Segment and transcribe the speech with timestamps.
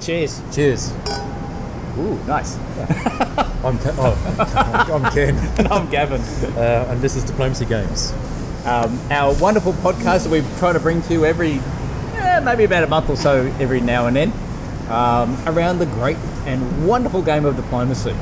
[0.00, 0.40] Cheers.
[0.54, 0.92] Cheers.
[1.98, 2.56] Ooh, nice.
[3.64, 6.20] I'm, Ke- oh, I'm Ken, And I'm Gavin.
[6.56, 8.12] uh, and this is Diplomacy Games.
[8.64, 11.60] Um, our wonderful podcast that we try to bring to you every,
[12.14, 14.32] eh, maybe about a month or so every now and then,
[14.90, 18.14] um, around the great and wonderful game of diplomacy.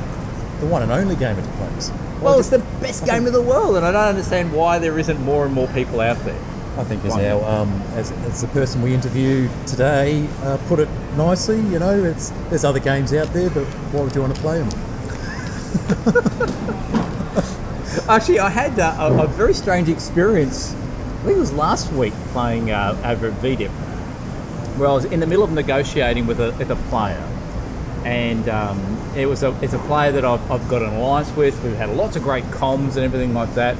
[0.59, 1.93] The one and only game it diplomacy.
[2.21, 5.19] Well, it's the best game in the world, and I don't understand why there isn't
[5.21, 6.39] more and more people out there.
[6.77, 10.89] I think as our um, as, as the person we interviewed today uh, put it
[11.15, 14.41] nicely, you know, it's there's other games out there, but why would you want to
[14.41, 14.69] play them?
[18.09, 20.73] Actually, I had uh, a, a very strange experience.
[20.73, 23.69] I think it was last week playing uh, over at VDIP,
[24.77, 27.23] where I was in the middle of negotiating with a, with a player,
[28.03, 31.61] and um, it was a it's a player that I've, I've got an alliance with.
[31.63, 33.77] We've had lots of great comms and everything like that,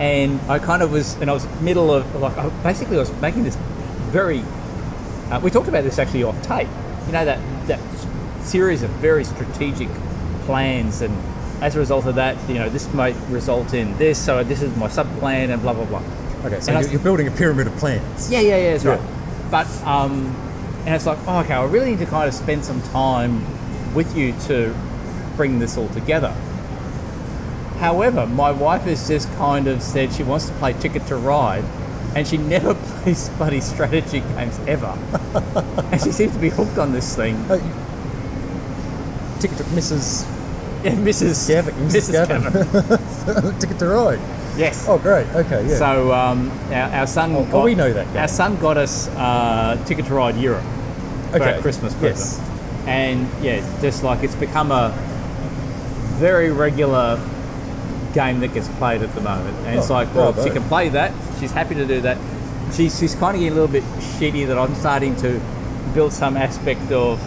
[0.00, 3.12] and I kind of was, and I was middle of like I, basically I was
[3.20, 3.56] making this
[4.10, 4.42] very.
[5.30, 6.68] Uh, we talked about this actually off tape.
[7.06, 7.38] You know that
[7.68, 7.80] that
[8.42, 9.88] series of very strategic
[10.46, 11.16] plans, and
[11.62, 14.22] as a result of that, you know this might result in this.
[14.22, 16.02] So this is my sub plan, and blah blah blah.
[16.44, 18.30] Okay, so And you're, you're building a pyramid of plans.
[18.30, 18.90] Yeah, yeah, yeah, that's Yeah.
[18.92, 19.50] right.
[19.50, 20.34] But um,
[20.86, 23.44] and it's like, oh, okay, I really need to kind of spend some time
[23.94, 24.74] with you to
[25.36, 26.34] bring this all together.
[27.78, 31.64] However, my wife has just kind of said she wants to play Ticket to Ride,
[32.14, 34.98] and she never plays bloody strategy games ever.
[35.92, 37.36] and she seems to be hooked on this thing.
[37.50, 37.58] Uh,
[39.40, 40.26] ticket to Mrs.
[40.84, 41.48] Yeah, Mrs.
[41.48, 41.74] Gavin.
[41.88, 42.12] Mrs.
[42.12, 42.40] Gavin.
[42.40, 43.58] Gavin.
[43.58, 44.20] ticket to ride.
[44.56, 44.86] Yes.
[44.88, 45.26] Oh, great.
[45.34, 45.76] Okay, yeah.
[45.76, 47.34] So um, our, our son.
[47.34, 48.16] Oh, oh, we know that.
[48.16, 50.62] Our son got us uh, Ticket to Ride Europe
[51.30, 52.38] for Okay, our Christmas yes.
[52.88, 54.92] And yeah, just like it's become a
[56.18, 57.20] very regular
[58.14, 59.54] game that gets played at the moment.
[59.66, 60.48] And it's Oh, like, well, bravo.
[60.48, 61.12] she can play that.
[61.38, 62.16] She's happy to do that.
[62.74, 63.84] She's, she's kind of getting a little bit
[64.18, 65.40] shitty that I'm starting to
[65.94, 67.18] build some aspect of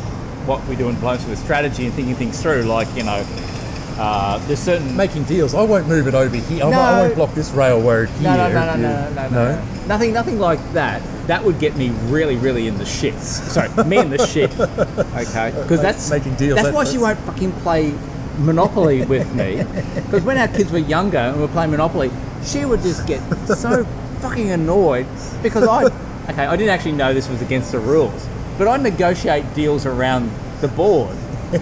[0.47, 2.63] what we do in diplomacy with strategy and thinking things through.
[2.63, 3.23] Like, you know,
[3.97, 5.53] uh, there's certain Making deals.
[5.53, 6.63] I won't move it over here.
[6.63, 8.29] I won't- I won't block this railroad here.
[8.31, 11.01] No, no, no, no, no, no, no, no, Nothing, nothing like that.
[11.27, 13.21] That would get me really, really in the shits.
[13.21, 14.51] Sorry, me in the shit.
[14.59, 17.93] Okay, because that's Making deals, That's that- why she won't fucking play
[18.39, 19.63] Monopoly with me.
[19.95, 22.11] Because when our kids were younger and we were playing Monopoly,
[22.43, 23.83] she would just get so
[24.19, 25.05] fucking annoyed
[25.43, 25.83] because I,
[26.29, 28.27] okay, I didn't actually know this was against the rules,
[28.57, 30.31] but I negotiate deals around
[30.61, 31.15] the board,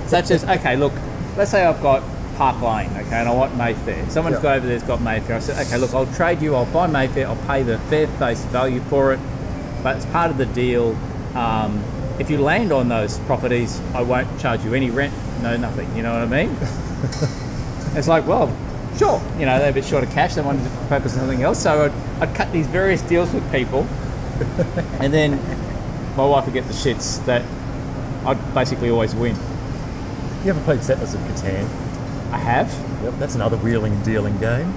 [0.07, 0.93] such as okay, look,
[1.37, 2.01] let's say I've got
[2.39, 4.09] Park Lane, okay, and I want Mayfair.
[4.09, 4.43] Someone's Yeah.
[4.43, 5.35] got over there's got Mayfair.
[5.35, 6.55] I said, okay, look, I'll trade you.
[6.55, 7.27] I'll buy Mayfair.
[7.27, 9.19] I'll pay the fair face value for it,
[9.83, 10.95] but it's part of the deal.
[11.35, 11.83] Um,
[12.17, 15.93] if you land on those properties, I won't charge you any rent, no nothing.
[15.97, 16.55] You know what I mean?
[17.97, 18.55] it's like, well,
[18.97, 19.21] sure.
[19.37, 20.35] You know, they're a bit short of cash.
[20.35, 21.61] They wanted to focus on something else.
[21.61, 23.81] So I'd, I'd cut these various deals with people,
[25.01, 25.31] and then
[26.15, 27.43] my wife would get the shits that
[28.25, 29.35] I'd basically always win.
[30.45, 31.67] You ever played Settlers of Catan?
[32.31, 32.71] I have.
[33.03, 34.71] Yep, that's another wheeling and dealing game.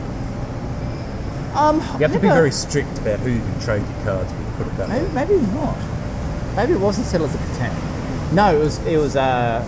[1.54, 4.56] Um, You have to be very strict about who you can trade your cards with,
[4.56, 5.12] put it that Maybe, way.
[5.12, 5.76] maybe not.
[6.56, 8.32] Maybe it wasn't Settlers of Catan.
[8.32, 8.78] No, it was.
[8.86, 9.16] It was.
[9.16, 9.62] Uh,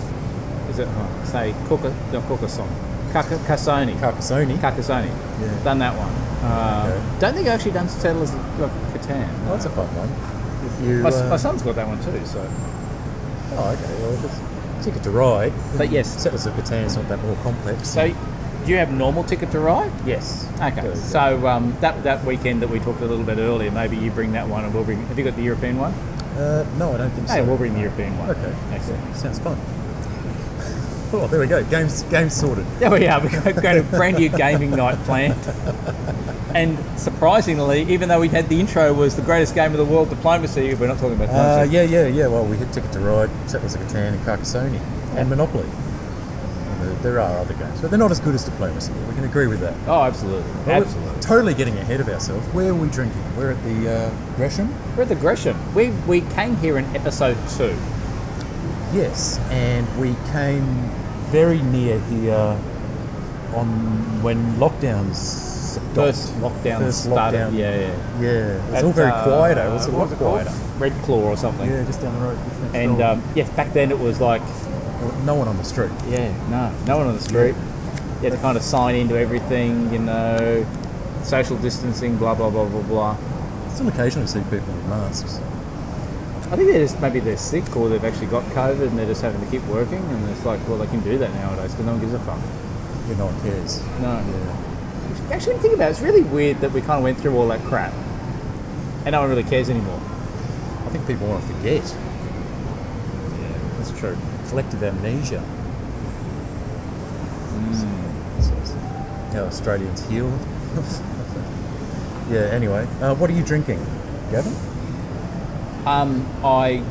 [0.70, 0.88] is it?
[0.90, 2.66] Oh, say Cauca, no, Caucason,
[3.12, 4.58] Carca- Cassoni, Carcassonne.
[4.58, 5.08] Carcassonne.
[5.42, 5.62] Yeah.
[5.64, 6.10] Done that one.
[6.50, 7.18] Uh, Okay.
[7.20, 8.40] Don't think I've actually done Settlers of
[8.94, 9.28] Catan.
[9.46, 10.08] Oh, that's a fun one.
[10.88, 12.24] You, My, uh, my son's got that one too.
[12.26, 14.02] So, oh, okay.
[14.02, 14.40] Well, it's
[14.84, 15.52] ticket to ride.
[15.76, 16.22] but yes.
[16.22, 17.88] Settlers of Catan is not that more complex.
[17.88, 19.90] So, do you have normal ticket to ride?
[20.06, 20.48] yes.
[20.60, 20.94] Okay.
[20.94, 24.32] So um, that that weekend that we talked a little bit earlier, maybe you bring
[24.32, 25.04] that one, and we'll bring.
[25.06, 25.92] Have you got the European one?
[26.38, 27.34] Uh, no, I don't think so.
[27.34, 28.30] Hey, we'll bring the European one.
[28.30, 28.54] Okay.
[28.72, 29.16] Excellent.
[29.16, 29.58] Sounds fun.
[31.16, 31.62] Oh, there we go.
[31.64, 32.66] Games, games sorted.
[32.78, 33.20] There we are.
[33.20, 33.30] We've
[33.62, 35.38] got a brand new gaming night planned.
[36.54, 40.08] And surprisingly, even though we had the intro was the greatest game of the world,
[40.10, 41.72] diplomacy, we're not talking about Uh, diplomacy.
[41.74, 42.26] yeah, yeah, yeah.
[42.28, 44.80] Well, we hit Ticket to Ride, Settlers of Catan, and Carcassonne,
[45.16, 45.64] and Monopoly.
[45.64, 48.92] And there, there are other games, but they're not as good as Diplomacy.
[49.08, 49.74] We can agree with that.
[49.88, 50.42] Oh, absolutely.
[50.52, 51.20] Well, we're absolutely.
[51.22, 52.46] Totally getting ahead of ourselves.
[52.48, 53.22] Where are we drinking?
[53.36, 54.72] We're at the uh, Gresham.
[54.96, 55.56] We're at the Gresham.
[55.74, 57.76] We, we came here in episode two.
[58.92, 60.64] Yes, and we came
[61.30, 62.58] very near here
[63.54, 65.52] on when lockdowns.
[65.94, 67.38] First lockdown First started.
[67.38, 67.58] lockdown.
[67.58, 68.20] Yeah, yeah.
[68.20, 69.58] Yeah, it was At, all very uh, quiet.
[69.58, 70.42] It was a lot it called?
[70.42, 70.50] quieter.
[70.78, 71.68] Red Claw or something.
[71.68, 72.38] Yeah, just down the road.
[72.74, 74.42] And um, yeah, back then it was like,
[75.24, 75.90] no one on the street.
[76.08, 77.54] yeah, no, no one on the street.
[78.22, 80.64] You had to kind of sign into everything, you know,
[81.22, 83.16] social distancing, blah blah blah blah blah.
[83.66, 85.40] I still occasionally see people with masks.
[86.54, 89.22] I think they're just maybe they're sick or they've actually got COVID and they're just
[89.22, 91.90] having to keep working and it's like, well, they can do that nowadays because no
[91.90, 92.38] one gives a fuck.
[93.08, 93.82] Yeah, no one cares.
[93.98, 94.22] No.
[94.22, 95.34] Yeah.
[95.34, 97.36] Actually, when you think about it, it's really weird that we kind of went through
[97.36, 97.92] all that crap,
[99.04, 100.00] and no one really cares anymore.
[100.86, 101.82] I think people want to forget.
[101.82, 104.16] Yeah, that's true.
[104.48, 105.42] Collective amnesia.
[107.50, 107.74] Mm.
[108.40, 108.76] So
[109.32, 110.28] how Australians heal.
[112.30, 112.48] yeah.
[112.52, 113.84] Anyway, uh, what are you drinking,
[114.30, 114.54] Gavin?
[115.86, 116.82] Um, I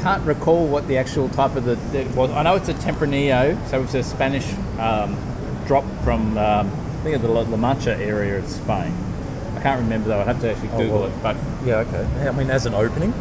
[0.00, 2.30] can't recall what the actual type of the it was.
[2.30, 4.46] I know it's a Tempranillo, so it's a Spanish
[4.78, 5.16] um,
[5.66, 8.92] drop from um, I think of the La Mancha area of Spain.
[9.56, 10.20] I can't remember though.
[10.20, 11.08] I'd have to actually Oh, Google well.
[11.08, 11.76] it, but Yeah.
[11.76, 12.28] Okay.
[12.28, 13.12] I mean, as an opening.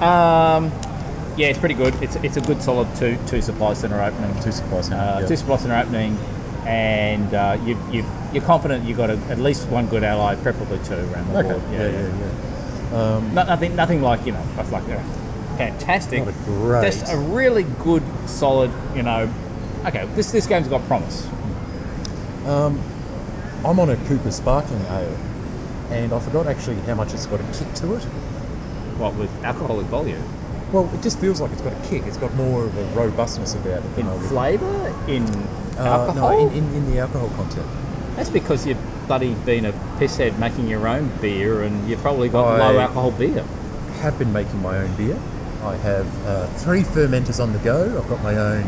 [0.00, 0.72] um,
[1.36, 1.94] yeah, it's pretty good.
[2.02, 4.34] It's it's a good solid two two supply center opening.
[4.42, 4.90] Two supplies.
[4.90, 5.26] uh, yeah.
[5.26, 6.16] two supply center opening,
[6.66, 10.78] and uh, you, you you're confident you've got a, at least one good ally, preferably
[10.84, 11.48] two around the Okay.
[11.48, 11.62] board.
[11.72, 11.88] Yeah.
[11.88, 12.00] Yeah.
[12.00, 12.51] Yeah.
[12.92, 14.98] Um, No, nothing nothing like you know that's like uh,
[15.56, 16.24] fantastic.
[16.44, 18.70] Great- Just a really good, solid.
[18.94, 19.32] You know,
[19.86, 20.06] okay.
[20.14, 21.26] This this game's got promise.
[23.64, 25.16] I'm on a Cooper Sparkling Ale,
[25.90, 28.02] and I forgot actually how much it's got a kick to it.
[28.98, 30.22] What with alcoholic volume
[30.72, 32.02] Well, it just feels like it's got a kick.
[32.06, 35.24] It's got more of a robustness about it in flavour, in
[35.78, 36.30] Uh, alcohol.
[36.30, 37.66] No, in, in, in the alcohol content.
[38.16, 38.78] That's because you've
[39.12, 43.10] bloody been a pisshead making your own beer, and you've probably got I- low alcohol
[43.10, 43.44] beer.
[44.00, 45.20] have been making my own beer.
[45.62, 47.98] I have uh, three fermenters on the go.
[47.98, 48.62] I've got my own.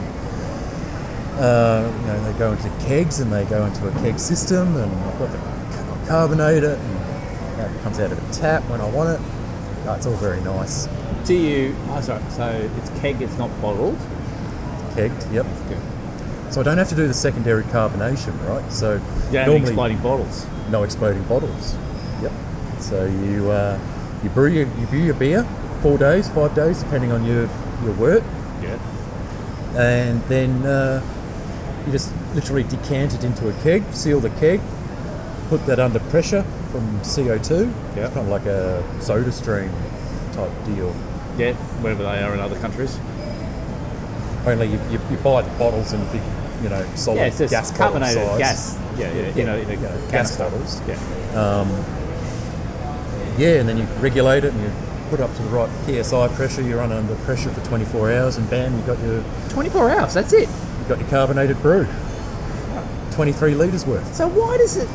[1.40, 4.92] Uh, you know, they go into kegs and they go into a keg system, and
[4.92, 5.32] I've got
[6.28, 6.96] the it, and
[7.58, 9.26] that comes out of a tap when I want it.
[9.96, 10.88] It's all very nice.
[11.24, 11.74] Do you?
[11.88, 12.22] Oh, sorry.
[12.28, 13.22] So it's keg.
[13.22, 13.96] It's not bottled.
[14.94, 15.46] Kegged, yep.
[15.70, 15.93] Good.
[16.54, 18.72] So I don't have to do the secondary carbonation, right?
[18.72, 19.00] So
[19.32, 20.46] Yeah, normally exploding bottles.
[20.70, 21.74] no exploding bottles.
[22.22, 22.30] Yep.
[22.78, 23.76] So you uh,
[24.22, 25.42] you brew your you brew your beer
[25.82, 27.48] four days, five days, depending on your
[27.82, 28.22] your work.
[28.62, 28.78] Yeah.
[29.76, 31.02] and then uh,
[31.84, 34.60] you just literally decant it into a keg, seal the keg,
[35.48, 37.66] put that under pressure from CO2.
[37.96, 38.04] Yeah.
[38.04, 39.72] It's kind of like a soda stream
[40.34, 40.94] type deal.
[41.36, 42.96] Yeah, wherever they are in other countries.
[44.46, 46.22] Only you, you, you buy the bottles in big,
[46.64, 48.76] you know, solid yeah, it's just gas carbonated gas.
[48.96, 50.10] Yeah, yeah, you know, in a yeah, canister.
[50.10, 50.80] gas bottles.
[50.88, 50.94] Yeah.
[51.38, 51.68] Um,
[53.38, 54.72] yeah, and then you regulate it and you
[55.10, 56.62] put it up to the right PSI pressure.
[56.62, 60.32] You run under pressure for 24 hours, and bam, you got your 24 hours, that's
[60.32, 60.48] it.
[60.48, 61.86] You've got your carbonated brew.
[63.12, 64.14] 23 litres worth.
[64.14, 64.88] So why does it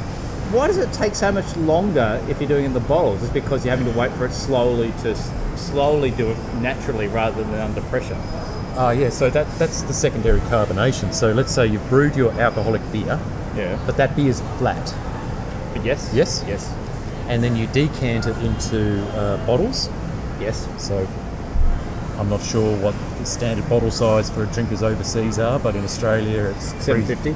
[0.52, 3.22] why does it take so much longer if you're doing it in the bottles?
[3.22, 5.16] Is because you're having to wait for it slowly to
[5.56, 8.18] slowly do it naturally rather than under pressure.
[8.82, 9.10] Ah, yeah.
[9.10, 11.14] So that that's the secondary carbonation.
[11.14, 13.20] So let's say you've brewed your alcoholic beer,
[13.56, 13.78] Yeah.
[13.86, 14.94] but that beer is flat,
[15.84, 16.12] yes.
[16.14, 16.44] Yes?
[16.48, 16.74] Yes.
[17.28, 19.90] and then you decant it into uh, bottles.
[20.40, 20.68] Yes.
[20.78, 21.06] So
[22.18, 26.54] I'm not sure what the standard bottle size for drinkers overseas are, but in Australia
[26.56, 27.36] it's three, 750.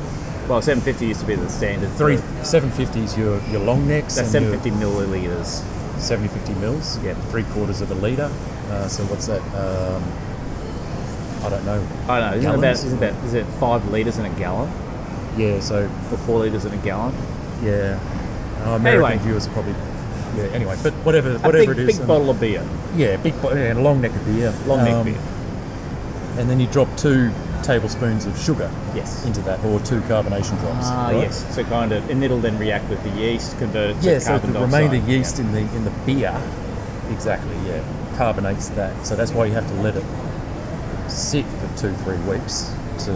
[0.50, 1.90] Well, 750 used to be the standard.
[1.98, 5.62] three 750s your your long necks That's and your 750 milliliters.
[6.00, 6.98] 750 mils.
[7.04, 7.14] Yeah.
[7.32, 8.32] three quarters of a litre.
[8.72, 9.42] Uh, so what's that?
[9.54, 10.02] Um,
[11.44, 11.88] I don't know.
[12.08, 12.38] I don't know.
[12.38, 12.84] Isn't it about Gallons?
[12.84, 14.72] is it, about, is it five liters in a gallon
[15.38, 15.60] Yeah.
[15.60, 17.14] So or four liters in a gallon?
[17.64, 18.00] Yeah.
[18.66, 19.18] Uh, American Anyway.
[19.26, 19.74] viewers are probably.
[20.38, 20.44] Yeah.
[20.54, 21.98] Anyway, but whatever, A whatever big, it is.
[22.00, 24.52] big bottle of beer, Yeah, big bo- yeah, and a long neck of beer.
[24.66, 25.18] long neck Um, beer.
[26.38, 27.30] And then you drop two
[27.62, 29.24] tablespoons of sugar Yes.
[29.26, 30.88] into that, or two carbonation drops.
[30.90, 31.18] Ah, right?
[31.22, 31.46] yes.
[31.54, 34.20] So kind of, and it'll then react with the yeast, convert it to Yeah.
[34.20, 34.84] So carbon the dioxide.
[34.92, 35.46] remainder yeast Yeah.
[35.46, 36.34] in the in the beer,
[37.12, 37.56] exactly.
[37.68, 37.82] Yeah,
[38.18, 39.06] carbonates that.
[39.06, 40.04] So that's why you have to let it
[41.14, 42.74] sit for two, three weeks
[43.06, 43.12] to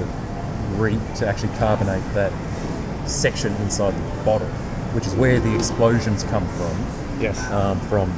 [0.76, 2.32] re to actually carbonate that
[3.08, 4.48] section inside the bottle,
[4.94, 6.76] which is where the explosions come from.
[7.20, 7.50] Yes.
[7.52, 8.10] um, from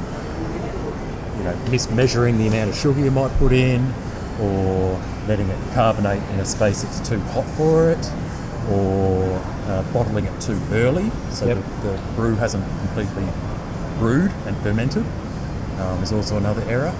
[1.38, 3.80] you know mismeasuring the amount of sugar you might put in,
[4.40, 8.12] or letting it carbonate in a space that's too hot for it,
[8.68, 11.56] or uh, bottling it too early so Yep.
[11.56, 13.26] that the brew hasn't completely
[13.98, 15.04] brewed and fermented.
[15.78, 16.94] Um, is also another error.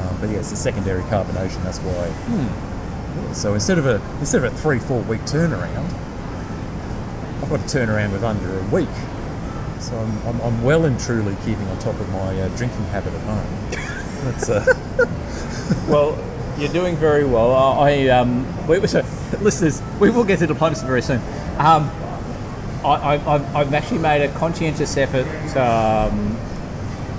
[0.00, 1.62] Um, but yeah, it's the secondary carbonation.
[1.64, 2.08] That's why.
[3.16, 5.92] Yeah, so instead of a instead of a three four week turnaround,
[7.42, 8.88] I've got to turn around with under a week.
[9.80, 13.12] So I'm, I'm, I'm well and truly keeping on top of my uh, drinking habit
[13.12, 13.70] at home.
[14.24, 14.64] That's uh,
[15.88, 16.18] Well,
[16.58, 17.52] you're doing very well.
[17.52, 19.04] I, um, we, so,
[19.40, 21.20] listeners, we will get to diplomacy very soon.
[21.58, 21.90] Um,
[22.84, 26.36] I, I, I've, I've actually made a conscientious effort, um,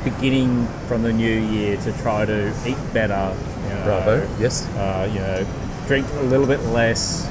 [0.05, 3.35] beginning from the new year, to try to eat better.
[3.63, 4.29] You know, bravo.
[4.39, 4.65] Yes.
[4.69, 5.45] Uh, you know,
[5.87, 7.29] drink a little bit less.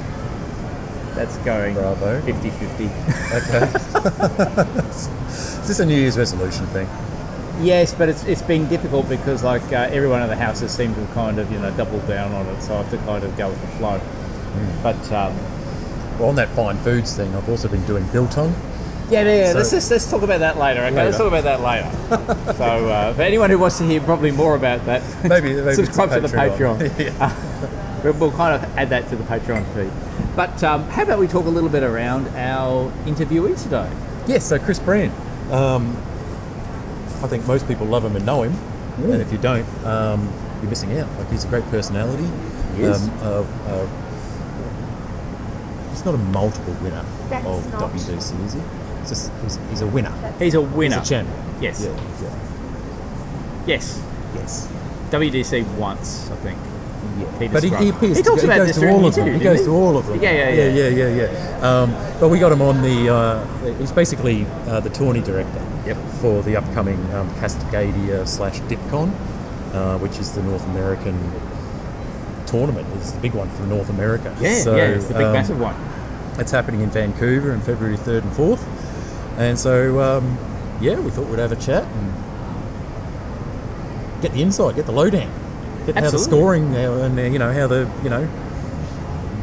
[1.15, 2.21] That's going Bravo.
[2.21, 2.91] 50-50.
[3.31, 3.71] Okay.
[5.65, 6.87] Is this a New Year's resolution thing?
[7.61, 10.93] Yes, but it's, it's been difficult because like uh, everyone in the house has seemed
[10.95, 13.23] to have kind of you know double down on it, so I have to kind
[13.23, 14.01] of go with the flow.
[14.83, 15.35] But um,
[16.19, 18.53] well, on that fine foods thing, I've also been doing biltong.
[19.09, 19.51] Yeah, yeah.
[19.51, 20.81] So- let's, let's let's talk about that later.
[20.81, 21.89] Okay, let's talk about that later.
[22.57, 26.09] so, uh, for anyone who wants to hear probably more about that, Maybe- maybe subscribe
[26.09, 26.77] to it's the Patreon.
[26.79, 26.99] Patreon.
[27.19, 27.25] Yeah.
[27.25, 29.91] Uh, we'll, we'll kind of add that to the Patreon feed.
[30.35, 33.89] But um, how about we talk a little bit around our interviewee today?
[34.27, 35.11] Yes, so Chris Brand.
[35.51, 35.95] Um,
[37.23, 38.53] I think most people love him and know him,
[38.97, 40.31] and if you don't, um,
[40.61, 41.07] you're missing out.
[41.19, 42.27] Like he's a great personality.
[42.75, 43.07] He is.
[43.07, 43.87] Um, uh, uh,
[45.91, 48.61] he's not a multiple winner That's of not- WDC, is he?
[49.07, 50.11] He's, just, he's, he's a winner.
[50.39, 50.99] He's a winner.
[50.99, 51.37] He's a champion.
[51.61, 51.81] Yes.
[51.83, 51.89] Yeah,
[52.21, 53.63] yeah.
[53.67, 54.01] Yes.
[54.35, 54.67] Yes.
[55.11, 56.57] WDC once, I think.
[57.19, 57.39] Yeah.
[57.39, 59.27] He but he, he, appears he to- talks about goes this to all of them.
[59.27, 60.21] interview, He goes to all of them.
[60.21, 60.87] Yeah, yeah, yeah, yeah.
[60.89, 61.31] yeah, yeah.
[61.59, 61.81] yeah.
[61.81, 63.13] Um, but we got him on the.
[63.13, 63.45] Uh,
[63.77, 65.97] he's basically uh, the tourney director Yep.
[66.19, 69.11] for the upcoming um, Cascadia slash DipCon,
[69.73, 71.15] uh, which is the North American
[72.47, 72.87] tournament.
[72.95, 74.35] It's the big one for North America.
[74.41, 75.75] Yeah, So, yeah, it's the big um, massive one.
[76.39, 78.63] It's happening in Vancouver in February 3rd and 4th.
[79.37, 80.37] And so, um,
[80.81, 82.13] yeah, we thought we'd have a chat and
[84.21, 85.29] get the insight, get the lowdown,
[85.85, 88.25] get how the scoring how, and, uh, you know, how the, you know,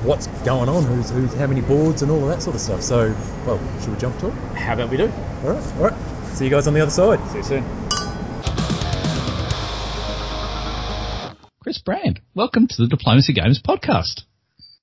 [0.03, 2.83] what's going on, who's, who's, how many boards and all of that sort of stuff.
[2.83, 3.15] So,
[3.47, 4.35] well, should we jump to it?
[4.55, 5.13] How about we do?
[5.45, 5.95] All right, all right.
[6.37, 7.21] See you guys on the other side.
[7.31, 7.65] See you soon.
[11.63, 14.23] Chris Brand, welcome to the Diplomacy Games podcast.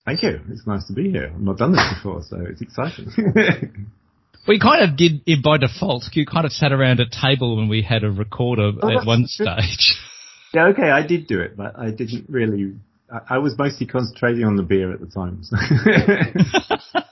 [0.06, 0.39] Thank you.
[0.50, 1.32] It's nice to be here.
[1.34, 3.92] I've not done this before, so it's exciting.
[4.48, 6.05] We kind of did it by default.
[6.13, 9.25] You kind of sat around a table when we had a recorder Oh, at one
[9.27, 9.96] stage.
[10.53, 12.74] yeah, okay, I did do it, but I didn't really.
[13.12, 15.43] I, I was mostly concentrating on the beer at the time.
[15.43, 15.58] So.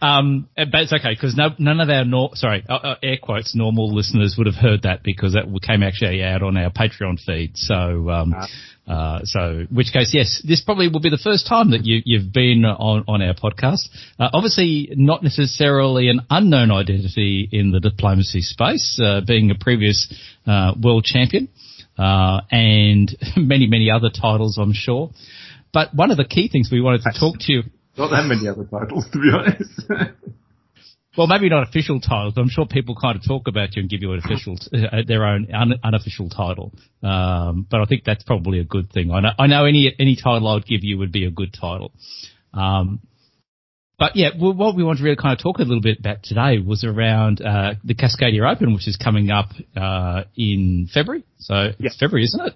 [0.00, 3.54] um, but it's okay because no, none of our nor- sorry uh, uh, air quotes
[3.54, 7.56] normal listeners would have heard that because that came actually out on our Patreon feed.
[7.56, 8.46] So, um, Ah.
[8.92, 12.32] uh, so which case, yes, this probably will be the first time that you, you've
[12.32, 13.88] been on on our podcast.
[14.18, 20.12] Uh, obviously, not necessarily an unknown identity in the diplomacy space, uh, being a previous
[20.46, 21.48] uh, world champion.
[21.98, 25.10] Uh, and many, many other titles, I'm sure.
[25.72, 27.62] But one of the key things we wanted to talk to you
[27.98, 30.14] not that many other titles, to be honest.
[31.16, 33.88] Well, maybe not official titles, but I'm sure people kind of talk about you and
[33.90, 36.74] give you an official, uh, their own un- unofficial title.
[37.02, 39.10] Um, but I think that's probably a good thing.
[39.10, 41.54] I know, I know any any title I would give you would be a good
[41.58, 41.92] title.
[42.52, 43.00] Um,
[43.98, 46.22] but yeah, well, what we want to really kind of talk a little bit about
[46.22, 51.24] today was around uh, the Cascadia Open, which is coming up uh, in February.
[51.38, 51.86] So Yeah.
[51.86, 52.54] it's February, isn't it?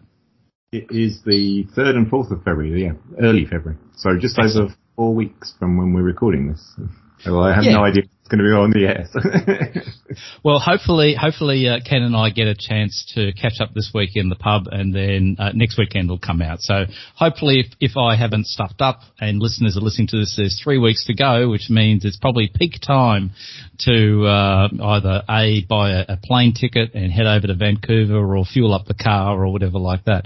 [0.73, 2.83] it is the third and fourth of February.
[2.85, 2.93] Yeah,
[3.23, 3.79] early February.
[3.97, 6.63] So just over four weeks from when we're recording this.
[7.27, 7.73] Well, I have Yeah.
[7.73, 9.05] no idea it's going to be on the air.
[9.13, 9.21] So.
[10.43, 14.11] Well, hopefully, hopefully, uh, Ken and I get a chance to catch up this week
[14.15, 16.61] in the pub, and then uh, next weekend will come out.
[16.61, 20.59] So hopefully, if, if I haven't stuffed up and listeners are listening to this, there's
[20.65, 23.33] three weeks to go, which means it's probably peak time
[23.81, 28.45] to uh, either a buy a, a plane ticket and head over to Vancouver, or
[28.47, 30.25] fuel up the car, or whatever like that.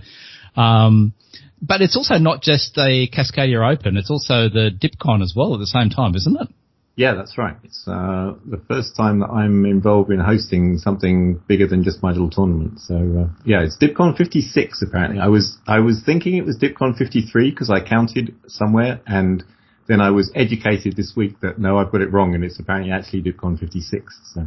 [0.57, 1.15] Um,
[1.61, 5.61] but it's also not just the Cascadia Open; it's also the DipCon as well at
[5.61, 6.49] the same time, isn't it?
[6.97, 7.57] Yeah, that's right.
[7.65, 12.11] It's uh, the first time that I'm involved in hosting something bigger than just my
[12.13, 12.79] little tournament.
[12.79, 15.19] So uh, yeah, it's DipCon 56 apparently.
[15.19, 19.43] I was I was thinking it was DipCon 53 because I counted somewhere, and
[19.87, 22.91] then I was educated this week that no, I've got it wrong, and it's apparently
[22.93, 24.21] actually DipCon 56.
[24.33, 24.47] So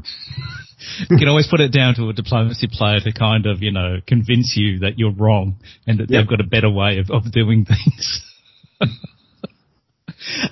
[1.10, 3.98] you can always put it down to a diplomacy player to kind of, you know,
[4.08, 6.22] convince you that you're wrong and that Yeah.
[6.22, 8.22] they've got a better way of, of doing things.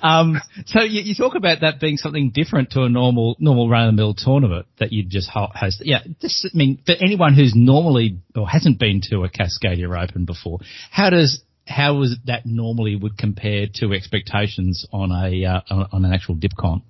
[0.01, 3.88] um, so you, you talk about that being something different to a normal, normal run
[3.89, 5.82] of the mill tournament that you just ho- host.
[5.84, 10.25] Yeah, this, I mean, for anyone who's normally or hasn't been to a Cascadia Open
[10.25, 10.60] before,
[10.92, 16.06] how does, how is that normally would compare to expectations on a, uh, on, on
[16.06, 16.82] an actual DipCon?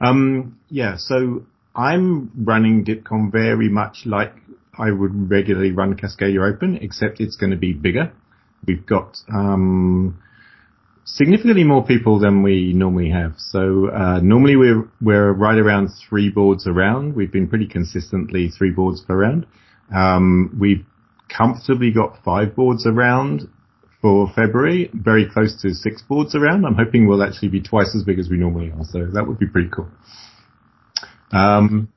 [0.00, 4.34] Um, yeah, so I'm running DipCon very much like
[4.78, 8.12] I would regularly run Cascadia Open, except it's going to be bigger.
[8.66, 10.20] We've got um,
[11.04, 13.34] significantly more people than we normally have.
[13.38, 17.14] So uh, normally we're we're right around three boards around.
[17.14, 19.46] We've been pretty consistently three boards per round.
[19.94, 20.84] Um, we've
[21.28, 23.48] comfortably got five boards around
[24.06, 26.64] for February, very close to six boards around.
[26.64, 29.40] I'm hoping we'll actually be twice as big as we normally are, so that would
[29.40, 29.88] be pretty cool.
[31.32, 31.88] Um,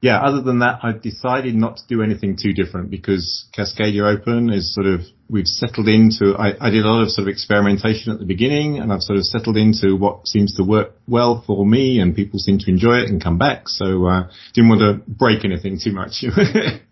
[0.00, 4.50] yeah, other than that, I've decided not to do anything too different because Cascadia Open
[4.50, 8.12] is sort of, we've settled into, I, I did a lot of sort of experimentation
[8.12, 11.64] at the beginning and I've sort of settled into what seems to work well for
[11.64, 13.68] me and people seem to enjoy it and come back.
[13.68, 16.24] So, uh, didn't want to break anything too much.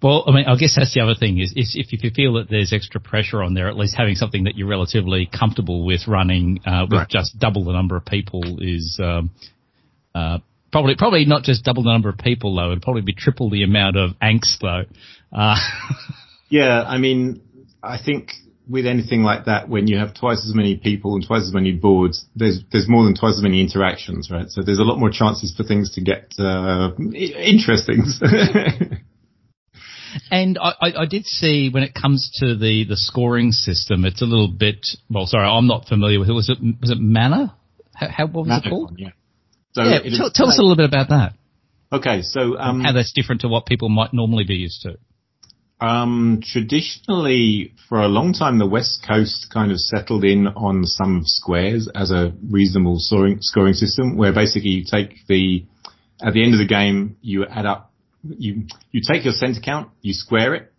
[0.00, 2.48] Well, I mean, I guess that's the other thing is, is if, you feel that
[2.48, 6.60] there's extra pressure on there, at least having something that you're relatively comfortable with running
[6.64, 7.08] uh, with Right.
[7.08, 9.30] just double the number of people is um,
[10.14, 10.38] uh,
[10.70, 12.70] probably probably not just double the number of people though.
[12.70, 14.84] It'd probably be triple the amount of angst though.
[15.32, 15.56] Uh,
[16.50, 17.42] Yeah, I mean,
[17.82, 18.32] I think
[18.68, 21.72] with anything like that, when you have twice as many people and twice as many
[21.72, 24.48] boards, there's there's more than twice as many interactions, right?
[24.48, 28.04] So there's a lot more chances for things to get uh, interesting.
[30.30, 34.22] And I, I, I did see when it comes to the, the scoring system, it's
[34.22, 34.86] a little bit.
[35.10, 36.32] Well, sorry, I'm not familiar with it.
[36.32, 37.52] Was it was it Manor?
[37.94, 38.94] How, how what was it called?
[38.98, 39.10] yeah.
[39.72, 41.32] So yeah, it is- tell, tell us a little bit about that.
[41.90, 44.98] Okay, so um, How that's different to what people might normally be used to.
[45.80, 51.18] Um, traditionally, for a long time, the West Coast kind of settled in on sum
[51.18, 55.64] of squares as a reasonable scoring, scoring system, where basically you take the
[56.20, 59.90] at the end of the game, you add up, you you take your center count,
[60.02, 60.72] you square it,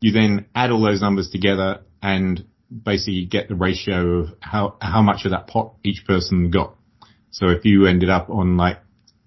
[0.00, 2.44] you then add all those numbers together, and
[2.84, 6.76] basically get the ratio of how how much of that pot each person got.
[7.30, 8.78] So if you ended up on like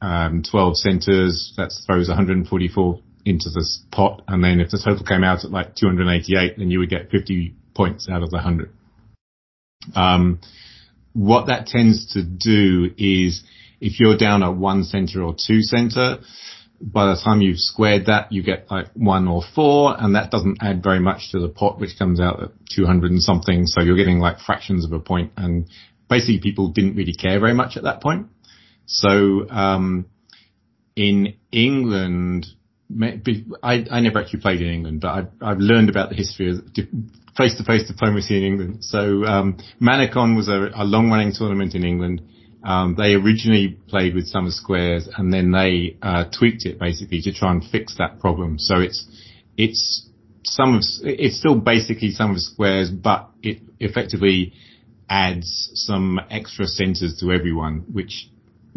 [0.02, 4.22] um, 12 centers, that throws 144 into this pot.
[4.28, 7.54] And then if the total came out at like 288, then you would get 50
[7.76, 8.72] points out of the 100.
[9.96, 10.40] Um,
[11.14, 13.44] what that tends to do is
[13.82, 16.20] if you're down at one center or two center,
[16.80, 20.58] by the time you've squared that, you get like one or four, and that doesn't
[20.62, 23.66] add very much to the pot, which comes out at 200 and something.
[23.66, 25.68] So you're getting like fractions of a point, and
[26.10, 28.28] basically people didn't really care very much at that point.
[28.86, 30.06] So um,
[30.96, 32.48] in England,
[33.62, 36.58] I, I never actually played in England, but I've, I've learned about the history of
[37.38, 38.84] face-to-face diplomacy in England.
[38.84, 42.22] So um, ManorCon was a, a long-running tournament in England.
[42.68, 47.22] Um, they originally played with Sum of Squares, and then they uh, tweaked it basically
[47.22, 48.60] to try and fix that problem.
[48.60, 49.08] So it's
[49.56, 50.06] it's
[50.44, 54.52] some of it's still basically Sum of Squares, but it effectively
[55.10, 58.28] adds some extra centers to everyone, which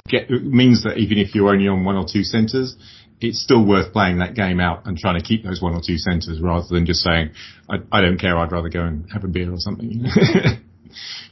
[0.09, 2.77] get, means that even if you're only on one or two centers,
[3.21, 5.99] it's still worth playing that game out and trying to keep those one or two
[5.99, 7.31] centers rather than just saying,
[7.69, 10.05] I, I don't care, I'd rather go and have a beer or something.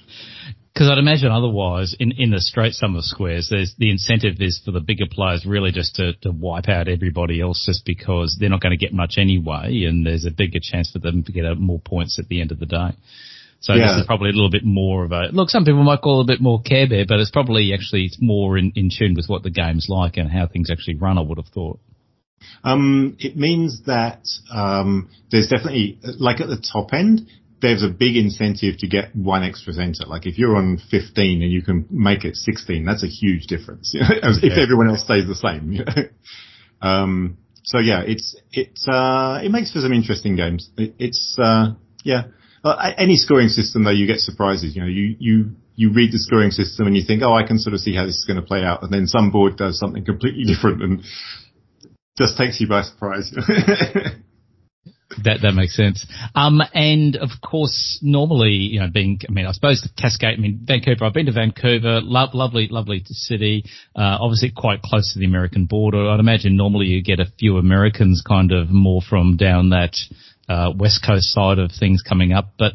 [0.78, 4.62] Because I'd imagine otherwise, in, in the straight sum of squares, there's the incentive is
[4.64, 8.48] for the bigger players really just to, to wipe out everybody else just because they're
[8.48, 11.44] not going to get much anyway, and there's a bigger chance for them to get
[11.44, 12.90] uh, more points at the end of the day.
[13.58, 13.88] So Yeah.
[13.88, 15.50] this is probably a little bit more of a look.
[15.50, 18.18] Some people might call it a bit more Care Bear, but it's probably actually it's
[18.20, 21.18] more in, in tune with what the game's like and how things actually run.
[21.18, 21.80] I would have thought.
[22.62, 24.20] Um, it means that
[24.54, 27.26] um, there's definitely, like at the top end,
[27.60, 30.04] there's a big incentive to get one extra center.
[30.06, 33.90] Like if you're on 15 and you can make it 16, that's a huge difference.
[33.94, 34.62] you know, If Yeah.
[34.62, 35.72] everyone else stays the same.
[35.72, 36.02] you know.
[36.80, 40.70] um, so yeah, it's it's uh, it makes for some interesting games.
[40.78, 41.72] It, it's uh,
[42.04, 42.24] yeah.
[42.64, 44.74] Uh, any scoring system though, you get surprises.
[44.74, 47.58] You know, you you you read the scoring system and you think, oh, I can
[47.58, 49.78] sort of see how this is going to play out, and then some board does
[49.78, 51.02] something completely different and
[52.16, 53.30] just takes you by surprise.
[55.24, 56.06] That that makes sense.
[56.34, 60.40] Um, and of course, normally, you know, being, I mean, I suppose the Cascade, I
[60.40, 61.06] mean, Vancouver.
[61.06, 62.00] I've been to Vancouver.
[62.02, 63.64] Lo- lovely, lovely city.
[63.96, 66.10] Uh, obviously quite close to the American border.
[66.10, 69.96] I'd imagine normally you get a few Americans, kind of more from down that
[70.46, 72.74] uh, west coast side of things coming up, but.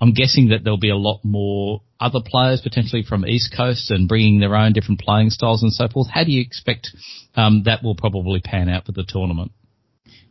[0.00, 4.08] I'm guessing that there'll be a lot more other players potentially from East Coast and
[4.08, 6.08] bringing their own different playing styles and so forth.
[6.12, 6.90] How do you expect
[7.36, 9.52] um, that will probably pan out for the tournament?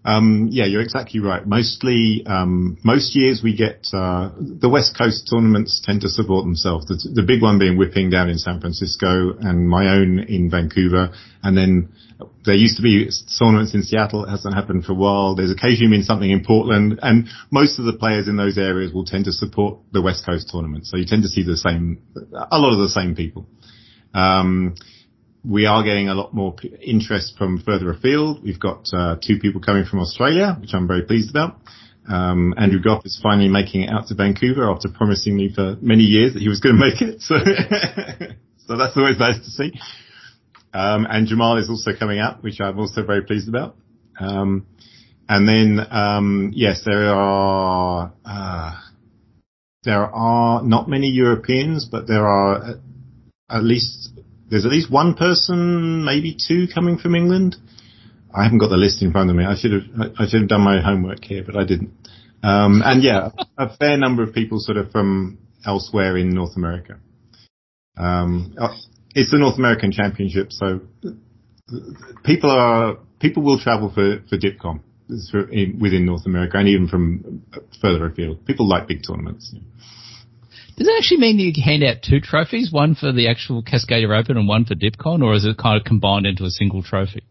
[0.06, 1.46] Um, yeah, you're exactly right.
[1.48, 6.86] Mostly, um, most years we get uh, the West Coast tournaments tend to support themselves.
[6.88, 11.12] The, the big one being Whipping down in San Francisco, and my own in Vancouver.
[11.42, 11.94] And then
[12.46, 14.26] there used to be tournaments in Seattle.
[14.26, 15.36] It hasn't happened for a while.
[15.36, 19.06] There's occasionally been something in Portland, and most of the players in those areas will
[19.06, 20.86] tend to support the West Coast tournament.
[20.86, 22.02] So you tend to see the same,
[22.34, 23.48] a lot of the same people.
[24.14, 24.76] Um,
[25.44, 28.44] we are getting a lot more interest from further afield.
[28.44, 31.60] We've got uh, two people coming from Australia, which I'm very pleased about.
[32.10, 36.04] Um, Andrew Goff is finally making it out to Vancouver after promising me for many
[36.04, 37.22] years that he was going to make it.
[37.22, 37.36] So,
[38.68, 39.72] so that's always nice to see.
[40.74, 43.76] Um, and Jamal is also coming out, which I'm also very pleased about.
[44.20, 44.66] Um,
[45.30, 48.80] and then, um, yes, there are, uh,
[49.84, 52.76] there are not many Europeans, but there are
[53.50, 54.13] at least
[54.54, 57.56] there's at least one person, maybe two, coming from England.
[58.32, 59.46] I haven't got the list in front of me.
[59.46, 61.90] I should have I should have done my homework here, but I didn't.
[62.44, 67.00] Um, and yeah, a fair number of people sort of from elsewhere in North America.
[67.98, 68.76] Um, uh,
[69.16, 70.82] it's the North American Championship, so
[72.24, 74.82] people are people will travel for for DipCon.
[75.52, 77.42] in, within North America and even from
[77.82, 78.46] further afield.
[78.46, 79.56] People like big tournaments.
[80.76, 84.38] Does it actually mean you hand out two trophies, one for the actual Cascadia Open
[84.38, 87.24] and one for DipCon, or is it kind of combined into a single trophy?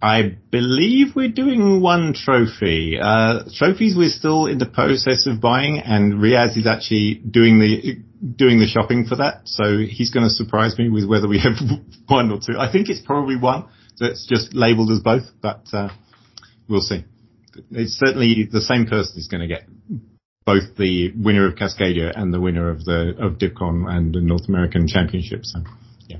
[0.00, 2.98] I believe we're doing one trophy.
[3.00, 7.98] Uh, trophies we're still in the process of buying, and Riaz is actually doing the
[8.34, 9.42] doing the shopping for that.
[9.44, 11.54] So he's going to surprise me with whether we have
[12.08, 12.58] one or two.
[12.58, 13.66] I think it's probably one
[13.98, 15.90] that's just labelled as both, but uh,
[16.68, 17.04] we'll see.
[17.70, 19.64] It's certainly the same person is going to get
[20.44, 24.48] both the winner of Cascadia and the winner of the of DipCon and the North
[24.48, 25.44] American Championship.
[25.44, 25.60] So,
[26.08, 26.18] yeah.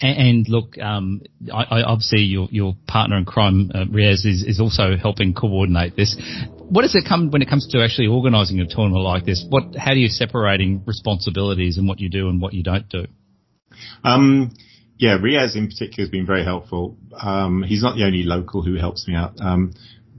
[0.00, 1.22] And, look, um,
[1.52, 5.96] I, I obviously your your partner in crime, uh, Riaz, is, is also helping coordinate
[5.96, 6.16] this.
[6.58, 9.44] What does it come when it comes to actually organising a tournament like this?
[9.48, 13.06] What how do you separating responsibilities and what you do and what you don't do?
[14.04, 14.52] Um,
[14.98, 16.96] yeah, Riaz in particular has been very helpful.
[17.20, 19.72] Um, he's not the only local who helps me out, um,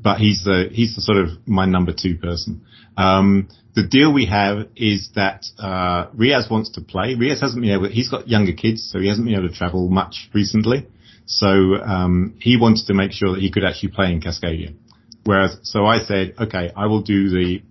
[0.04, 2.66] but he's the he's the sort of my number two person.
[2.98, 7.16] Um, the deal we have is that uh, Riaz wants to play.
[7.16, 7.90] Riaz hasn't been able.
[7.90, 10.88] He's got younger kids, so he hasn't been able to travel much recently.
[11.26, 14.76] So um, he wanted to make sure that he could actually play in Cascadia.
[15.24, 17.64] Whereas, so I said, okay, I will do the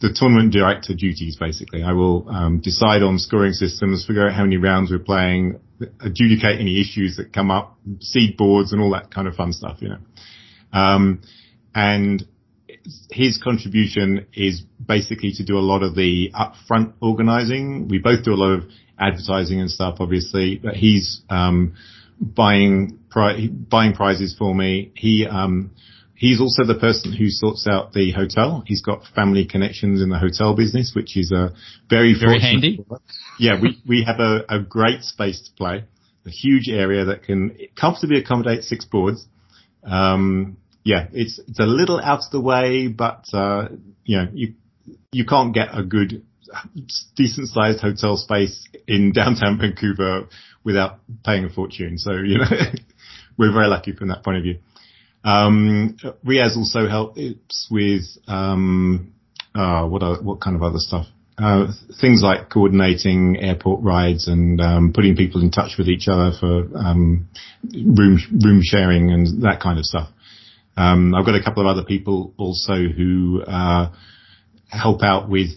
[0.00, 1.36] the tournament director duties.
[1.40, 5.60] Basically, I will um, decide on scoring systems, figure out how many rounds we're playing,
[6.00, 9.78] adjudicate any issues that come up, seed boards, and all that kind of fun stuff.
[9.80, 9.98] You know,
[10.72, 11.22] um,
[11.74, 12.26] and
[13.10, 17.88] his contribution is basically to do a lot of the upfront organizing.
[17.88, 18.64] We both do a lot of
[18.98, 21.74] advertising and stuff, obviously, but he's um,
[22.20, 24.92] buying pri- buying prizes for me.
[24.94, 25.72] He um,
[26.14, 28.62] he's also the person who sorts out the hotel.
[28.66, 31.54] He's got family connections in the hotel business, which is a
[31.88, 32.84] very very handy.
[33.38, 35.84] Yeah, we we have a, a great space to play,
[36.26, 39.26] a huge area that can comfortably accommodate six boards.
[39.82, 43.68] Um, yeah, it's it's a little out of the way, but uh,
[44.04, 44.54] you know you
[45.12, 46.22] you can't get a good
[47.16, 50.28] decent sized hotel space in downtown Vancouver
[50.62, 51.98] without paying a fortune.
[51.98, 52.44] So you know
[53.38, 54.58] we're very lucky from that point of view.
[55.24, 59.14] Um, Riaz also helps with um,
[59.54, 61.06] uh, what are, what kind of other stuff?
[61.38, 66.30] Uh, things like coordinating airport rides and um, putting people in touch with each other
[66.38, 67.28] for um,
[67.72, 70.10] room room sharing and that kind of stuff.
[70.76, 73.92] Um, I've got a couple of other people also who uh,
[74.68, 75.50] help out with.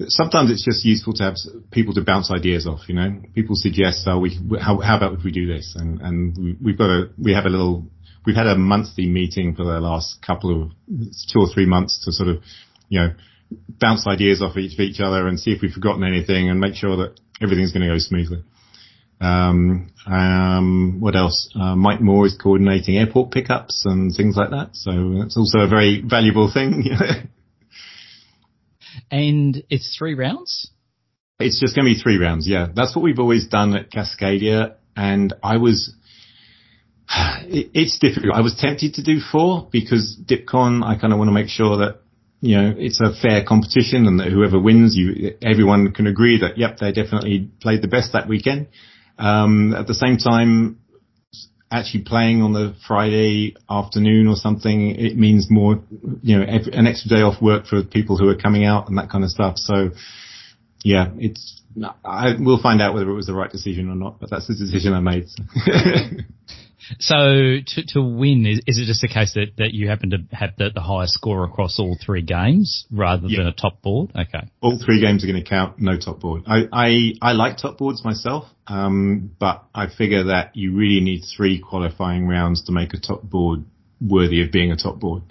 [0.00, 1.34] Sometimes it's just useful to have
[1.70, 2.88] people to bounce ideas off.
[2.88, 6.56] You know, people suggest, "Oh, we how, how about if we do this?" And and
[6.60, 7.86] we've got a we have a little
[8.26, 10.70] we've had a monthly meeting for the last couple of
[11.32, 12.42] two or three months to sort of
[12.88, 13.14] you know
[13.68, 16.74] bounce ideas off each of each other and see if we've forgotten anything and make
[16.74, 18.42] sure that everything's going to go smoothly.
[19.22, 21.48] Um, um, what else?
[21.54, 24.70] Uh, Mike Moore is coordinating airport pickups and things like that.
[24.72, 26.88] So that's also a very valuable thing.
[29.10, 30.70] and it's three rounds?
[31.38, 32.48] It's just going to be three rounds.
[32.48, 32.66] Yeah.
[32.74, 34.74] That's what we've always done at Cascadia.
[34.96, 35.94] And I was,
[37.08, 38.34] it, it's difficult.
[38.34, 41.78] I was tempted to do four because DipCon, I kind of want to make sure
[41.78, 42.00] that
[42.40, 46.58] you know, it's a fair competition and that whoever wins, you, everyone can agree that,
[46.58, 48.66] yep, they definitely played the best that weekend.
[49.18, 50.78] Um, at the same time,
[51.70, 55.82] actually playing on the Friday afternoon or something, it means more,
[56.22, 59.10] you know, an extra day off work for people who are coming out and that
[59.10, 59.56] kind of stuff.
[59.56, 59.90] So,
[60.84, 61.60] yeah, it's.
[62.04, 64.54] I will find out whether it was the right decision or not, but that's the
[64.54, 65.24] decision I made.
[67.00, 70.50] to, to win, is, is it just a case that, that you happen to have
[70.56, 73.38] the, the highest score across all three games rather yeah.
[73.38, 74.10] than a top board?
[74.10, 74.48] Okay.
[74.60, 76.42] All three games are going to count, no top board.
[76.46, 81.22] I, I, I like top boards myself, um, but I figure that you really need
[81.36, 83.64] three qualifying rounds to make a top board
[84.00, 85.22] worthy of being a top board.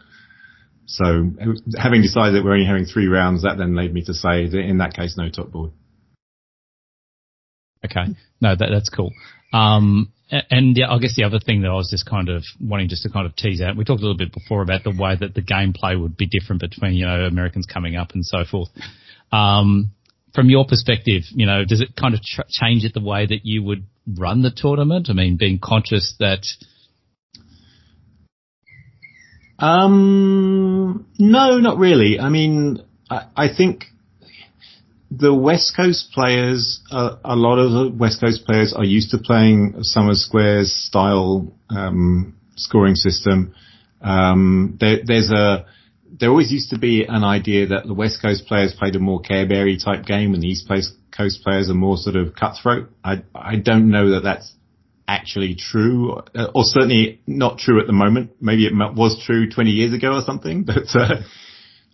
[0.86, 1.32] So
[1.78, 4.60] having decided that we're only having three rounds, that then led me to say that
[4.60, 5.72] in that case, no top board.
[7.86, 8.14] Okay.
[8.42, 9.12] No, that, that's cool.
[9.54, 12.88] Um, and yeah, I guess the other thing that I was just kind of wanting
[12.88, 15.16] just to kind of tease out, we talked a little bit before about the way
[15.20, 18.70] that the gameplay would be different between, you know, Americans coming up and so forth.
[19.34, 19.92] Um,
[20.34, 23.42] from your perspective, you know, does it kind of ch- change it the way that
[23.44, 25.08] you would run the tournament?
[25.10, 26.46] I mean, being conscious that.
[29.60, 32.20] Um, no, not really.
[32.20, 33.86] I mean, I, I think
[35.12, 39.18] the West Coast players, uh, a lot of the West Coast players are used to
[39.18, 43.54] playing Sum of Squares style um, scoring system.
[44.02, 45.66] Um, there, there's a
[46.20, 49.22] there always used to be an idea that the West Coast players played a more
[49.22, 52.90] Careberry type game, and the East Coast players are more sort of cutthroat.
[53.04, 54.54] I I don't know that that's
[55.08, 58.32] actually true, uh, or certainly not true at the moment.
[58.40, 61.22] Maybe it was true 20 years ago or something, but, uh,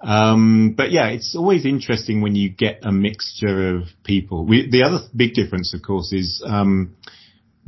[0.02, 4.46] um, but yeah, it's always interesting when you get a mixture of people.
[4.46, 6.96] We, the other big difference, of course, is, um,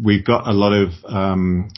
[0.02, 1.70] we've got a lot of, um,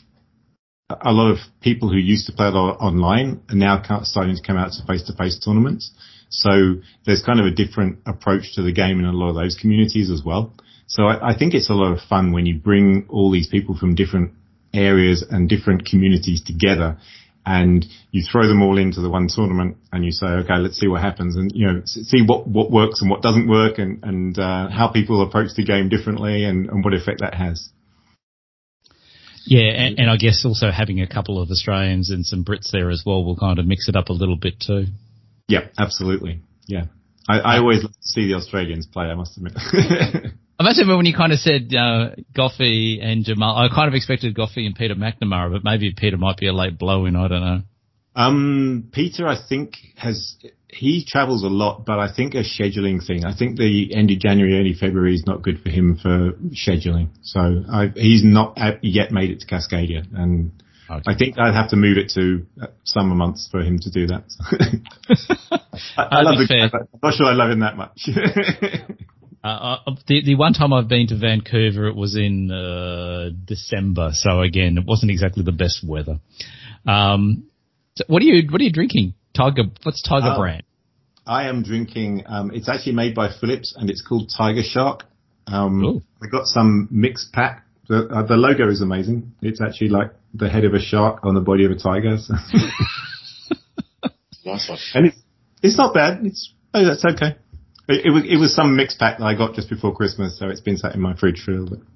[0.90, 4.72] a lot of people who used to play online are now starting to come out
[4.72, 5.90] to face-to-face tournaments.
[6.28, 6.50] So
[7.06, 10.10] there's kind of a different approach to the game in a lot of those communities
[10.10, 10.54] as well.
[10.86, 13.76] So I, I think it's a lot of fun when you bring all these people
[13.76, 14.32] from different
[14.74, 16.98] areas and different communities together
[17.44, 20.86] and you throw them all into the one tournament and you say, okay, let's see
[20.86, 24.38] what happens and, you know, see what, what works and what doesn't work and, and,
[24.38, 27.70] uh, how people approach the game differently and, and what effect that has.
[29.44, 32.90] Yeah, and, and, I guess also having a couple of Australians and some Brits there
[32.90, 34.86] as well will kind of mix it up a little bit too.
[35.48, 36.40] Yeah, absolutely.
[36.66, 36.84] Yeah.
[37.28, 39.54] I, I always like to see the Australians play, I must admit.
[40.62, 43.94] I must admit when you kind of said uh, Goffey and Jamal, I kind of
[43.94, 47.26] expected Goffey and Peter McNamara, but maybe Peter might be a late blow in, I
[47.26, 47.62] don't know.
[48.14, 50.36] Um, Peter, I think has
[50.68, 53.24] he travels a lot, but I think a scheduling thing.
[53.24, 57.08] I think the end of January, early February is not good for him for scheduling.
[57.22, 60.52] So I, he's not yet made it to Cascadia, and
[60.88, 61.02] okay.
[61.08, 62.46] I think I'd have to move it to
[62.84, 64.24] summer months for him to do that.
[65.96, 68.08] I, I love the I'm not sure I love him that much.
[69.44, 74.10] Uh, uh, the the one time I've been to Vancouver, it was in uh, December,
[74.12, 76.20] so again, it wasn't exactly the best weather.
[76.86, 77.44] Um,
[77.96, 79.14] so what are you What are you drinking?
[79.34, 79.64] Tiger.
[79.82, 80.62] What's Tiger uh, brand?
[81.26, 82.24] I am drinking.
[82.26, 85.04] Um, it's actually made by Phillips, and it's called Tiger Shark.
[85.46, 87.66] Um, I got some mixed pack.
[87.88, 89.32] The, uh, the logo is amazing.
[89.42, 92.16] It's actually like the head of a shark on the body of a tiger.
[92.18, 92.34] So.
[94.46, 94.78] nice one.
[94.94, 95.18] And it's
[95.62, 96.24] it's not bad.
[96.24, 97.36] It's oh, that's okay.
[97.88, 100.48] It, it, was it was some mixed pack that I got just before Christmas, so
[100.48, 101.86] it's been sat in my fridge for a little bit.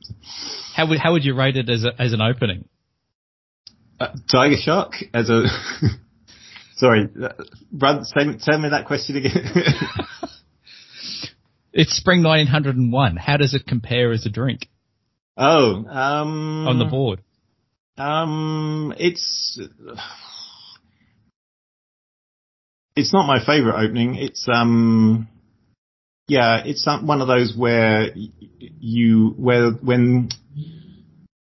[0.75, 2.69] How would how would you rate it as a, as an opening?
[3.99, 5.45] Uh, Tiger Shark as a
[6.77, 7.09] Sorry,
[7.73, 9.33] Brad, say, tell me that question again.
[11.73, 13.17] it's Spring 1901.
[13.17, 14.69] How does it compare as a drink?
[15.39, 17.23] Oh, um, on the board.
[17.97, 19.59] Um, it's
[22.95, 24.17] it's not my favorite opening.
[24.17, 25.29] It's um,
[26.29, 30.29] yeah, it's one of those where you where when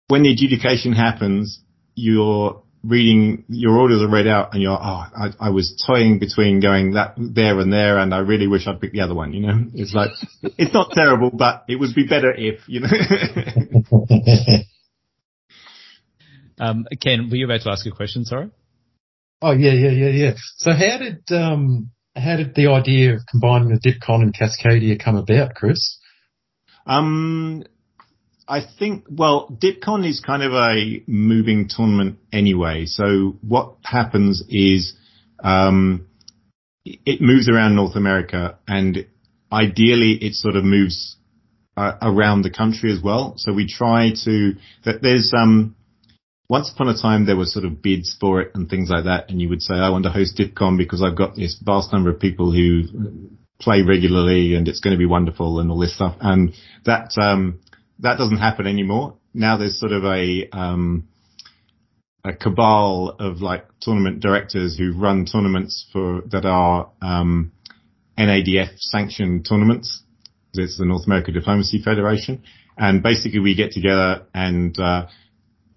[0.08, 1.60] when the adjudication happens,
[1.95, 6.60] you're reading your orders are read out and you're, oh, I, I, was toying between
[6.60, 9.41] going that there and there and I really wish I'd picked the other one, you
[9.41, 9.65] know?
[9.74, 10.12] It's like,
[10.58, 12.89] it's not terrible, but it would be better if, you know?
[16.60, 18.24] um, Ken, were you about to ask a question?
[18.24, 18.52] Sorry.
[19.41, 20.34] Oh yeah, yeah, yeah, yeah.
[20.58, 25.15] So how did, um, how did the idea of combining the DipCon and Cascadia come
[25.17, 25.99] about, Chris?
[26.86, 27.63] Um,
[28.47, 32.86] I think, well, DipCon is kind of a moving tournament anyway.
[32.86, 34.93] So what happens is,
[35.43, 36.08] um,
[36.86, 39.08] it moves around North America and
[39.51, 41.17] ideally it sort of moves
[41.75, 43.34] uh, around the country as well.
[43.38, 44.54] So we try to,
[44.86, 45.75] that there's, um,
[46.47, 49.29] once upon a time there were sort of bids for it and things like that.
[49.29, 52.10] And you would say, I want to host DipCon because I've got this vast number
[52.10, 53.29] of people who
[53.60, 56.15] play regularly and it's going to be wonderful and all this stuff.
[56.19, 56.53] And
[56.86, 57.62] that, um,
[57.99, 59.17] that doesn't happen anymore.
[59.34, 61.08] Now there's sort of a um,
[62.25, 67.51] a cabal of like tournament directors who run tournaments for that are um,
[68.17, 70.01] NADF sanctioned tournaments.
[70.53, 72.43] It's the North America Diplomacy Federation,
[72.77, 75.08] and basically we get together and uh,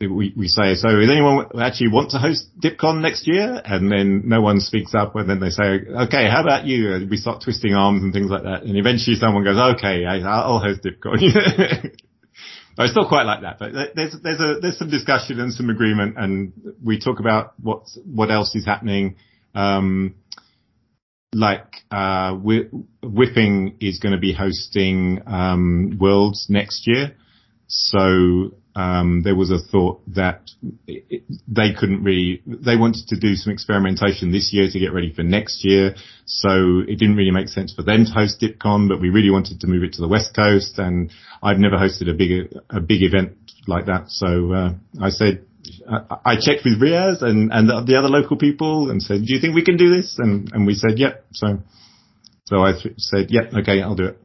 [0.00, 3.60] we, we say, so does anyone actually want to host DipCon next year?
[3.64, 6.92] And then no one speaks up and then they say, okay, how about you?
[6.94, 8.62] And we start twisting arms and things like that.
[8.62, 11.96] And eventually someone goes, okay, I'll host DipCon.
[12.78, 16.14] I still quite like that, but there's there's a there's some discussion and some agreement,
[16.16, 19.16] and we talk about what what else is happening.
[19.52, 20.14] Um,
[21.34, 27.16] like uh, Whipping is going to be hosting um, Worlds next year,
[27.66, 30.50] so um, there was a thought that
[30.86, 35.12] it, they couldn't really, they wanted to do some experimentation this year to get ready
[35.12, 35.94] for next year.
[36.26, 39.60] So it didn't really make sense for them to host DipCon, but we really wanted
[39.60, 41.10] to move it to the West Coast and
[41.42, 44.10] I've never hosted a big, a big event like that.
[44.10, 44.70] So, uh,
[45.02, 45.44] I said,
[46.24, 49.54] I checked with Riaz and, and the other local people and said, do you think
[49.54, 50.16] we can do this?
[50.18, 51.26] And, and we said, yep.
[51.32, 51.58] So,
[52.46, 54.18] so I th- said, yep, okay, I'll do it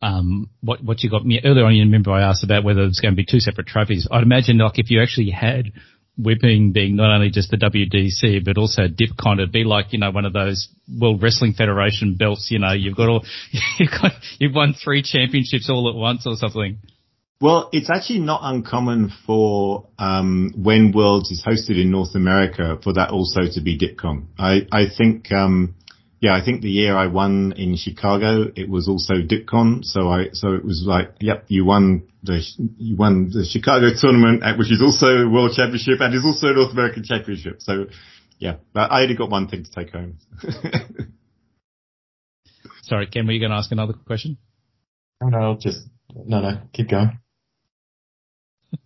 [0.00, 1.74] um, what what you got me earlier on.
[1.74, 4.06] You remember I asked about whether it's going to be two separate trophies.
[4.10, 5.72] I'd imagine like if you actually had
[6.16, 10.10] whipping being not only just the WDC but also DipCon, it'd be like you know
[10.10, 12.48] one of those World Wrestling Federation belts.
[12.50, 13.24] You know, you've got all
[13.78, 16.78] you've got you've won three championships all at once or something.
[17.40, 22.94] Well, it's actually not uncommon for um, when Worlds is hosted in North America for
[22.94, 24.26] that also to be DipCon.
[24.36, 25.76] I, I think, um,
[26.20, 29.84] yeah, I think the year I won in Chicago, it was also DipCon.
[29.84, 32.42] So I, so it was like, yep, you won the
[32.76, 36.48] you won the Chicago tournament, uh, which is also a World Championship and is also
[36.48, 37.60] a North American Championship.
[37.60, 37.86] So
[38.38, 40.18] yeah, but I only got one thing to take home.
[42.82, 44.38] Sorry, Ken, were you going to ask another question?
[45.20, 47.18] No, no, just no, no, keep going.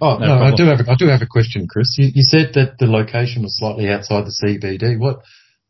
[0.00, 1.96] Oh no, no I do have a, I do have a question, Chris.
[1.98, 4.98] You, you said that the location was slightly outside the CBD.
[4.98, 5.20] What?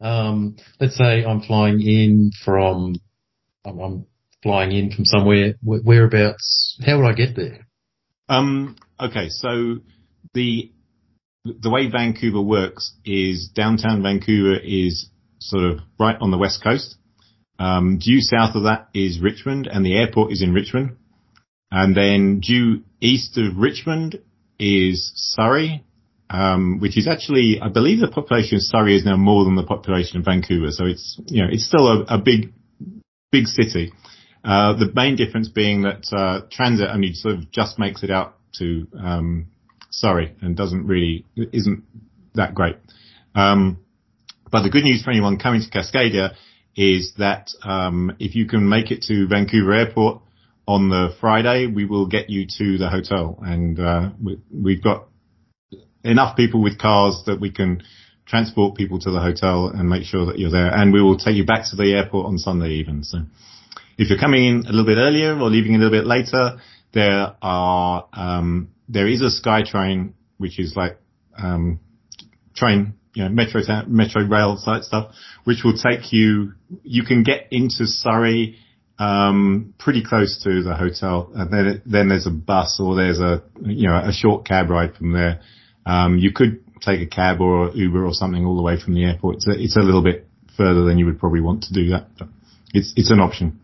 [0.05, 2.97] Um, let's say I'm flying in from,
[3.65, 4.07] I'm, I'm
[4.43, 5.55] flying in from somewhere.
[5.63, 6.79] Whereabouts?
[6.85, 7.67] How would I get there?
[8.29, 8.77] Um.
[9.01, 9.29] Okay.
[9.31, 9.79] So
[10.35, 10.71] the
[11.45, 15.09] the way Vancouver works is downtown Vancouver is
[15.41, 16.97] sort of right on the west coast.
[17.59, 20.97] Um, due south of that is Richmond, and the airport is in Richmond.
[21.71, 24.21] And then due east of Richmond
[24.59, 25.85] is Surrey,
[26.35, 29.63] um, which is actually, I believe the population of Surrey is now more than the
[29.63, 30.73] population of Vancouver.
[30.73, 32.53] So it's, you know, it's still a, a big,
[33.31, 33.93] big city.
[34.43, 38.37] Uh, the main difference being that, uh, transit only sort of just makes it out
[38.59, 39.47] to, um,
[39.91, 41.85] Surrey and doesn't really, isn't
[42.35, 42.77] that great.
[43.37, 43.79] Um,
[44.51, 46.35] but the good news for anyone coming to Cascadia
[46.75, 50.21] is that, um, if you can make it to Vancouver airport,
[50.67, 54.09] on the Friday, we will get you to the hotel, and uh,
[54.51, 55.09] we, have got
[56.05, 57.83] enough people with cars that we can
[58.27, 61.37] transport people to the hotel and make sure that you're there, and we will take
[61.37, 63.05] you back to the airport on Sunday even.
[63.05, 63.19] So,
[63.99, 66.59] if you're coming in a little bit earlier or leaving a little bit later,
[66.93, 70.99] there are um, there is a SkyTrain which is like
[71.37, 71.81] um,
[72.55, 75.15] train you know, metro metro rail type stuff,
[75.45, 76.53] which will take you.
[76.83, 78.59] You can get into Surrey
[78.99, 81.31] um, pretty close to the hotel.
[81.35, 84.95] And then, then there's a bus or there's a, you know, a short cab ride
[84.95, 85.41] from there.
[85.87, 89.05] Um, you could take a cab or Uber or something all the way from the
[89.05, 89.37] airport.
[89.37, 92.09] It's a, it's a little bit further than you would probably want to do that,
[92.19, 92.29] but
[92.73, 93.61] it's, it's an option.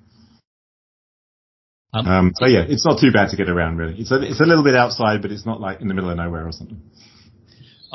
[1.93, 4.01] Um, um, so yeah, it's not too bad to get around really.
[4.01, 6.17] It's a, it's a little bit outside, but it's not like in the middle of
[6.17, 6.81] nowhere or something.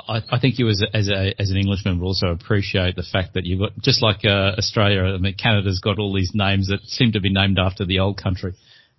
[0.08, 3.04] I, I think you as a, as a as an Englishman will also appreciate the
[3.10, 5.04] fact that you've got just like uh, Australia.
[5.04, 8.22] I mean, Canada's got all these names that seem to be named after the old
[8.22, 8.56] country.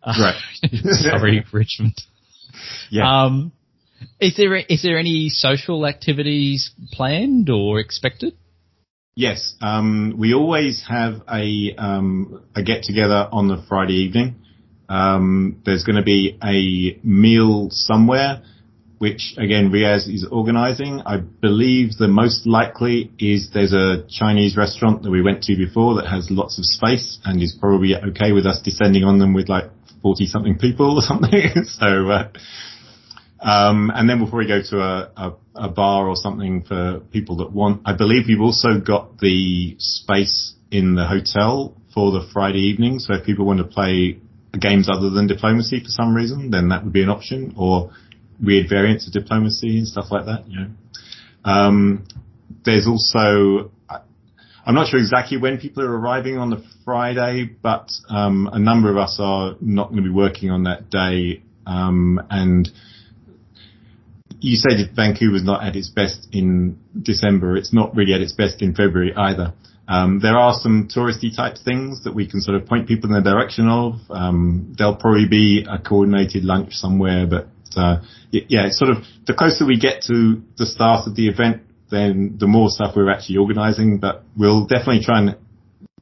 [0.06, 0.40] Right.
[0.72, 2.00] Sorry, Richmond.
[2.90, 3.24] Yeah.
[3.24, 3.52] Um,
[4.20, 8.34] is there is there any social activities planned or expected?
[9.14, 14.36] Yes, um, we always have a um, a get together on the Friday evening.
[14.88, 18.42] Um, there's going to be a meal somewhere
[18.98, 21.02] which again Riaz is organising.
[21.04, 25.96] I believe the most likely is there's a Chinese restaurant that we went to before
[25.96, 29.48] that has lots of space and is probably okay with us descending on them with
[29.48, 29.64] like
[30.02, 31.64] 40 something people or something.
[31.64, 32.28] so, uh,
[33.46, 36.98] um, and then before we'll probably go to a, a, a, bar or something for
[37.12, 37.82] people that want.
[37.84, 42.98] I believe we've also got the space in the hotel for the Friday evening.
[42.98, 44.18] So if people want to play
[44.58, 47.92] games other than diplomacy for some reason, then that would be an option or
[48.42, 50.48] weird variants of diplomacy and stuff like that.
[50.48, 50.70] You know,
[51.44, 52.04] um,
[52.64, 53.70] there's also
[54.66, 58.90] I'm not sure exactly when people are arriving on the Friday, but um, a number
[58.90, 61.44] of us are not going to be working on that day.
[61.64, 62.68] Um, and
[64.40, 67.56] you said that Vancouver's not at its best in December.
[67.56, 69.54] It's not really at its best in February either.
[69.88, 73.14] Um, there are some touristy type things that we can sort of point people in
[73.14, 73.94] the direction of.
[74.10, 79.34] Um, there'll probably be a coordinated lunch somewhere, but uh, yeah, it's sort of the
[79.34, 83.36] closer we get to the start of the event, then the more stuff we're actually
[83.36, 83.98] organising.
[83.98, 85.36] But we'll definitely try and,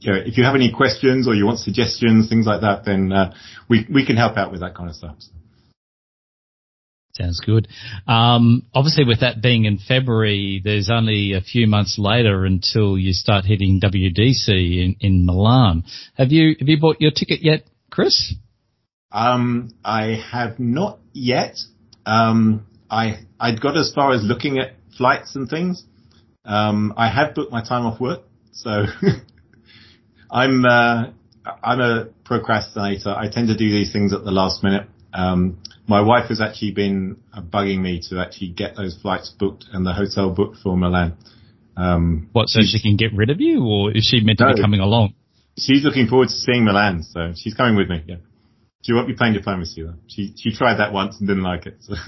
[0.01, 3.13] you know, if you have any questions or you want suggestions, things like that, then
[3.13, 3.35] uh,
[3.69, 5.17] we we can help out with that kind of stuff.
[7.17, 7.69] Sounds good.
[8.09, 13.13] Um, obviously, with that being in February, there's only a few months later until you
[13.13, 15.85] start hitting WDC in, in Milan.
[16.17, 18.35] Have you have you bought your ticket yet, Chris?
[19.13, 21.57] Um, I have not yet.
[22.05, 25.85] Um, I I'd got as far as looking at flights and things.
[26.45, 28.87] Um, I have booked my time off work, so
[30.33, 31.11] I'm uh,
[31.63, 33.15] I'm a procrastinator.
[33.17, 34.89] I tend to do these things at the last minute.
[35.13, 39.85] Um, my wife has actually been bugging me to actually get those flights booked and
[39.87, 41.17] the hotel booked for Milan.
[41.77, 44.55] Um, what, so she can get rid of you, or is she meant to no,
[44.55, 45.15] be coming along?
[45.59, 48.03] She's looking forward to seeing Milan, so she's coming with me.
[48.07, 48.17] Yeah.
[48.83, 49.95] She won't be playing diplomacy though.
[50.09, 51.79] She she tried that once and didn't like it.
[51.81, 51.95] So.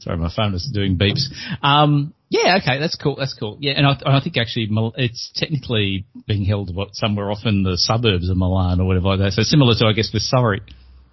[0.00, 1.32] Sorry, my phone is doing beeps.
[1.62, 3.16] Um, Yeah, okay, that's cool.
[3.16, 3.56] That's cool.
[3.60, 7.78] Yeah, and I, I think actually it's technically being held what somewhere off in the
[7.78, 9.32] suburbs of Milan or whatever like that.
[9.32, 10.60] So similar to I guess with Surrey.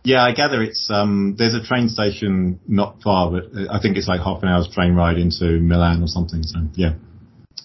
[0.04, 4.08] Yeah, I gather it's um, there's a train station not far, but I think it's
[4.08, 6.44] like half an hour's train ride into Milan or something.
[6.44, 6.94] So yeah,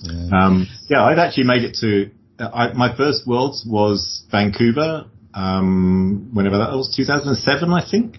[0.01, 2.11] yeah, um, yeah I've actually made it to.
[2.39, 8.17] I, my first Worlds was Vancouver, um, whenever that was, 2007, I think,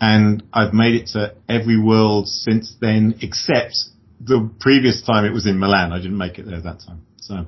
[0.00, 3.76] and I've made it to every World since then, except
[4.20, 5.92] the previous time it was in Milan.
[5.92, 7.06] I didn't make it there that time.
[7.16, 7.46] So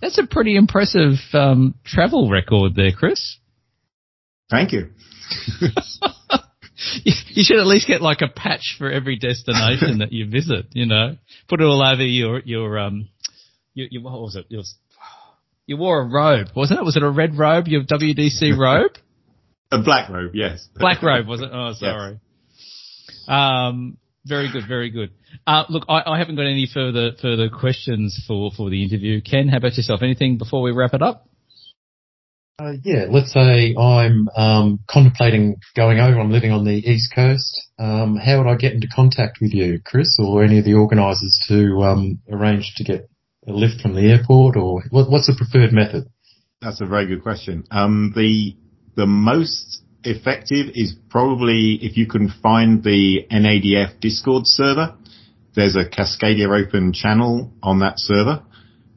[0.00, 3.38] that's a pretty impressive um, travel record there, Chris.
[4.50, 4.90] Thank you.
[7.02, 10.66] you should at least get like a patch for every destination that you visit.
[10.72, 11.16] You know,
[11.48, 13.08] put it all over your your um
[13.74, 14.46] your, your what was it?
[14.48, 14.62] Your,
[15.66, 16.84] you wore a robe, wasn't it?
[16.84, 17.66] Was it a red robe?
[17.66, 18.92] Your WDC robe?
[19.72, 20.68] a black robe, yes.
[20.76, 21.50] Black robe, was it?
[21.52, 22.20] Oh, sorry.
[23.08, 23.24] Yes.
[23.28, 23.96] Um,
[24.26, 25.10] very good, very good.
[25.46, 29.20] Uh, look, I, I, haven't got any further further questions for for the interview.
[29.20, 30.02] Ken, how about yourself?
[30.02, 31.28] Anything before we wrap it up?
[32.58, 36.18] Uh, yeah, let's say I'm um, contemplating going over.
[36.18, 37.68] I'm living on the east coast.
[37.78, 41.38] Um, how would I get into contact with you, Chris, or any of the organisers
[41.48, 43.10] to um, arrange to get
[43.46, 46.04] a lift from the airport, or what, what's the preferred method?
[46.62, 47.64] That's a very good question.
[47.70, 48.56] Um, the
[48.96, 54.94] the most effective is probably if you can find the NADF Discord server.
[55.54, 58.42] There's a Cascadia Open channel on that server.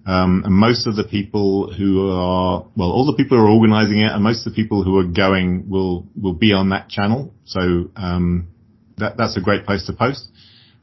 [0.05, 3.99] Um, and most of the people who are, well, all the people who are organizing
[3.99, 7.33] it and most of the people who are going will, will be on that channel.
[7.45, 8.47] So, um,
[8.97, 10.29] that, that's a great place to post.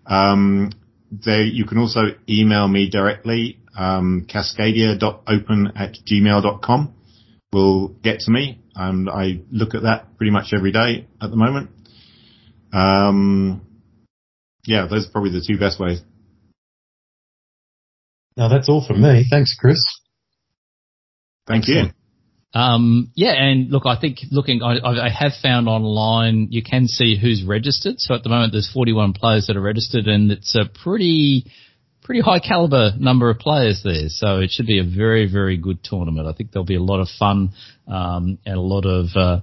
[0.06, 0.70] Um,
[1.10, 6.95] there, you can also email me directly, um, cascadia.open at gmail.com
[7.56, 8.60] will get to me.
[8.74, 11.70] And I look at that pretty much every day at the moment.
[12.72, 13.62] Um,
[14.64, 16.02] yeah, those are probably the two best ways.
[18.36, 19.24] Now that's all from me.
[19.30, 19.80] Thanks, Chris.
[21.46, 21.84] Thank you.
[22.52, 27.18] Um, yeah, and look, I think looking, I, I, have found online you can see
[27.20, 27.96] who's registered.
[27.98, 31.50] So at the moment, there's 41 players that are registered, and it's a pretty,
[32.06, 34.08] pretty high caliber number of players there.
[34.08, 36.28] So it should be a very, very good tournament.
[36.28, 37.50] I think there'll be a lot of fun
[37.88, 39.40] um, and a lot of uh,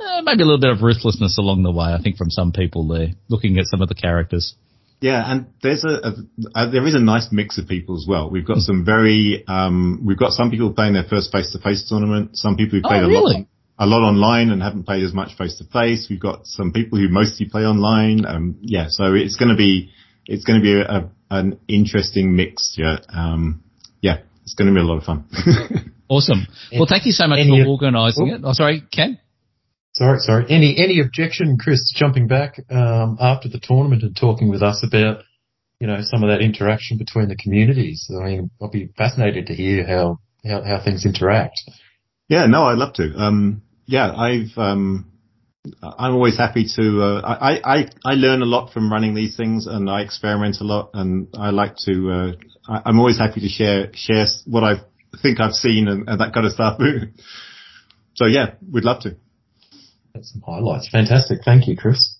[0.00, 1.86] uh, maybe a little bit of ruthlessness along the way.
[1.86, 4.54] I think from some people there, looking at some of the characters.
[5.00, 6.12] Yeah, and there's a, a,
[6.54, 8.30] a, there is a nice mix of people as well.
[8.30, 11.86] We've got some very um, we've got some people playing their first face to face
[11.88, 12.38] tournament.
[12.38, 13.46] Some people who played oh, a lot
[13.76, 16.06] a lot online and haven't played as much face to face.
[16.08, 18.24] We've got some people who mostly play online.
[18.24, 19.90] Um, yeah, so it's going to be
[20.26, 22.98] it's going to be a, an interesting mixture.
[23.08, 23.62] Um,
[24.00, 25.26] yeah, it's going to be a lot of fun.
[26.08, 26.46] awesome.
[26.72, 28.34] Well, thank you so much for organising oh.
[28.34, 28.40] it.
[28.44, 29.18] Oh, sorry, Ken.
[29.94, 30.46] Sorry, sorry.
[30.48, 35.22] Any any objection, Chris, jumping back um, after the tournament and talking with us about,
[35.78, 38.10] you know, some of that interaction between the communities?
[38.10, 41.60] I mean, I'll be fascinated to hear how how, how things interact.
[42.28, 43.12] Yeah, no, I'd love to.
[43.16, 45.12] Um, yeah, I've um,
[45.82, 47.02] I'm always happy to.
[47.02, 50.64] Uh, I, I I learn a lot from running these things, and I experiment a
[50.64, 52.10] lot, and I like to.
[52.10, 52.32] Uh,
[52.68, 54.74] I, am always happy to share share what I
[55.22, 56.78] think I've seen and, and that kind of stuff.
[58.14, 59.16] so yeah, we'd love to.
[60.14, 60.88] That's some highlights.
[60.90, 61.40] Fantastic.
[61.44, 62.18] Thank you, Chris.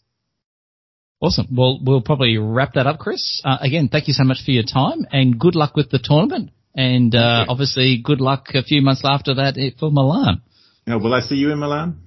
[1.21, 1.47] Awesome.
[1.53, 3.41] Well, we'll probably wrap that up, Chris.
[3.45, 6.51] Uh, again, thank you so much for your time and good luck with the tournament.
[6.75, 10.43] And uh, obviously, good luck a few months after that for Milan.
[10.87, 12.04] Yeah, will I see you in Milan?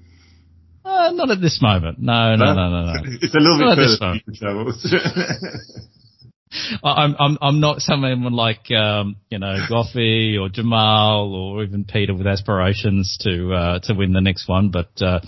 [1.07, 1.99] Uh, not at this moment.
[1.99, 2.93] No, no, no, no, no.
[3.21, 4.71] It's a little not bit further.
[6.83, 12.13] I'm I'm I'm not someone like um, you know Goffey or Jamal or even Peter
[12.13, 15.19] with aspirations to uh, to win the next one, but uh,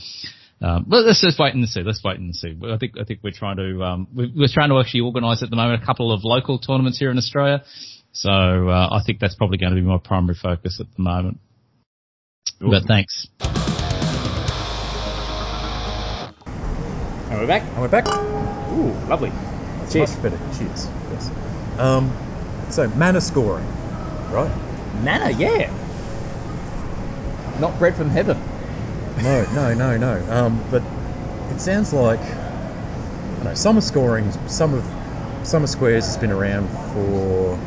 [0.61, 1.83] um, but let's just wait and see.
[1.83, 2.57] Let's wait and see.
[2.65, 5.55] I think I think we're trying to um, we're, trying to actually organise at the
[5.55, 7.63] moment a couple of local tournaments here in Australia.
[8.11, 11.39] So uh, I think that's probably going to be my primary focus at the moment.
[12.59, 13.27] But thanks.
[17.29, 17.61] And we're back.
[17.61, 18.07] And we're back.
[18.07, 19.29] Ooh, lovely.
[19.29, 20.13] That's Cheers.
[20.13, 20.39] Much better.
[20.57, 20.87] Cheers.
[21.11, 21.31] Yes.
[21.77, 22.11] Um,
[22.71, 23.67] so Manor scoring,
[24.31, 24.51] right?
[25.03, 25.71] Manor, yeah.
[27.59, 28.35] Not bread from heaven.
[29.21, 30.31] No, no, no, no.
[30.31, 30.81] Um, but
[31.51, 34.31] it sounds like I know summer scoring.
[34.47, 34.83] Some of
[35.45, 37.59] Sum of Squares has been around for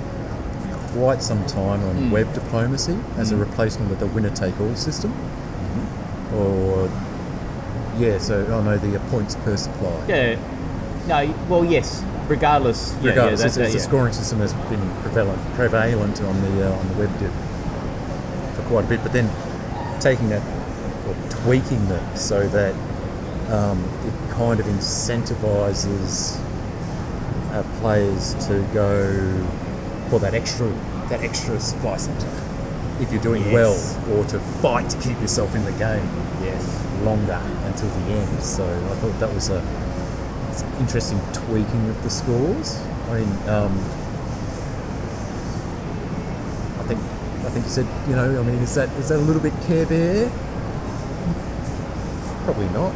[0.93, 2.11] quite some time on mm.
[2.11, 3.35] web diplomacy as mm.
[3.35, 3.43] a hmm.
[3.43, 6.35] replacement of the winner take all system, mm-hmm.
[6.35, 6.89] or
[7.99, 8.19] yeah.
[8.19, 10.05] So I know the points per supply.
[10.09, 10.37] Yeah.
[11.07, 11.35] No.
[11.49, 12.03] Well, yes.
[12.29, 12.97] Regardless.
[13.03, 13.81] Yeah, Regardless, yeah, it's, it's yeah.
[13.81, 14.81] a scoring system that's been
[15.11, 17.11] prevalent, prevalent on the uh, on the web
[18.55, 19.29] for quite a bit, but then
[20.01, 20.43] taking that
[21.07, 22.75] or tweaking them so that
[23.53, 26.39] um, it kind of incentivizes
[27.53, 29.47] uh, players to go
[30.09, 30.69] for that extra
[31.09, 32.29] that extra supply center
[33.01, 33.53] if you're doing Yes.
[33.53, 36.07] well or to fight to keep yourself in the game
[36.43, 36.85] Yes.
[37.05, 37.41] longer
[37.73, 38.43] until the end.
[38.43, 42.79] So I thought that was a an interesting tweaking of the scores.
[43.09, 43.73] I mean, um,
[46.79, 49.27] I think I think you said you know I mean is that is that a
[49.27, 50.31] little bit Care Bear?
[52.45, 52.93] Probably not.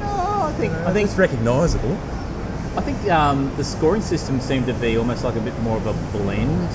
[0.00, 1.96] No, I think I think it's recognisable.
[2.76, 5.86] I think um, the scoring system seemed to be almost like a bit more of
[5.86, 6.70] a blend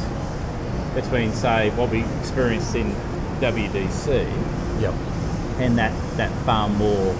[0.95, 2.95] between, say, what we experienced in
[3.41, 4.25] WDC
[4.79, 4.93] Yep.
[5.59, 7.15] And that, that far more,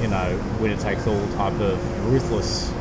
[0.00, 2.72] you know, winner takes all type of ruthless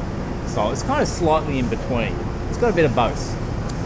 [0.45, 0.71] style.
[0.71, 2.13] It's kind of slightly in between.
[2.49, 3.37] It's got a bit of both.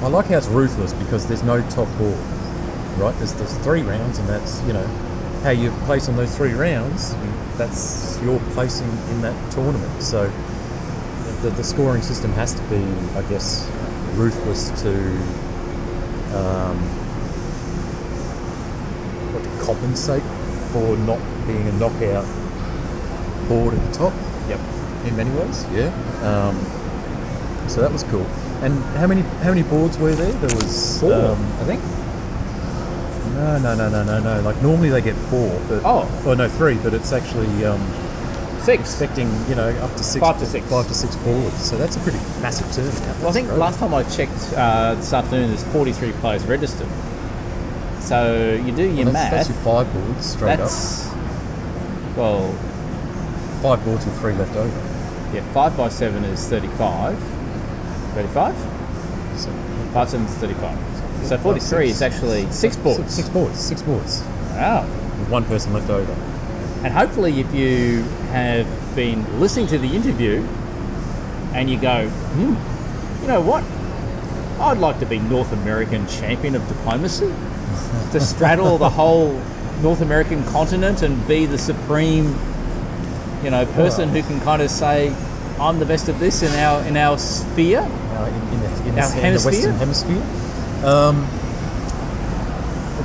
[0.04, 2.18] I like how it's ruthless because there's no top board,
[2.98, 3.16] right?
[3.18, 4.86] There's, there's three rounds, and that's you know
[5.44, 7.16] how you place on those three rounds.
[7.58, 10.02] That's your placing in that tournament.
[10.02, 10.32] So
[11.42, 12.84] the, the scoring system has to be,
[13.18, 13.70] I guess,
[14.16, 14.94] ruthless to
[16.36, 16.78] um,
[19.32, 20.24] what, compensate
[20.76, 22.26] for not being a knockout
[23.48, 24.14] board at the top
[24.50, 24.60] Yep.
[25.06, 25.66] in many ways.
[25.74, 25.88] Yeah.
[26.22, 26.60] Um,
[27.70, 28.26] so that was cool.
[28.62, 30.34] And how many how many boards were there?
[30.34, 31.82] There was Four, um, I think.
[33.36, 34.42] no, no, no, no, no, no.
[34.42, 36.04] Like normally they get four, but Oh.
[36.26, 36.76] oh no, three.
[36.76, 37.80] But it's actually um,
[38.64, 38.82] Six.
[38.82, 40.66] expecting you know up to six, Five to six.
[40.68, 41.56] five to six boards.
[41.64, 43.18] So that's a pretty massive turnout.
[43.20, 46.88] Well, I think That's last time I checked uh, this afternoon, there's 43 players registered.
[48.06, 49.32] So you do your Well, that's, math.
[49.32, 51.08] that's your five boards straight That's
[52.16, 52.52] well.
[53.62, 55.36] Five boards with three left over.
[55.36, 57.18] yeah, five by seven is 35.
[58.14, 58.56] 35?
[59.40, 59.50] So,
[59.94, 60.78] Five seven is 35.
[61.28, 63.00] So 43 is actually six boards.
[63.00, 63.60] Six, six boards.
[63.60, 64.22] Six boards.
[64.52, 64.84] Wow.
[65.20, 66.12] With one person left over.
[66.84, 70.46] And hopefully, if you have been listening to the interview
[71.54, 73.64] and you go, hmm, you know what?
[74.62, 77.34] I'd like to be North American champion of diplomacy,
[78.12, 79.40] to straddle the whole
[79.82, 82.36] North American continent and be the supreme,
[83.44, 85.14] you know, person who can kind of say,
[85.60, 87.80] I'm the best at this in our in our sphere.
[87.80, 89.52] uh, in, in, the, in, Our the, in the hemisphere?
[89.52, 90.24] Western Hemisphere.
[90.86, 91.28] Um,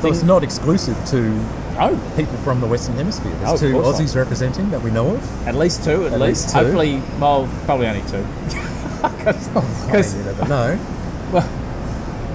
[0.03, 1.39] it's not exclusive to
[1.83, 3.33] Oh, people from the Western Hemisphere.
[3.39, 5.49] There's Oh, two Aussies representing that we know of.
[5.49, 6.43] at least two, at, At least.
[6.45, 6.59] least two.
[6.63, 8.25] Hopefully, well, probably only two.
[9.01, 10.79] Because mean, you never know.
[11.33, 11.49] Well,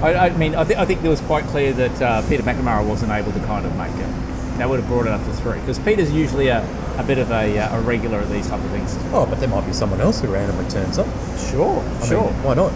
[0.05, 2.85] I, I mean, I, th- I think it was quite clear that uh, Peter McNamara
[2.87, 4.57] wasn't able to kind of make it.
[4.57, 6.61] That would have brought it up to three because Peter's usually a,
[6.97, 8.95] a bit of a, uh, a regular at these type of things.
[9.11, 11.07] Oh, but there might be someone else who randomly turns up.
[11.49, 12.23] Sure, I sure.
[12.31, 12.71] mean, why not?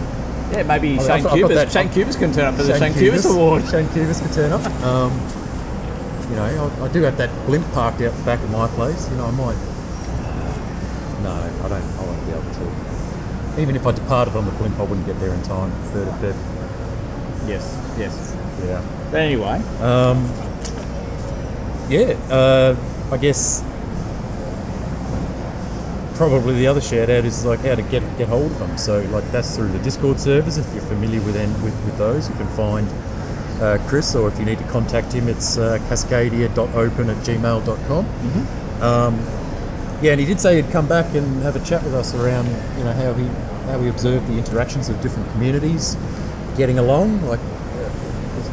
[0.52, 1.72] yeah, maybe I've- Shane Cubis.
[1.72, 3.64] Shane Cubis can turn up for the Shane Shane Cubis Award.
[3.70, 4.64] Shane Cubis could turn up.
[4.82, 5.12] Um,
[6.28, 6.44] you know,
[6.80, 9.08] I, I do have that blimp parked out the back of my place.
[9.10, 9.56] You know, I might.
[11.22, 11.82] No, I don't.
[11.82, 13.60] I won't be able to.
[13.60, 15.70] Even if I departed on the blimp, I wouldn't get there in time.
[15.92, 16.36] Third of Feb.
[17.50, 17.66] Yes,
[17.98, 18.36] yes.
[18.64, 18.80] Yeah.
[19.10, 20.30] But anyway, Um,
[21.88, 22.76] yeah, uh,
[23.10, 23.64] I guess
[26.14, 28.78] probably the other shout out is like how to get get hold of them.
[28.78, 30.58] So like that's through the Discord servers.
[30.58, 31.34] If you're familiar with
[31.64, 32.86] with, with those, you can find
[33.60, 38.06] uh, Chris, or if you need to contact him, it's uh, cascadia.open at gmail.com.
[38.80, 39.18] Um,
[40.02, 42.46] yeah, and he did say he'd come back and have a chat with us around
[42.78, 43.26] you know how he
[43.66, 45.96] how we observed the interactions of different communities
[46.56, 47.20] getting along.
[47.26, 47.88] Like uh,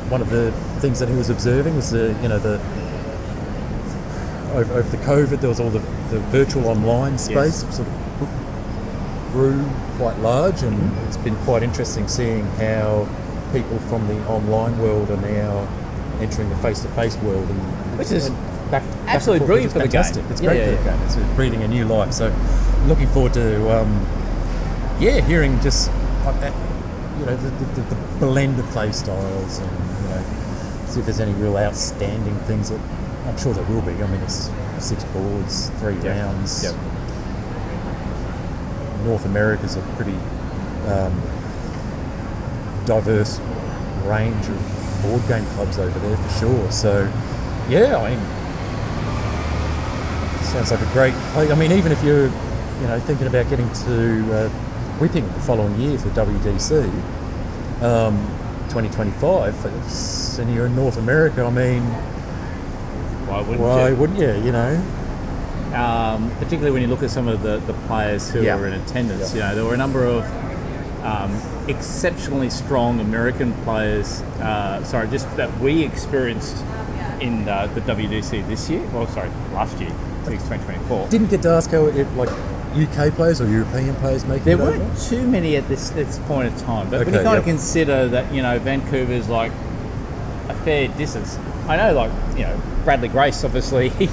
[0.09, 2.59] one of the things that he was observing was the you know the
[4.53, 5.79] over, over the COVID there was all the,
[6.09, 7.93] the virtual online space sort of
[9.31, 9.63] grew
[9.97, 13.07] quite large, and it's been quite interesting seeing how
[13.51, 15.67] people from the online world are now
[16.21, 18.29] entering the face-to-face world, and Which is
[18.71, 20.03] back, back absolutely brilliant for the game.
[20.03, 20.23] fantastic.
[20.31, 20.99] It's Yeah, great yeah, for the game.
[21.05, 22.13] It's breathing a new life.
[22.13, 22.33] So,
[22.87, 24.05] looking forward to um,
[24.99, 25.89] yeah, hearing just
[26.25, 26.51] uh,
[27.19, 29.71] you know the, the, the blend of play styles, and
[30.03, 30.23] you know
[30.87, 32.79] see if there's any real outstanding things that
[33.27, 33.91] I'm sure there will be.
[34.01, 34.49] I mean, it's
[34.79, 36.23] six boards, three Yeah.
[36.23, 36.63] rounds.
[36.63, 36.75] Yep.
[39.05, 40.17] North America's a pretty
[40.87, 41.13] um,
[42.85, 43.39] diverse
[44.05, 46.71] range of board game clubs over there for sure.
[46.71, 47.11] So,
[47.69, 48.25] yeah, I mean,
[50.41, 51.13] sounds like a great.
[51.35, 54.66] I I mean, even if you're, you know, thinking about getting to uh,
[54.99, 56.85] Whipping the following year for WDC,
[57.83, 58.17] um,
[58.69, 61.83] 2025, and you're in North America, I mean,
[63.27, 63.95] why wouldn't why you?
[63.95, 64.33] wouldn't you?
[64.43, 64.83] You know,
[65.75, 68.55] um, particularly when you look at some of the, the players who Yeah.
[68.55, 69.35] were in attendance.
[69.35, 69.35] Yeah.
[69.35, 70.23] You know, there were a number of
[71.03, 74.21] um, exceptionally strong American players.
[74.41, 76.57] Uh, sorry, just that we experienced
[77.21, 78.81] in uh, the WDC this year.
[78.93, 81.09] Well, sorry, last year, I think it's 2024.
[81.09, 82.29] didn't get to ask how it like
[82.83, 84.77] UK players or European players making There it over?
[84.77, 87.39] weren't too many at this this point of time, but when Okay, you kind yep.
[87.39, 89.51] of consider that you know Vancouver's like
[90.49, 91.37] a fair distance.
[91.67, 94.09] I know, like you know Bradley Grace, obviously he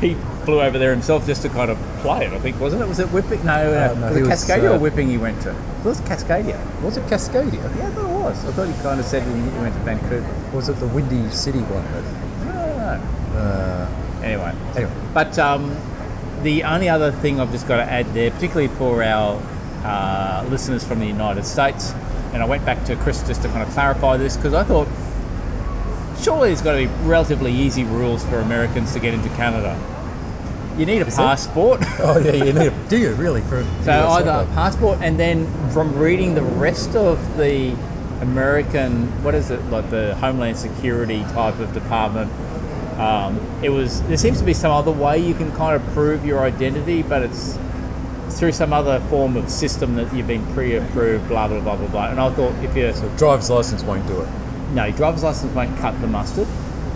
[0.00, 2.32] he flew over there himself just to kind of play it.
[2.32, 2.88] I think wasn't it?
[2.88, 3.44] Was it Whipping?
[3.44, 5.50] No, uh, Uh, no, was it was, Cascadia uh, or Whipping he went to?
[5.50, 6.58] It was Cascadia.
[6.82, 7.62] Was it Cascadia?
[7.76, 8.44] Yeah, I thought it was.
[8.46, 10.26] I thought he kind of said he went to Vancouver.
[10.54, 11.84] Was it the Windy City one?
[11.86, 13.38] I don't know.
[13.38, 13.88] Uh,
[14.22, 15.76] Anyway, anyway, But um,
[16.42, 19.40] the only other thing I've just got to add there, particularly for our
[19.84, 21.92] uh, listeners from the United States,
[22.32, 24.88] and I went back to Chris just to kind of clarify this because I thought
[26.22, 29.78] surely there's got to be relatively easy rules for Americans to get into Canada.
[30.78, 31.80] You need a passport.
[32.00, 32.68] oh yeah, you need.
[32.68, 33.42] A, do you really?
[33.42, 37.76] For So either a passport, and then from reading the rest of the
[38.22, 42.32] American, what is it, like the Homeland Security type of department,
[43.02, 44.02] um, it was.
[44.04, 47.22] There seems to be some other way you can kind of prove your identity, but
[47.22, 47.58] it's
[48.38, 52.08] through some other form of system that you've been pre-approved, blah blah blah blah blah.
[52.10, 54.28] And I thought if you driver's license won't do it.
[54.72, 56.46] no, your driver's license won't cut the mustard.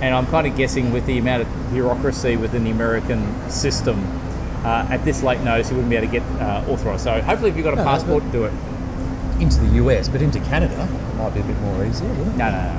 [0.00, 3.98] And I'm kind of guessing with the amount of bureaucracy within the American system,
[4.62, 7.04] uh, at this late notice, you wouldn't be able to get uh, authorised.
[7.04, 8.52] So hopefully, if you've got a No, passport, do it.
[9.40, 12.36] Into the US, but into Canada it might be a bit more easier, wouldn't it?
[12.38, 12.72] No, no, no,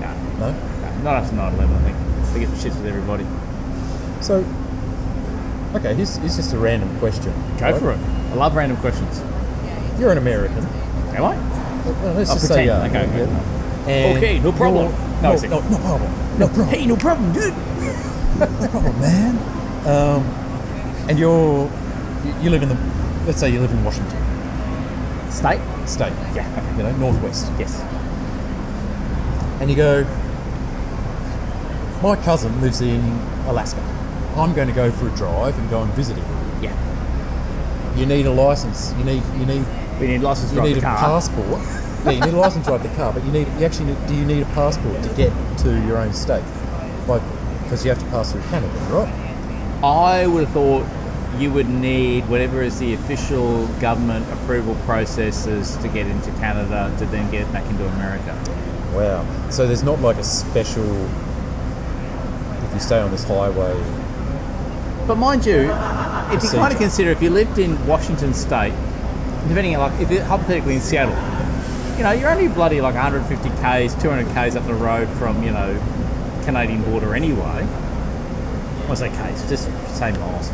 [0.00, 0.52] no, no, No.
[0.52, 1.02] no.
[1.02, 1.96] Not after 9 11, I think.
[2.34, 3.24] They get the shits with everybody.
[4.20, 4.44] So,
[5.76, 7.32] okay, here's, here's just a random question.
[7.58, 7.80] Go right?
[7.80, 7.98] for it.
[7.98, 9.22] I love random questions.
[10.00, 10.58] You're an American.
[11.14, 11.36] Am I?
[12.02, 13.18] Well, let's I'll just say, uh, Okay, okay.
[13.18, 13.88] yeah.
[13.88, 14.90] And Okay, no problem.
[15.22, 16.38] No, No, no, no problem.
[16.40, 16.68] No problem.
[16.68, 17.54] Hey, no problem, dude.
[18.40, 19.36] No problem, man.
[19.86, 20.22] Um,
[21.08, 21.70] and you're
[22.24, 22.76] you- you live in the
[23.26, 24.18] let's say you live in Washington
[25.30, 25.60] State?
[25.86, 26.48] State, Yeah.
[26.76, 27.80] you know, northwest, Yes.
[29.60, 30.04] and you go.
[32.04, 33.00] My cousin lives in
[33.46, 33.80] Alaska.
[34.36, 36.62] I'm going to go for a drive and go and visit him.
[36.62, 37.96] Yeah.
[37.96, 38.92] You need a license.
[38.98, 39.64] You need you need
[39.98, 40.98] We need license you need a car.
[40.98, 41.62] passport.
[42.04, 44.06] yeah, you need a license to drive the car, but you need you actually need,
[44.06, 46.44] do you need a passport to get to your own state?
[47.08, 47.22] Like
[47.62, 49.08] because you have to pass through Canada, right?
[49.82, 50.86] I would have thought
[51.40, 57.06] you would need whatever is the official government approval processes to get into Canada to
[57.06, 58.38] then get back into America.
[58.92, 59.24] Wow.
[59.48, 61.08] So there's not like a special
[62.74, 63.72] you stay on this highway.
[65.06, 65.70] But mind you,
[66.32, 68.74] if you kind of consider if you lived in Washington State,
[69.48, 71.14] depending on like if you're hypothetically in Seattle,
[71.96, 75.50] you know you're only bloody like 150 k's, 200 k's up the road from you
[75.50, 75.80] know
[76.44, 77.66] Canadian border anyway.
[78.88, 79.64] I say k's, just
[79.96, 80.50] say miles.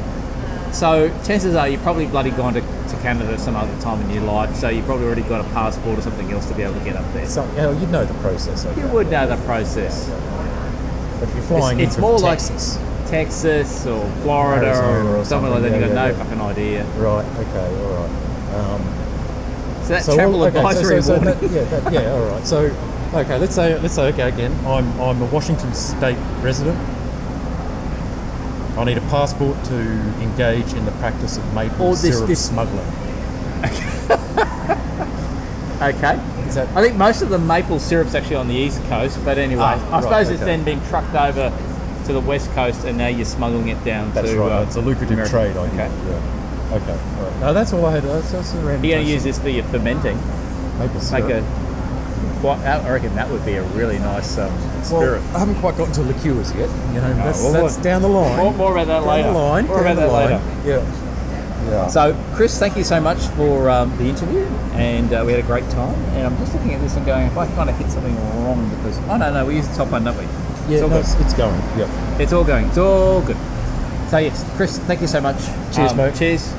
[0.72, 4.22] So chances are you've probably bloody gone to, to Canada some other time in your
[4.22, 6.84] life, so you've probably already got a passport or something else to be able to
[6.84, 7.26] get up there.
[7.26, 8.64] So, you know, you'd know the process.
[8.64, 8.80] Okay.
[8.80, 10.08] You would know the process.
[11.20, 12.78] But if you're flying it's in more from like- Texas.
[13.08, 16.24] Texas or Florida Arizona or, or somewhere like that, something, you've got yeah, no yeah.
[16.24, 16.84] fucking idea.
[16.96, 17.24] Right.
[17.38, 17.84] Okay.
[17.84, 18.54] All right.
[18.54, 18.82] Um,
[19.82, 21.40] So that's so travel all- okay, advisory so, so warning.
[21.40, 21.64] that- yeah.
[21.80, 22.12] That, yeah.
[22.12, 22.46] All right.
[22.46, 22.58] So
[23.14, 23.36] okay.
[23.38, 24.52] Let's say let's say okay again.
[24.64, 26.78] I'm I'm a Washington State resident.
[28.78, 29.74] I need a passport to
[30.22, 32.86] engage in the practice of maple this- syrup this- smuggling.
[35.82, 36.20] Okay.
[36.50, 39.38] Is that I think most of the maple syrup's actually on the east coast, but
[39.38, 41.52] anyway, Ah, I right, suppose it's then being trucked over
[42.06, 44.38] to the west coast, and now you're smuggling it down that's to.
[44.40, 44.52] right?
[44.52, 45.30] uh, it's a lucrative America.
[45.30, 45.56] trade.
[45.56, 45.84] I Okay.
[45.86, 45.90] okay.
[46.10, 46.76] Yeah.
[46.76, 46.92] Okay.
[47.18, 47.40] All right.
[47.40, 48.02] No, that's all I had.
[48.04, 48.84] That's, that's a random.
[48.84, 50.16] You're going to use this for your fermenting.
[50.78, 51.24] maple syrup.
[51.28, 51.60] Make a.
[52.40, 55.22] Quite, I reckon that would be a really nice um, Well, spirit.
[55.34, 56.70] I haven't quite gotten to liqueurs yet.
[56.94, 58.36] You know, that's, well, that's down the line.
[58.38, 59.28] more, more about that down later.
[59.28, 59.66] the line.
[59.66, 60.30] More about that line.
[60.32, 60.68] later.
[60.80, 61.09] Yeah.
[61.68, 61.88] Yeah.
[61.88, 64.44] So, Chris, thank you so much for um, the interview,
[64.74, 65.94] and uh, we had a great time.
[66.14, 68.68] And I'm just looking at this and going, if I kind of hit something wrong
[68.76, 70.24] because I oh no no we used the top one, don't we?
[70.24, 71.60] yeah, it's all no, it's, it's going.
[71.78, 72.18] Yeah.
[72.18, 72.66] It's all going.
[72.66, 73.36] It's all good.
[74.08, 75.36] So yes, Chris, thank you so much.
[75.74, 76.14] Cheers, mate.
[76.16, 76.54] Cheers.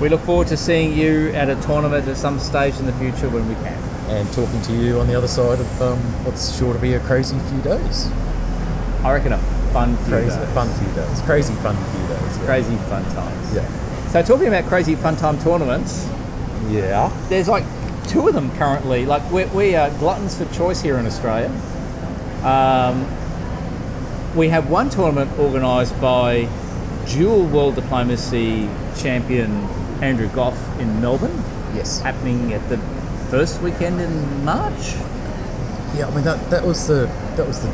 [0.00, 3.28] We look forward to seeing you at a tournament at some stage in the future
[3.28, 3.78] when we can.
[4.10, 7.00] And talking to you on the other side of um, what's sure to be a
[7.00, 8.10] crazy few days.
[9.04, 9.38] I reckon a
[9.72, 10.50] fun few Crazy days.
[10.52, 11.20] fun few days.
[11.22, 12.38] Crazy fun few days.
[12.38, 12.44] Yeah.
[12.46, 13.54] crazy fun times.
[13.54, 13.89] Yeah.
[14.10, 16.08] So talking about crazy fun time tournaments,
[16.68, 17.10] Yeah.
[17.28, 17.64] there's like
[18.08, 19.06] two of them currently.
[19.06, 21.48] Like we, we are gluttons for choice here in Australia.
[22.42, 23.06] Um,
[24.34, 26.48] we have one tournament organised by
[27.06, 29.50] dual world diplomacy champion
[30.02, 31.42] Andrew Goff in Melbourne,
[31.74, 32.00] Yes.
[32.00, 32.78] happening at the
[33.30, 34.94] first weekend in March.
[35.94, 36.08] Yeah.
[36.08, 37.06] I mean that that was the
[37.36, 37.70] that was the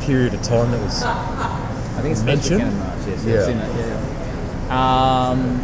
[0.00, 2.98] period of time that was I think it's the first weekend in March.
[3.06, 3.34] Yes, Yeah.
[3.38, 3.89] I've seen that, yeah.
[4.70, 5.60] Um,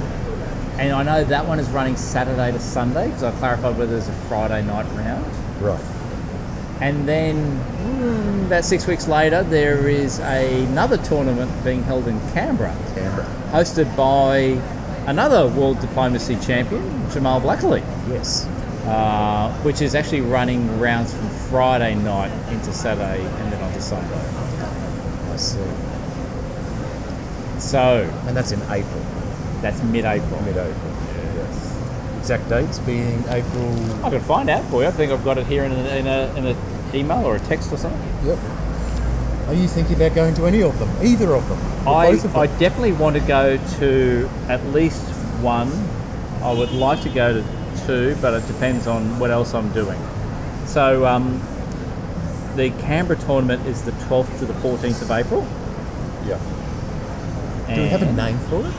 [0.79, 4.09] and I know that one is running Saturday to Sunday because I clarified whether there's
[4.09, 5.25] a Friday night round.
[5.61, 5.81] right.
[6.81, 12.77] And then mm, about six weeks later, there is another tournament being held in Canberra,
[12.95, 13.25] Canberra.
[13.51, 14.61] hosted by
[15.09, 17.81] another World Diplomacy champion, Jamal Blackley,
[18.11, 18.45] Yes.
[18.87, 23.81] uh, which is actually running rounds from Friday night into Saturday and then on to
[23.81, 24.21] Sunday.
[25.33, 25.61] I see.
[27.67, 29.01] So And that's in April,
[29.61, 30.41] that's mid-April.
[30.43, 30.93] mid-April.
[31.35, 31.83] Yes.
[32.21, 34.05] Exact dates being April.
[34.05, 34.89] I can find out for you.
[34.89, 36.57] I think I've got it here in an in a, in a
[36.95, 38.01] email or a text or something.
[38.25, 38.39] Yep.
[39.49, 40.89] Are you thinking about going to any of them?
[41.03, 41.59] Either of them?
[41.89, 42.41] I, both of them?
[42.41, 45.03] I definitely want to go to at least
[45.43, 45.71] one.
[46.43, 47.45] I would like to go to
[47.87, 50.01] two, but it depends on what else I'm doing.
[50.67, 51.41] So um,
[52.57, 55.47] the Canberra tournament is the 12th to the 14th of April.
[56.27, 56.41] yeah.
[57.75, 58.73] Do we have a name for it?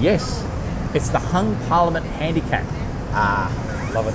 [0.00, 0.46] Yes,
[0.94, 2.64] it's the Hung Parliament Handicap.
[3.10, 3.50] Ah,
[3.92, 4.14] love it.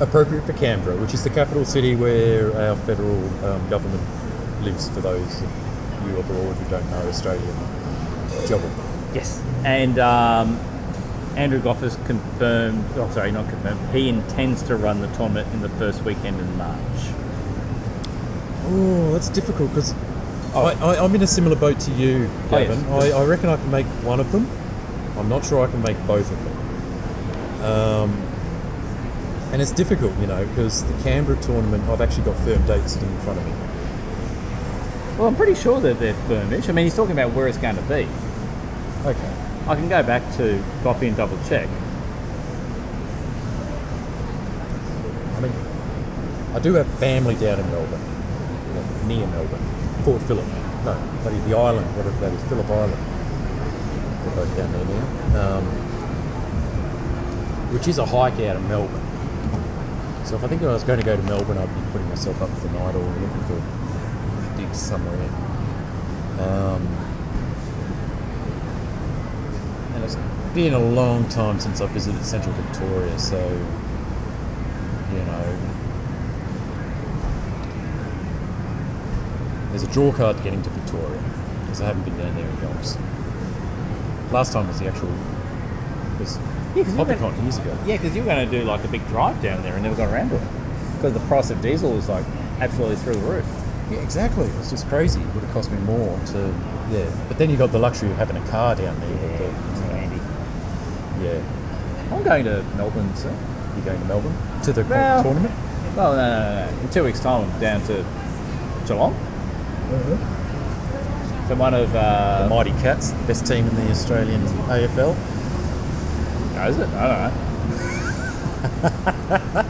[0.02, 4.02] Appropriate for Canberra, which is the capital city where our federal um, government
[4.62, 4.88] lives.
[4.88, 5.48] For those of
[6.06, 7.56] you abroad who don't know Australian
[8.46, 8.82] geography.
[9.14, 10.58] Yes, and um,
[11.36, 12.84] Andrew Goff has confirmed.
[12.96, 13.78] Oh, sorry, not confirmed.
[13.94, 17.12] He intends to run the tournament in the first weekend in March.
[18.64, 19.94] Oh, that's difficult because
[20.54, 22.82] I, I, I'm in a similar boat to you, Oh, yes.
[22.84, 24.48] I, I reckon I can make one of them.
[25.18, 27.64] I'm not sure I can make both of them.
[27.64, 28.10] Um,
[29.52, 33.10] and it's difficult, you know, because the Canberra tournament, I've actually got firm dates sitting
[33.10, 33.52] in front of me.
[35.18, 36.68] Well, I'm pretty sure that they're firmish.
[36.68, 38.06] I mean, he's talking about where it's going to be.
[39.06, 39.32] Okay.
[39.66, 41.68] I can go back to Goffy and double check.
[45.36, 45.52] I mean,
[46.54, 49.60] I do have family down in Melbourne, near Melbourne,
[50.06, 50.46] Port Phillip.
[50.84, 50.94] No,
[51.48, 52.94] the island, whatever that is, Phillip Island.
[54.24, 55.58] We're both down there now.
[55.58, 55.64] Um,
[57.74, 59.02] which is a hike out of Melbourne.
[60.24, 62.40] So if I think I was going to go to Melbourne, I'd be putting myself
[62.40, 63.60] up for the night or looking for
[64.56, 65.28] digs somewhere.
[66.38, 66.86] Um,
[69.92, 70.16] and it's
[70.54, 73.40] been a long time since I visited Central Victoria, so
[75.12, 75.65] you know.
[79.76, 81.20] There's a draw card getting to Victoria
[81.60, 82.96] because I haven't been down there in yonks.
[84.32, 85.10] Last time was the actual
[86.18, 86.38] was
[86.74, 87.76] Yeah, 'cause you went- Hopicon years ago.
[87.84, 89.94] Yeah, because you were going to do like a big drive down there and never
[89.94, 90.40] got around to it.
[90.96, 92.24] Because the price of diesel was like
[92.58, 93.44] absolutely through the roof.
[93.90, 94.46] Yeah, exactly.
[94.60, 95.20] It's just crazy.
[95.20, 96.54] It would have cost me more to
[96.90, 97.04] yeah.
[97.28, 99.10] But then you got the luxury of having a car down there.
[99.10, 100.20] It's the, handy.
[101.22, 102.14] yeah.
[102.16, 103.36] I'm going to Melbourne soon.
[103.76, 105.52] You're going to Melbourne to the Well- tournament?
[105.94, 106.80] Well, no, no, no, no.
[106.80, 108.02] In two weeks' time, I'm down to
[108.86, 109.14] Geelong.
[111.48, 115.14] So one of The uh, Mighty Cats, best team in the Australian AFL.
[116.58, 116.88] oh, is it?
[116.88, 117.32] I don't know.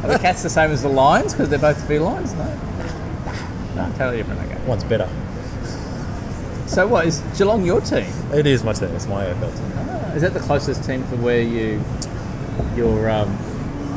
[0.05, 2.33] Are the cats the same as the lions because they're both felines?
[2.35, 2.45] No.
[3.75, 4.41] No, totally different.
[4.41, 4.59] Okay.
[4.67, 5.07] One's better.
[6.67, 8.07] So what is Geelong your team?
[8.33, 8.89] It is my team.
[8.95, 9.73] It's my AFL team.
[9.77, 11.83] Ah, Is that the closest team to where you
[12.75, 13.37] your um,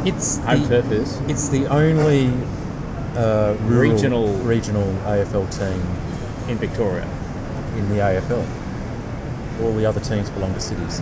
[0.06, 1.18] It's home the, turf is?
[1.30, 2.28] It's the only
[3.16, 5.82] uh, rural- Regional- regional AFL team
[6.50, 7.08] in Victoria?
[7.80, 8.46] in the AFL.
[9.62, 11.02] All the other teams belong to cities.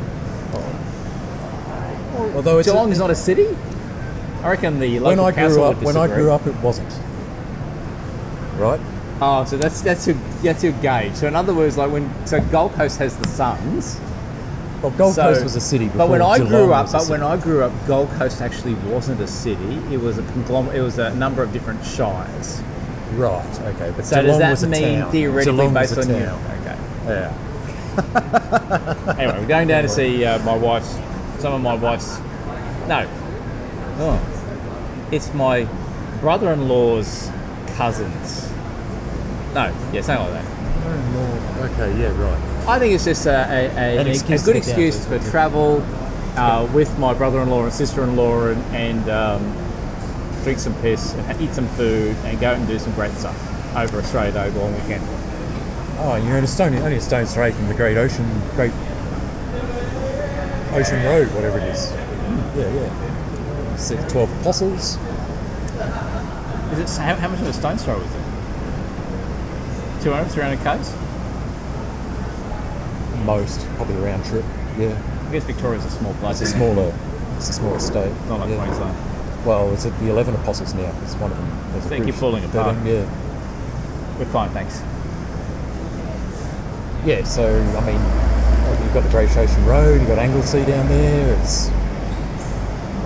[2.36, 3.48] Although it's Geelong is not a city.
[4.44, 6.92] I reckon the when local I council grew up, when I grew up, it wasn't.
[8.58, 8.80] Right?
[9.22, 11.14] Oh, so that's that's your that's your gauge.
[11.16, 14.00] So in other words, like when so Gold Coast has the Suns.
[14.82, 15.86] Well, Gold so- Coast was a city.
[15.86, 17.24] Before But when I Geelong grew up, but when.
[17.24, 19.82] I grew up, Gold Coast actually wasn't a city.
[19.92, 20.78] It was a conglomerate.
[20.78, 22.62] It was a number of different shires.
[23.16, 25.12] Right, okay, but So Geelong does that mean town.
[25.12, 26.16] theoretically Geelong based on you?
[26.16, 26.78] Okay.
[27.08, 27.34] Yeah.
[29.18, 30.98] Anyway, we're going down to see uh, my wife's,
[31.40, 32.20] some of my wife's.
[32.88, 33.08] No.
[34.00, 35.08] Oh.
[35.12, 35.68] It's my
[36.20, 37.30] brother-in-law's
[37.76, 38.52] cousins.
[39.54, 41.72] No, yeah, something like that.
[41.72, 42.68] Okay, yeah, right.
[42.68, 45.82] I think it's just a, a, a, a good excuse for travel
[46.36, 49.42] uh, with my brother-in-law and sister-in-law and, and um,
[50.48, 53.36] drink some piss, and eat some food, and go out and do some great stuff
[53.76, 55.04] over Australia Day long weekend.
[56.00, 58.26] Oh, you're in a stone, only a stone's throw from the Great Ocean,
[58.56, 58.72] Great
[60.72, 61.92] Ocean Road, whatever it is.
[61.92, 62.60] Hmm.
[62.60, 63.76] Yeah, yeah.
[63.76, 64.96] See the Twelve Apostles.
[66.72, 68.24] Is it how, how much of a stone's throw is it?
[70.04, 70.94] 200, 300 k's?
[73.26, 74.46] Most, probably a round trip.
[74.78, 76.40] Yeah, I guess Victoria's a small place.
[76.40, 76.94] it's a smaller,
[77.36, 78.14] it's a smaller state.
[78.30, 78.64] Not like yeah.
[78.64, 79.07] Queensland.
[79.48, 80.94] Well, it's at the Eleven Apostles now.
[81.04, 81.72] It's one of them.
[81.72, 82.76] There's a They keep falling apart.
[82.76, 84.82] Thirteen, Yeah, We're fine, thanks.
[87.06, 87.24] yeah.
[87.24, 87.96] So I mean,
[88.84, 90.02] you've got the Great Ocean Road.
[90.02, 91.34] You've got Anglesea down there.
[91.40, 91.70] It's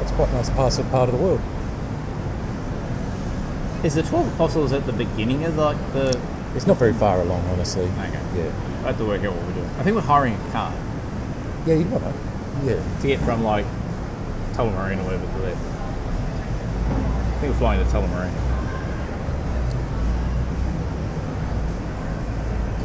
[0.01, 1.41] it's quite a nice part of part of the world.
[3.83, 6.19] Is the Twelve Apostles at the beginning of like the?
[6.55, 7.85] It's not very far along, honestly.
[7.85, 8.19] Okay.
[8.35, 8.51] Yeah.
[8.83, 9.69] I have to work out what we're doing.
[9.77, 10.73] I think we're hiring a car
[11.67, 12.13] Yeah, you want to.
[12.65, 12.99] Yeah.
[13.01, 13.65] to get from like
[14.53, 15.57] Tullamarine or whatever to there.
[17.41, 18.31] I think we're flying to Tullamarine.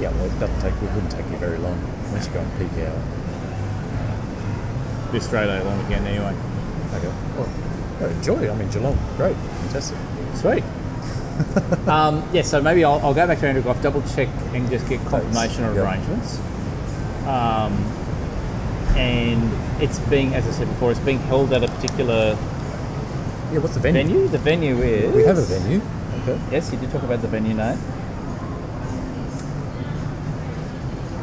[0.01, 1.79] Yeah, well, it doesn't take, it wouldn't take you very long
[2.11, 3.03] once you go on peak hour.
[5.13, 6.35] Be straight out long weekend anyway.
[6.95, 7.13] Okay.
[7.37, 7.47] Well,
[8.01, 8.51] no, enjoy it.
[8.51, 9.99] I mean, Geelong, great, fantastic.
[10.37, 10.65] Sweet.
[11.87, 14.89] um, yeah, so maybe I'll, I'll go back to Andrew Goff, double check and just
[14.89, 15.85] get confirmation of Yep.
[15.85, 16.39] arrangements.
[17.27, 17.75] Um,
[18.97, 22.39] and it's being, as I said before, it's being held at a particular
[23.57, 24.03] Yeah, what's the venue?
[24.03, 24.29] venue.
[24.29, 25.15] The venue is.
[25.15, 25.81] We have a venue.
[26.21, 26.39] Okay.
[26.53, 27.79] Yes, you did talk about the venue name.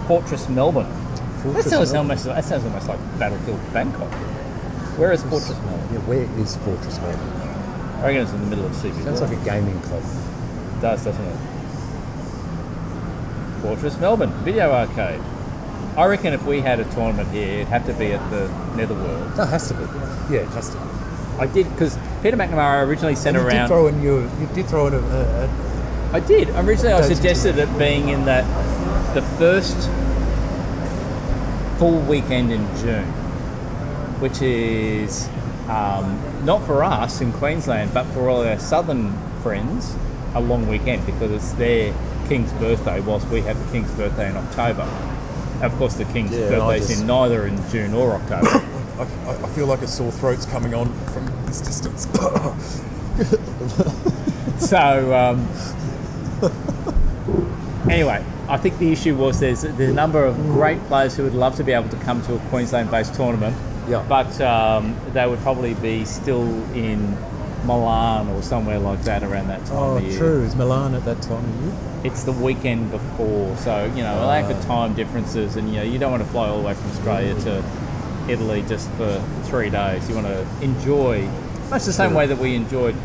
[0.07, 0.91] Fortress Melbourne.
[1.43, 2.09] Fortress that sounds Melbourne.
[2.09, 4.11] almost that sounds almost like Battlefield Bangkok.
[4.97, 5.93] Where is Fortress Melbourne?
[5.93, 7.19] Yeah, where is Fortress Melbourne?
[8.01, 9.03] I reckon it's in the middle of CBD.
[9.03, 10.01] Sounds like a gaming club.
[10.01, 11.37] It does, doesn't it?
[13.61, 15.21] Fortress Melbourne, video arcade.
[15.95, 19.33] I reckon if we had a tournament here, it'd have to be at the Netherworld.
[19.33, 19.83] It has to be.
[20.33, 21.03] Yeah, it has to be.
[21.39, 23.61] I did because Peter McNamara originally sent And you around.
[23.63, 25.49] did throw in your, you did throw in a, a, a
[26.13, 26.49] I did.
[26.51, 28.45] Originally, I suggested it being in that
[29.13, 29.75] the first
[31.79, 33.05] full weekend in June,
[34.21, 35.27] which is
[35.67, 39.11] um, not for us in Queensland, but for all our southern
[39.41, 39.95] friends,
[40.35, 41.93] a long weekend because it's their
[42.29, 44.83] king's birthday, whilst we have the king's birthday in October.
[45.61, 48.63] Of course, the king's Yeah, and I birthday's just- in neither in June or October.
[48.97, 52.07] I, I- feel like a sore throat's coming on from this distance.
[54.59, 55.47] So, um,
[57.89, 61.33] anyway, I think the issue was there's, there's a number of great players who would
[61.33, 63.55] love to be able to come to a Queensland-based tournament,
[63.89, 64.05] Yeah.
[64.07, 67.17] but um, they would probably be still in
[67.65, 70.17] Milan or somewhere like that around that time oh, of year.
[70.17, 70.43] true.
[70.43, 71.73] Is Milan at that time of year?
[72.03, 75.99] It's the weekend before, so you know, lack of time differences, and you know, you
[75.99, 77.63] don't want to fly all the way from Australia to
[78.29, 80.07] Italy just for three days.
[80.09, 81.27] You want to enjoy,
[81.69, 82.95] much the same way that we enjoyed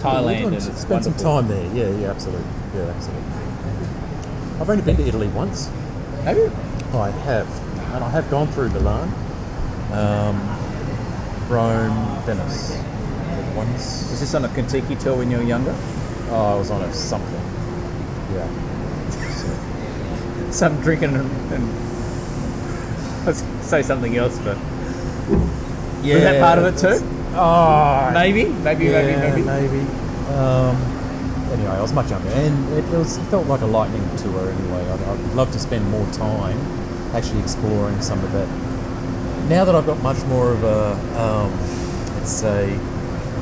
[0.00, 1.66] Thailand, and spend some time there.
[1.74, 2.46] Yeah, yeah, absolutely.
[2.74, 3.24] Yeah, absolutely.
[4.60, 5.70] I've only been to Italy once.
[6.24, 6.50] Have you?
[6.92, 7.48] I have,
[7.94, 9.12] and I have gone through Milan,
[9.92, 10.36] um,
[11.48, 12.80] Rome, Venice.
[13.56, 14.10] Once.
[14.10, 15.74] Was this on a Contiki tour when you were younger?
[16.30, 17.40] Oh, I was on a something.
[18.32, 18.48] Yeah.
[20.50, 24.56] Some drinking and, and let's say something else, but
[26.02, 26.14] Yeah.
[26.14, 27.04] was that part of it too?
[27.36, 29.42] Oh, Maybe, maybe, yeah, maybe, maybe.
[29.42, 29.80] maybe.
[30.34, 30.76] Um,
[31.52, 34.50] anyway, I was much younger, and it, was it felt like a lightning tour.
[34.50, 36.58] Anyway, I'd, I'd love to spend more time
[37.14, 38.48] actually exploring some of that.
[39.48, 41.50] Now that I've got much more of a, um,
[42.16, 42.78] let's say,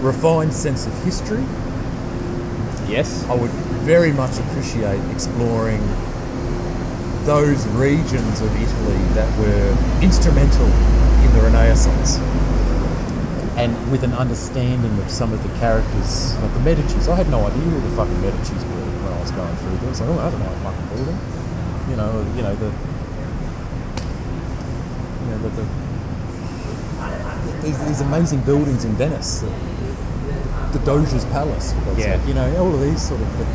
[0.00, 1.44] refined sense of history,
[2.88, 3.24] Yes.
[3.28, 3.50] I would
[3.86, 5.80] very much appreciate exploring
[7.24, 12.18] those regions of Italy that were instrumental in the Renaissance.
[13.56, 17.08] And with an understanding of some of the characters, like the Medici's.
[17.08, 18.70] I had no idea who the fucking Medici's were
[19.04, 20.00] when I was going through this.
[20.00, 21.18] Like, oh, I don't know a fucking building.
[21.90, 22.72] You know, you know, the
[25.20, 25.66] you know, the, the
[27.62, 29.40] these, these amazing buildings in Venice.
[29.40, 29.50] The,
[30.78, 32.16] the Doge's Palace, Yeah.
[32.18, 32.26] sake.
[32.28, 33.46] You know, all of these sort of know,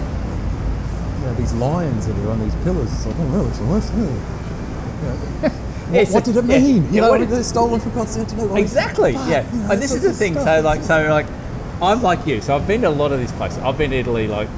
[1.38, 2.92] these lions that are on these pillars.
[2.92, 3.90] It's like, oh, no, it's nice.
[3.98, 5.48] yeah.
[5.88, 6.84] You know, what, what did it mean?
[6.86, 8.58] Yeah, You know, what did- they're stolen from Constantinople.
[8.58, 9.14] Exactly.
[9.14, 9.52] Fuck, Yeah.
[9.54, 10.34] you know, and this is the thing.
[10.34, 10.46] stuff.
[10.46, 11.26] So like, so like,
[11.82, 12.42] I'm like you.
[12.42, 13.60] So I've been to a lot of these places.
[13.60, 14.50] I've been to Italy like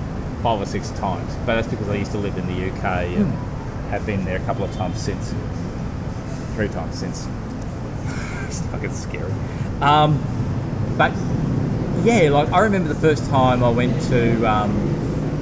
[0.42, 2.84] five or six times, but that's because I used to live in the UK
[3.18, 3.32] and
[3.92, 5.34] have been there a couple of times since.
[6.56, 7.28] Three times since.
[8.48, 9.32] it's fucking scary.
[9.82, 10.18] Um,
[10.98, 11.12] but
[12.04, 14.72] yeah, like I remember the first time I went to um,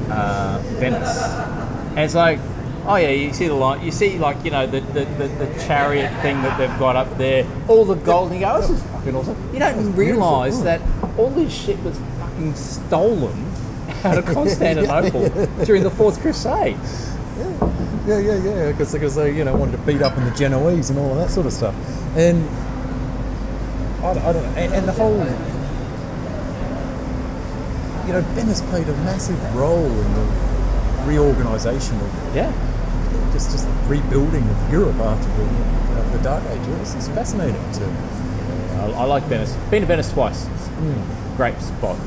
[0.09, 1.17] uh, Venice,
[1.91, 2.39] and it's like,
[2.85, 5.63] oh yeah, you see the line, you see like you know the the, the, the
[5.65, 8.31] chariot thing that they've got up there, all the gold.
[8.31, 9.53] And you go, oh, this is fucking awesome.
[9.53, 10.81] You don't realise that
[11.17, 13.45] all this shit was fucking stolen
[14.03, 15.29] out of Constantinople
[15.65, 16.77] during the Fourth Crusade.
[18.07, 18.71] Yeah, yeah, yeah.
[18.71, 21.17] Because because they, you know, wanted to beat up on the Genoese and all of
[21.17, 21.75] that sort of stuff.
[22.15, 22.47] And
[24.03, 24.49] I, don't- I don't know.
[24.61, 25.19] And, and the whole,
[28.07, 30.25] you know, Venice played a massive role in the
[31.05, 32.51] reorganisation of Yeah.
[33.33, 36.95] just just rebuilding of Europe after the, uh, the Dark Ages.
[36.95, 37.83] It's fascinating to.
[38.81, 39.55] I, I like Venice.
[39.69, 40.45] Been to Venice twice.
[40.47, 41.97] A great spot.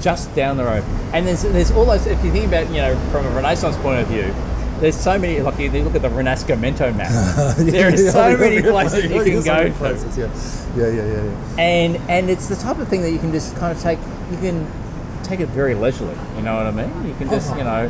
[0.00, 0.84] Just down the road.
[1.12, 2.06] And there's there's all those.
[2.06, 4.32] If you think about you know from a Renaissance point of view,
[4.80, 5.40] there's so many.
[5.40, 7.56] Like you look at the Rinascimento map.
[7.58, 9.74] there are so many places you can go to.
[9.74, 10.26] places, yeah.
[10.76, 11.60] yeah, yeah, yeah, yeah.
[11.60, 13.98] and and it's the type of thing that you can just kind of take
[14.30, 14.66] you can
[15.28, 16.16] take it very leisurely.
[16.36, 17.06] You know what I mean?
[17.06, 17.88] You can just, you know,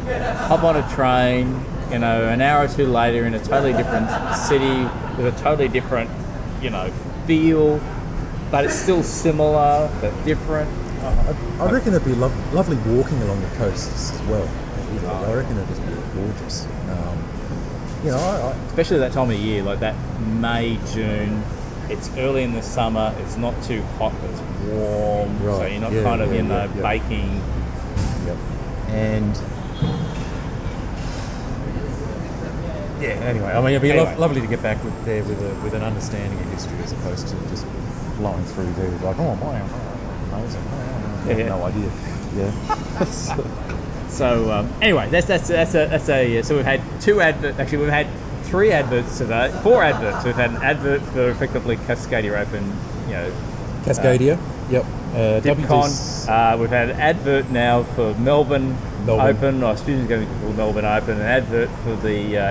[0.49, 1.61] hop on a train.
[1.91, 4.83] You know, an hour or two later in a totally different city
[5.17, 6.11] with a totally different,
[6.61, 6.91] you know,
[7.27, 7.81] feel,
[8.51, 10.69] but it's still similar but different.
[11.01, 14.47] I, I reckon it'd be lo- lovely walking along the coasts as well.
[14.93, 16.67] You know, I reckon it'd just be gorgeous.
[16.91, 17.25] Um,
[18.05, 21.43] you know, I, I, especially that time of year, like that May, June.
[21.89, 23.15] It's early in the summer.
[23.21, 24.13] It's not too hot.
[24.21, 27.43] but It's warm, so Right, you're not yeah, kind of yeah, you know yeah, baking.
[28.27, 28.37] Yep.
[28.89, 29.37] And
[33.01, 33.11] yeah.
[33.11, 35.75] Anyway, I mean, it'd be lo- lovely to get back with there with a, with
[35.75, 37.65] an understanding of history as opposed to just
[38.17, 40.63] blowing through there like, oh my, oh, amazing.
[40.65, 41.49] Oh, I have Yeah.
[41.49, 41.91] no idea.
[42.37, 43.55] Yeah.
[44.09, 47.59] So um, anyway, that's that's that's a that's a so we've had two adverts.
[47.59, 48.07] Actually, we've had
[48.45, 49.51] three adverts today.
[49.63, 50.25] Four adverts.
[50.25, 52.65] We've had an advert for effectively Cascadia Open.
[53.07, 53.33] You know,
[53.85, 54.39] Cascadia.
[54.71, 54.85] Yep.
[54.85, 56.29] Uh, WDC DipCon.
[56.29, 59.37] Uh, we've had an advert now for Melbourne, Melbourne.
[59.37, 59.63] Open.
[59.65, 61.17] Our students going to be called Melbourne Open.
[61.17, 62.43] An advert for the uh,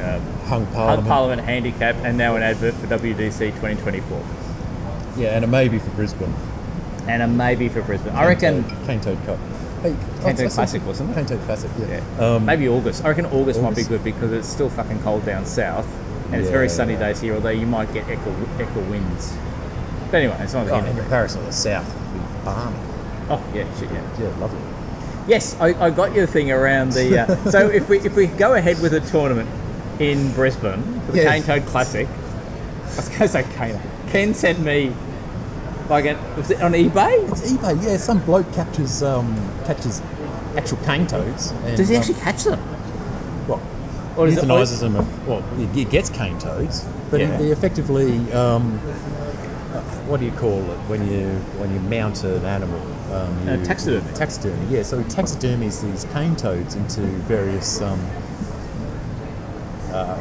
[0.00, 0.74] uh, Hung Parliament.
[0.74, 1.08] Parliament.
[1.08, 4.22] Parliament Handicap, and now an advert for WDC 2024,
[5.16, 6.34] Yeah, and a maybe for Brisbane.
[7.08, 8.14] and a maybe for Brisbane.
[8.14, 9.38] I reckon Cane Toad Cup.
[9.82, 11.14] Hey, Cane Toad Classic, wasn't it?
[11.14, 11.70] Cane Toad Classic.
[11.78, 12.02] Yeah.
[12.18, 12.26] Yeah.
[12.34, 13.04] Um, Maybe August.
[13.04, 15.86] I reckon August, might be good because it's still fucking cold down south,
[16.26, 16.72] and it's very Yeah.
[16.72, 17.34] sunny days here.
[17.34, 19.34] Although you might get Ekka, Ekka winds.
[20.14, 20.90] But anyway, it's not Oh, here.
[20.92, 21.92] in comparison to the south,
[22.44, 22.76] balmy.
[23.28, 24.00] Oh yeah, shit yeah.
[24.20, 24.60] Yeah, lovely.
[25.26, 27.18] Yes, I, I got your thing around the.
[27.18, 29.50] Uh, so if we if we go ahead with a tournament
[29.98, 31.32] in Brisbane for the Yes.
[31.32, 33.80] Cane Toad Classic, I was going to say Cane.
[34.06, 34.94] Ken sent me
[35.88, 37.28] like an, was it on eBay?
[37.32, 37.82] It's eBay.
[37.82, 39.34] Yeah, some bloke captures um,
[39.66, 40.00] catches
[40.54, 41.50] actual cane toads.
[41.50, 42.60] And, Does he um, actually catch them?
[43.48, 43.60] Well,
[44.16, 44.94] Or euthanizes them.
[45.26, 47.36] Well, he, he gets cane toads, but Yeah.
[47.38, 48.32] he, he effectively.
[48.32, 48.80] Um,
[50.06, 51.28] what do you call it when you
[51.58, 52.80] when you mount an animal?
[53.12, 54.12] Um, Uh, taxidermy.
[54.14, 54.66] Taxidermy.
[54.68, 54.82] Yeah.
[54.82, 58.00] So he taxidermies these cane toads into various um,
[59.92, 60.16] uh,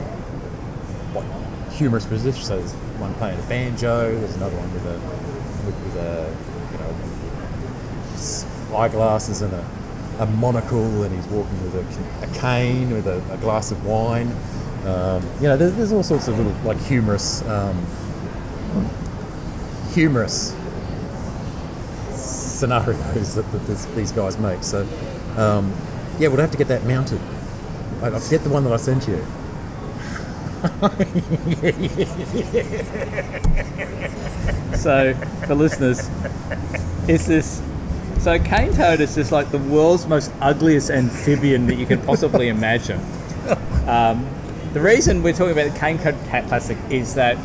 [1.14, 1.26] what
[1.74, 2.48] humorous positions.
[2.48, 4.12] So there's one playing a banjo.
[4.20, 4.98] There's another one with a
[5.66, 6.36] with, with a
[6.72, 9.66] you know eyeglasses and a,
[10.20, 14.32] a monocle, and he's walking with a, a cane with a, a glass of wine.
[14.86, 17.78] Um, you know, there's, there's all sorts of little like humorous, um,
[19.94, 20.56] humorous
[22.12, 24.64] scenarios that, that this, these guys make.
[24.64, 24.88] So,
[25.38, 25.74] um,
[26.20, 27.20] yeah, we'll have to get that mounted.
[28.02, 29.26] I, I forget the one that I sent you.
[34.84, 35.14] So
[35.48, 36.10] for listeners,
[37.08, 37.62] is this
[38.20, 42.50] so cane toad is just like the world's most ugliest amphibian that you could possibly
[42.50, 43.00] imagine.
[43.84, 44.26] Um,
[44.72, 47.38] the reason we're talking about the cane toad cat classic is that,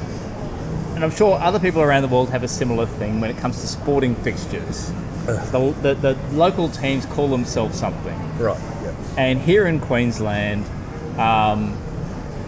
[0.99, 3.61] and I'm sure other people around the world have a similar thing when it comes
[3.61, 4.90] to sporting fixtures.
[5.26, 8.18] The, the, the local teams call themselves something.
[8.36, 8.61] Right.
[8.82, 8.94] Yeah.
[9.16, 10.66] And here in Queensland,
[11.16, 11.78] um,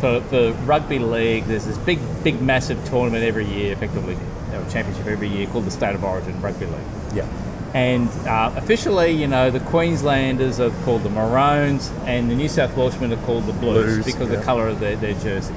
[0.01, 4.19] for, for rugby league, there's this big, big, massive tournament every year, effectively,
[4.53, 6.81] a championship every year called the State of Origin Rugby League.
[7.15, 7.29] Yeah.
[7.73, 12.77] And uh, officially, you know, the Queenslanders are called the Maroons, and the New South
[12.77, 14.41] Welshmen are called the Blues, Blues, because of yeah.
[14.41, 15.55] the colour of their, their jersey.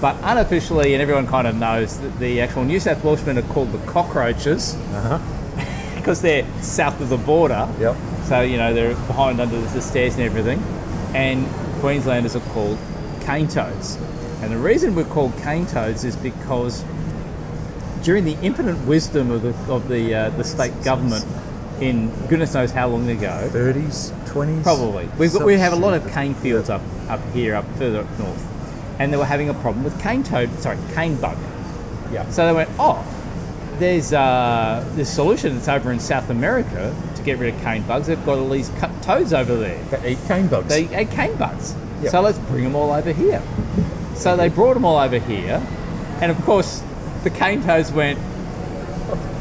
[0.00, 3.72] But unofficially, and everyone kind of knows, that the actual New South Welshmen are called
[3.72, 4.74] the Cockroaches
[5.96, 7.68] because they're south of the border.
[7.80, 7.96] Yep.
[8.24, 10.62] So, you know, they're behind under the stairs and everything.
[11.14, 11.46] And
[11.80, 12.78] Queenslanders are called
[13.22, 13.96] cane toads.
[14.40, 16.84] And the reason we're called cane toads is because
[18.02, 21.26] during the impotent wisdom of the, of the, uh, the state government
[21.80, 24.62] in goodness knows how long ago, 30s, 20s.
[24.62, 28.00] probably, we've got, we have a lot of cane fields up, up here, up further
[28.00, 28.57] up north.
[28.98, 31.38] And they were having a problem with cane toad, sorry, cane bug.
[32.12, 32.28] Yeah.
[32.30, 33.04] So they went, oh,
[33.78, 38.08] there's uh, this solution that's over in South America to get rid of cane bugs.
[38.08, 39.82] They've got all these cut toads over there.
[39.84, 40.68] They eat cane bugs.
[40.68, 41.74] They ate cane bugs.
[42.02, 42.10] Yep.
[42.10, 43.42] So let's bring them all over here.
[44.14, 45.64] So they brought them all over here,
[46.20, 46.82] and of course,
[47.22, 48.18] the cane toads went,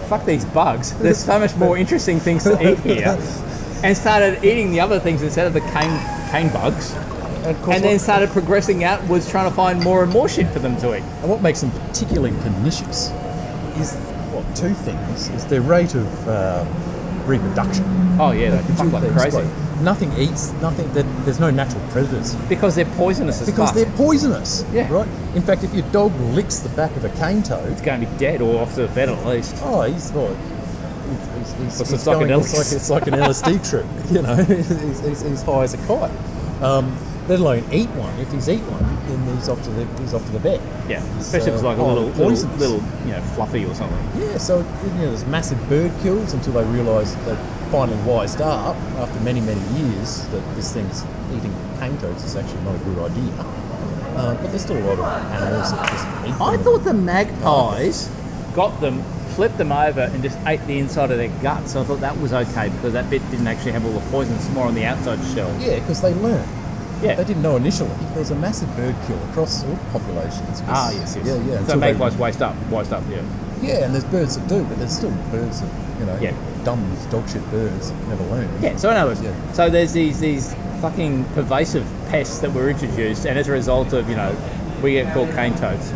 [0.07, 0.93] fuck these bugs.
[0.99, 3.17] There's so much more interesting things to eat here,
[3.83, 5.99] and started eating the other things instead of the cane
[6.29, 6.93] cane bugs.
[7.45, 10.77] And, And then started progressing outwards, trying to find more and more shit for them
[10.77, 11.03] to eat.
[11.21, 13.09] and what makes them particularly pernicious
[13.77, 13.93] is,
[14.31, 15.29] well, two things.
[15.29, 16.67] Is their rate of um,
[17.27, 17.85] reproduction.
[18.19, 19.47] Oh yeah, they fuck like crazy.
[19.81, 22.33] Nothing eats, nothing, there's no natural predators.
[22.49, 24.65] because they're poisonous as Because they're poisonous.
[24.73, 24.91] Yeah.
[24.91, 25.07] Right?
[25.35, 28.07] In fact, if your dog licks the back of a cane toad, It's going to
[28.07, 29.55] be dead or off to the vet at least.
[29.61, 30.35] oh, he's like,
[31.37, 34.35] he's, he's, he's going, it's like it's like an LSD trip, you know.
[34.45, 36.11] he's, he's, he's high as a kite.
[36.63, 36.97] Um,
[37.27, 38.17] let alone eat one.
[38.19, 40.61] If he's eat one, then he's off to the he's off to the bed.
[40.89, 42.59] Yeah, especially if it's like a oh, little, little, poisonous.
[42.59, 44.21] little, you know, fluffy or something.
[44.21, 47.37] Yeah, so you know, there's massive bird kills until they realise that
[47.69, 51.03] finally wised up after many, many years that this thing's
[51.35, 53.33] eating cane toads is actually not a good idea.
[54.17, 56.41] Uh, but there's still a lot of animals that just eat them.
[56.41, 58.09] I thought the magpies
[58.55, 59.03] got them,
[59.35, 61.75] flipped them over, and just ate the inside of their guts.
[61.75, 64.35] I thought that was okay because that bit didn't actually have all the poison.
[64.35, 65.55] It's more on the outside shell.
[65.59, 66.47] Yeah, because they learn.
[67.01, 67.15] Yeah.
[67.15, 67.89] They didn't know initially.
[68.11, 70.63] There was a massive bird kill across all populations.
[70.67, 71.25] Ah, yes, yes.
[71.27, 71.65] Yeah, yeah.
[71.65, 73.03] So they- magpies waste up, waste up.
[73.09, 73.21] Yeah.
[73.61, 75.69] Yeah, and there's birds that do, but there's still birds that,
[75.99, 76.31] you know, Yeah.
[76.63, 78.49] dumb dogshit birds that never learn.
[78.61, 78.75] Yeah.
[78.77, 79.31] So in other words, Yeah.
[79.53, 84.09] so there's these these fucking pervasive pests that were introduced, and as a result of
[84.09, 84.31] you know,
[84.83, 85.91] we get called cane toads.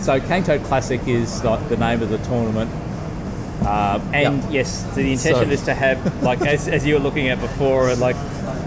[0.00, 2.70] So cane toad classic is like the name of the tournament.
[3.62, 4.50] Um, and Yeah.
[4.50, 7.92] yes, the intention So- is to have like as, as you were looking at before,
[7.96, 8.16] like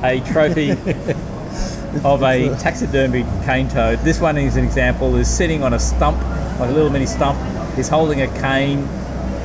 [0.04, 0.72] a trophy
[2.04, 4.00] of a taxidermy cane toad.
[4.00, 5.16] This one is an example.
[5.16, 6.18] Is sitting on a stump,
[6.60, 7.38] like a little mini stump.
[7.76, 8.86] He's holding a cane.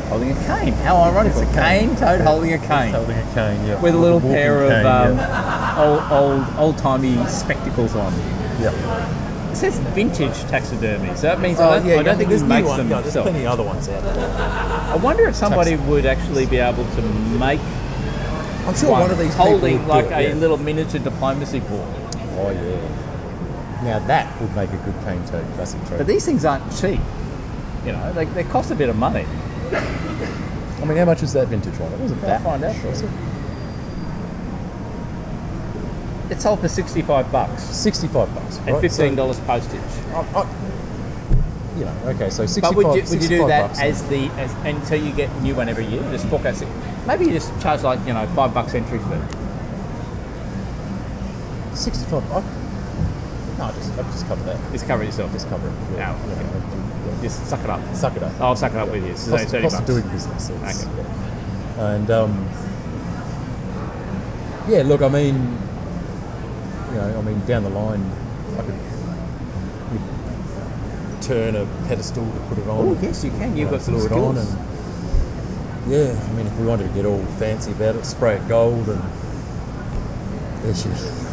[0.08, 0.72] Holding a cane.
[0.74, 1.32] How ironic!
[1.34, 3.80] It's a cane toad holding a cane Holding a cane, yeah.
[3.80, 5.78] with a little Walking pair of cane, um, yeah.
[5.78, 8.12] old old old timey spectacles on.
[8.60, 9.50] yeah.
[9.50, 12.42] It says vintage taxidermy, so that means Oh, I don't, yeah, I don't think there's
[12.42, 14.92] he new makes one- them yeah, there's plenty of other ones out there.
[14.92, 17.02] I wonder if somebody would actually be able to
[17.38, 17.60] make
[18.66, 20.34] I'm sure one, one, of these holding like it, a yeah.
[20.34, 21.86] little miniature diplomacy board.
[22.36, 23.82] Oh yeah.
[23.84, 25.98] Now that would make a good cane toad classic trophy.
[25.98, 27.00] But these things aren't cheap.
[27.84, 29.26] You know, they, they cost a bit of money.
[29.72, 31.92] I mean, how much was that vintage one?
[31.92, 33.04] It wasn't that find out it?
[36.30, 38.58] It sold for sixty-five bucks Sixty-five bucks.
[38.66, 39.80] and fifteen dollars postage.
[39.80, 40.46] So, I, I,
[41.78, 42.76] you know, okay, so But sixty-five.
[42.76, 45.40] would you, would you do that bucks as the as, and so you get a
[45.42, 46.00] new one every year?
[46.10, 46.56] Just fork out.
[47.06, 49.43] Maybe you just charge like you know five bucks entry fee.
[51.74, 52.22] Sixty-five.
[52.32, 52.40] I,
[53.58, 54.72] no, just, I'll just cover that.
[54.72, 55.32] Just cover it yourself.
[55.32, 55.72] Just cover it.
[55.92, 56.12] No, Yeah.
[56.14, 57.22] okay.
[57.22, 57.94] Just suck it up.
[57.94, 58.40] Suck it up.
[58.40, 59.10] I'll suck it up with you.
[59.12, 60.50] It's only cost, cost of doing business.
[60.50, 60.72] Okay.
[60.96, 61.94] yeah.
[61.94, 62.48] And um,
[64.68, 65.34] yeah, look, I mean,
[66.90, 68.04] you know, I mean, down the line,
[68.58, 68.78] I could
[71.22, 72.78] turn a pedestal to put it on.
[72.88, 73.50] Oh yes, you can.
[73.50, 74.12] You've you know, got some skills.
[74.12, 78.36] on, and yeah, I mean, if we wanted to get all fancy about it, spray
[78.36, 79.02] it gold, and
[80.62, 81.23] there she is.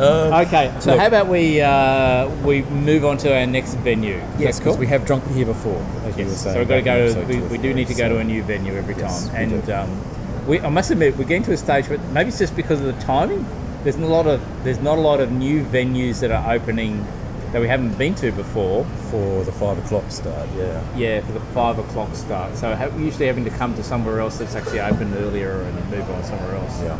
[0.00, 1.00] Um, Okay, so Look.
[1.00, 4.20] how about we uh, we move on to our next venue?
[4.38, 6.82] yes, because we have drunk here before, as you were Yes, so we've got to
[6.82, 7.24] go to.
[7.24, 10.46] We, we do need to go to a new venue every Yes, time, and um,
[10.46, 12.86] we, I must admit we're getting to a stage where maybe it's just because of
[12.86, 13.46] the timing.
[13.82, 17.06] There's not a lot of there's not a lot of new venues that are opening
[17.54, 18.84] that we haven't been to before.
[19.12, 20.48] for the five o'clock start.
[20.56, 20.82] Yeah.
[20.96, 22.56] Yeah, for the five o'clock start.
[22.56, 26.10] So ha- usually having to come to somewhere else that's actually open earlier and move
[26.10, 26.82] on somewhere else.
[26.82, 26.98] Yeah.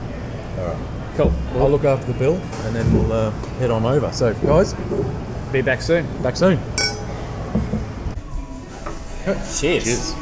[0.61, 0.79] All right.
[1.17, 1.33] Cool.
[1.57, 2.37] I'll look after the bill
[2.67, 4.13] and then we'll uh, head on over.
[4.13, 4.75] So, guys,
[5.53, 6.07] Be back soon.
[6.23, 6.61] back soon.
[9.25, 9.61] Cheers.
[9.61, 10.13] Cheers.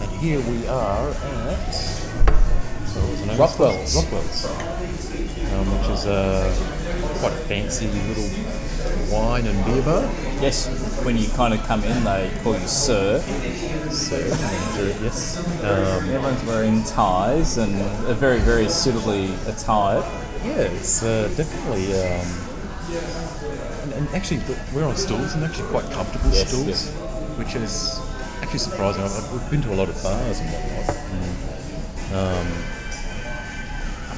[0.00, 3.38] And here we are at so what was the name?
[3.38, 3.96] Rockwell's.
[3.96, 4.46] Rockwell's,
[5.52, 6.48] um, which is uh,
[7.20, 8.69] quite a fancy little
[9.10, 10.02] wine and beer bar.
[10.40, 10.68] Yes.
[11.04, 13.20] When you kind of come in, they call you sir.
[13.90, 14.18] Sir.
[15.02, 15.38] yes.
[15.62, 17.74] Um, Everyone's wearing ties and
[18.08, 20.04] are very, very suitably attired.
[20.44, 21.92] yeah, it's uh, definitely.
[21.94, 22.26] Um,
[23.82, 24.40] and, and actually,
[24.74, 26.90] we're on stools and actually quite comfortable Yes, stools, yes.
[27.38, 28.00] which is
[28.42, 29.02] actually surprising.
[29.02, 30.96] I've, I've been to a lot of bars and whatnot.
[30.96, 32.46] And, um,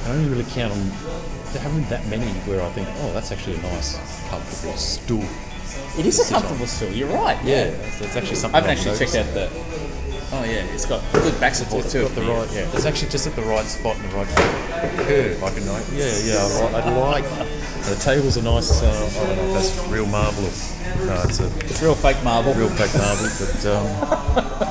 [0.05, 0.91] I only really count on
[1.53, 3.97] there haven't been that many where I think, oh, that's actually a nice,
[4.29, 5.23] comfortable stool.
[5.97, 6.89] It is a comfortable stool.
[6.91, 7.37] You're right.
[7.43, 9.49] Yeah, that's, that's actually I haven't I've actually checked out the.
[10.35, 12.01] Oh yeah, it's got good back support It's too.
[12.01, 12.65] got the right, yeah.
[12.73, 14.27] It's actually just at the right spot and the right
[15.05, 15.43] curve.
[15.43, 15.77] I can know.
[15.93, 16.41] Yeah, yeah.
[16.41, 16.85] I like.
[16.85, 17.23] I like
[17.85, 18.81] the table's a nice.
[18.81, 20.53] Uh, I don't know if that's real marble or
[21.05, 22.53] no, it's a It's real fake marble.
[22.55, 23.85] real fake marble, but um,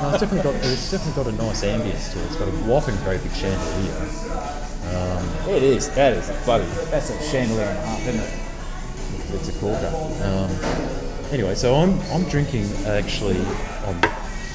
[0.03, 0.55] no, it's definitely got.
[0.65, 2.25] It's definitely got a nice ambience to it.
[2.27, 4.62] It's got a whopping great big chandelier.
[4.97, 5.89] It is.
[5.91, 6.65] That is a bloody.
[6.89, 9.35] That's a chandelier and a half, isn't it?
[9.35, 9.91] It's a corker.
[10.23, 13.39] Um, anyway, so I'm I'm drinking actually
[13.85, 13.95] on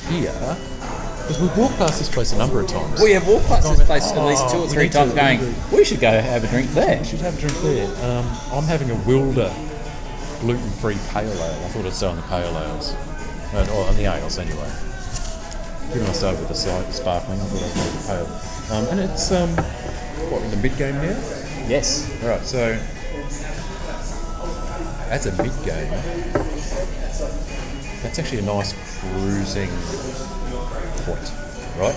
[0.09, 0.33] here
[1.23, 3.03] because we've walked past this place a number of times.
[3.03, 5.55] We have walked past this place at least two or three need to- times, going.
[5.71, 6.99] We should go have a drink there.
[6.99, 7.87] We should have a drink there.
[8.11, 9.53] Um, I'm having a Wilder
[10.41, 11.65] gluten-free pale ale.
[11.65, 12.95] I thought I'd start on the pale ales,
[13.53, 14.71] uh, or on the ales anyway.
[15.93, 18.77] Given I started with the slight sparkling, I thought I'd make the pale.
[18.79, 19.51] Um, and it's um,
[20.31, 21.17] what in the mid game now.
[21.69, 22.09] Yes.
[22.23, 22.79] Right, so
[25.09, 25.91] that's a mid game,
[28.03, 29.71] that's actually a nice cruising
[31.05, 31.33] point,
[31.79, 31.95] right?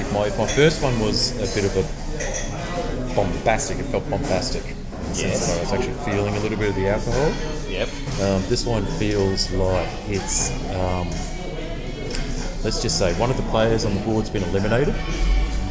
[0.00, 4.64] If my if my first one was a bit of a bombastic, it felt bombastic
[4.64, 4.76] in
[5.08, 5.46] the sense Yes.
[5.48, 7.32] that I was actually feeling a little bit of the alcohol.
[7.68, 7.88] Yep.
[8.22, 11.08] Um, this one feels like it's um,
[12.62, 14.94] let's just say one of the players on the board's been eliminated.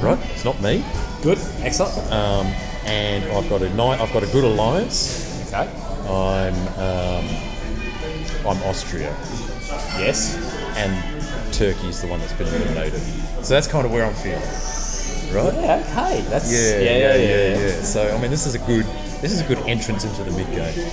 [0.01, 0.83] Right, it's not me,
[1.23, 1.39] Good.
[1.61, 1.97] Excellent.
[2.11, 2.45] um,
[2.85, 5.51] and I've got a ni- I've got a good alliance.
[5.51, 5.67] Okay.
[6.07, 7.25] I'm um,
[8.47, 9.13] I'm Austria,
[9.97, 10.35] Yes.
[10.77, 10.93] and
[11.53, 13.01] Turkey's the one that's been eliminated.
[13.43, 14.39] So that's kind of where I'm feeling.
[15.35, 15.53] Right?
[15.55, 15.83] Yeah.
[15.89, 16.21] Okay.
[16.29, 18.85] That's Yeah, yeah, yeah, yeah, So I mean, this is a good
[19.21, 20.87] this is a good entrance into the mid game.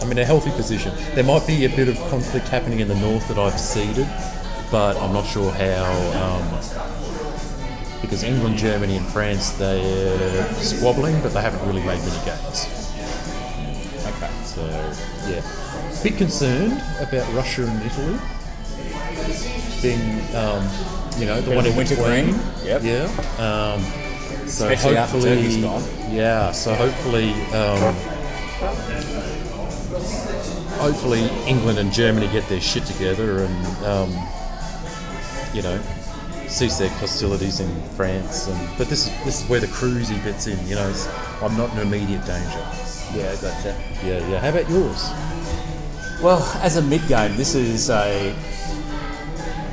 [0.00, 0.92] I'm in a healthy position.
[1.14, 4.08] There might be a bit of conflict happening in the north that I've seeded,
[4.70, 5.92] but I'm not sure how.
[6.24, 6.99] Um,
[8.00, 12.66] because England, Germany, and France they're squabbling, but they haven't really made many games.
[14.06, 14.30] Okay.
[14.44, 14.64] So
[15.28, 18.18] yeah, a bit concerned about Russia and Italy
[19.82, 20.62] being, um,
[21.18, 22.38] you know, the Bit one in winter green.
[22.64, 22.82] Yep.
[22.82, 23.04] Yeah.
[23.38, 23.80] Um,
[24.48, 25.82] so Especially after hopefully, Turkey's gone.
[26.10, 26.52] yeah.
[26.52, 27.94] So hopefully, um,
[30.78, 34.10] hopefully England and Germany get their shit together and, um,
[35.54, 35.80] you know,
[36.50, 38.48] cease their hostilities in France.
[38.48, 40.58] And but this is this is where the cruisy bits in.
[40.66, 41.06] You know, it's,
[41.42, 42.66] I'm not in immediate danger.
[43.14, 43.34] Yeah.
[43.40, 43.76] Gotcha.
[44.04, 44.40] Yeah, yeah.
[44.40, 45.10] How about yours?
[46.22, 48.34] Well, as a mid game, this is a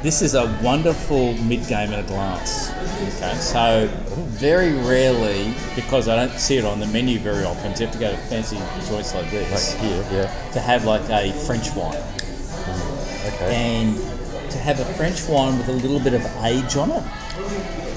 [0.04, 2.70] this is a wonderful mid game at a glance.
[3.18, 7.86] Okay, so very rarely, because I don't see it on the menu very often, you
[7.86, 10.52] have to go to fancy joints like this Like here, yeah.
[10.52, 13.56] to have like a French wine, mm, Okay.
[13.56, 14.17] and
[14.52, 17.04] to have a French wine with a little bit of age on it.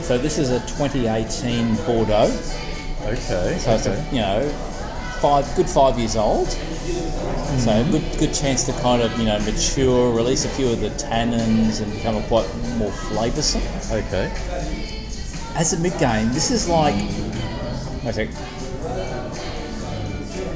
[0.02, 2.30] So this is a 2018 Bordeaux.
[3.02, 3.56] Okay.
[3.58, 4.48] So it's a, you know,
[5.20, 6.48] five good five years old.
[6.48, 6.56] So
[7.70, 7.90] Mm-hmm.
[7.90, 11.80] good good chance to kind of you know mature, release a few of the tannins,
[11.82, 12.46] and become a quite
[12.78, 13.60] more flavoursome.
[13.92, 14.30] Okay.
[15.56, 16.94] As a mid game, this is like.
[16.94, 18.30] I think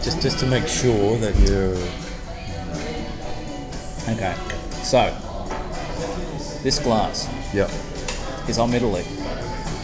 [0.02, 1.76] Just just to make sure that you're
[4.08, 4.34] okay.
[4.82, 5.10] So
[6.64, 7.68] this glass yeah.
[8.48, 9.04] is on Italy.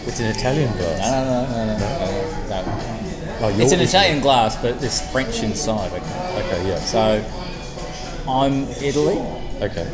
[0.07, 0.98] It's an Italian No, glass.
[1.12, 2.62] no, no, no, no, no.
[2.65, 3.36] no.
[3.43, 3.85] Oh, you're It's an Italy.
[3.85, 5.93] Italian glass, but there's French inside.
[5.93, 6.43] Okay.
[6.47, 6.69] Okay.
[6.69, 6.78] Yeah.
[6.81, 7.24] So
[8.28, 9.19] I'm Italy.
[9.61, 9.86] Okay.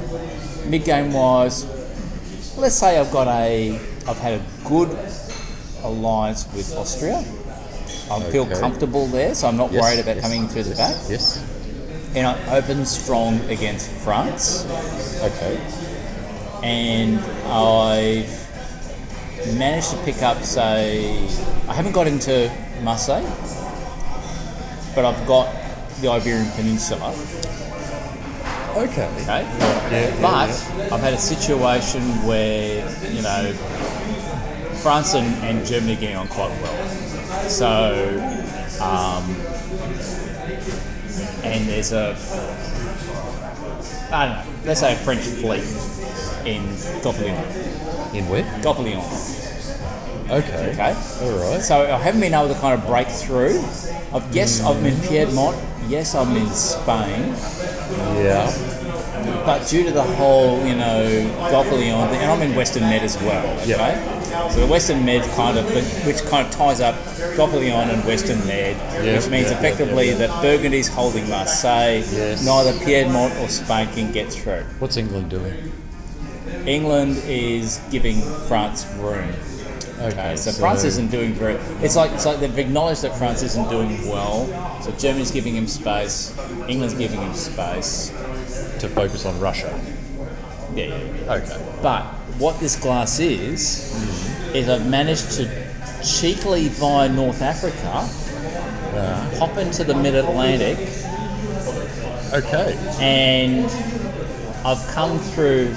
[0.66, 1.66] mid game wise,
[2.56, 3.74] let's say I've got a,
[4.08, 4.96] I've had a good
[5.82, 7.18] alliance with Austria.
[8.10, 8.60] I feel Okay.
[8.60, 10.94] comfortable there, so I'm not Yes, worried about yes, coming through the back.
[11.08, 11.42] Yes.
[12.14, 14.64] And I open strong against France,
[15.22, 15.58] Okay.
[16.66, 18.28] And I've
[19.56, 21.16] managed to pick up, say,
[21.68, 22.52] I haven't got into
[22.82, 23.22] Marseille,
[24.94, 25.54] but I've got
[26.00, 27.10] the Iberian Peninsula.
[28.76, 29.06] Okay.
[29.06, 29.42] Okay.
[29.44, 33.52] Yeah, But I've had a situation where, you know,
[34.82, 37.48] France and, and Germany are getting on quite well.
[37.48, 38.18] So,
[38.82, 39.24] um,
[41.44, 42.16] and there's a,
[44.12, 45.62] I don't know, let's say a French fleet
[46.46, 46.62] in
[47.02, 48.14] Gulf of Lyon.
[48.14, 48.44] In where?
[48.62, 49.02] Gulf of Lyon.
[50.30, 50.72] Okay.
[50.72, 50.94] Okay.
[51.22, 51.62] All right.
[51.62, 53.58] So I haven't been able to kind of break through.
[54.12, 54.74] I've, yes, mm.
[54.74, 55.56] I'm in Piedmont.
[55.88, 57.34] Yes, I'm in Spain.
[58.24, 58.50] Yeah.
[59.44, 63.46] But due to the whole, you know, thing, and I'm in Western Med as well,
[63.60, 63.68] okay?
[63.68, 64.48] Yeah.
[64.48, 65.64] So the Western Med kind of,
[66.06, 66.96] which kind of ties up
[67.36, 72.02] Gulf of Lyon and Western Med, Yeah, which means yeah, effectively that Burgundy's holding Marseille,
[72.10, 72.44] Yes.
[72.44, 74.64] neither Piedmont or Spain can get through.
[74.80, 75.72] What's England doing?
[76.66, 79.32] England is giving France room.
[79.98, 80.36] Okay.
[80.36, 81.54] So, France isn't doing very.
[81.82, 84.46] It's like it's like they've acknowledged that France isn't doing well.
[84.82, 86.36] So Germany's giving him space.
[86.68, 88.10] England's giving him space.
[88.80, 89.72] to focus on Russia.
[90.74, 91.34] Yeah, yeah, yeah.
[91.34, 91.78] Okay.
[91.82, 92.04] But
[92.38, 94.56] what this glass is, mm-hmm.
[94.56, 95.48] is I've managed to
[96.04, 98.06] cheekily via North Africa
[99.38, 100.78] hop into the mid Atlantic
[102.32, 102.76] Okay.
[103.00, 103.66] and
[104.66, 105.74] I've come through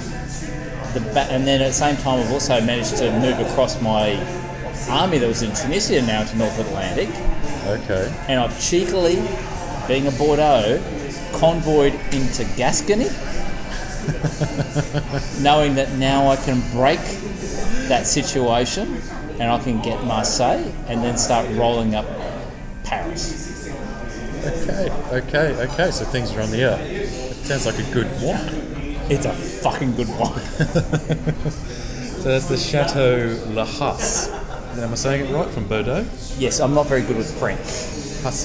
[0.94, 4.14] the back, and then at the same time I've also managed to move across my
[4.88, 7.08] army that was in Tunisia now to North Atlantic,
[7.66, 8.12] Okay.
[8.28, 9.16] and I've cheekily,
[9.86, 10.82] being a Bordeaux,
[11.34, 13.04] convoyed into Gascony,
[15.42, 17.00] knowing that now I can break
[17.88, 19.00] that situation
[19.38, 22.06] and I can get Marseille and then start rolling up
[22.84, 23.68] Paris.
[24.44, 24.90] Okay.
[25.12, 25.54] Okay.
[25.66, 25.90] Okay.
[25.90, 26.80] So things are on the up.
[26.80, 28.69] It sounds like a good wine.
[29.10, 30.40] It's a fucking good wine.
[32.20, 34.28] So that's the Chateau La Husse.
[34.78, 36.04] Am I saying it right from Bordeaux?
[36.36, 37.60] yes, I'm not very good with French.
[38.22, 38.44] Husse.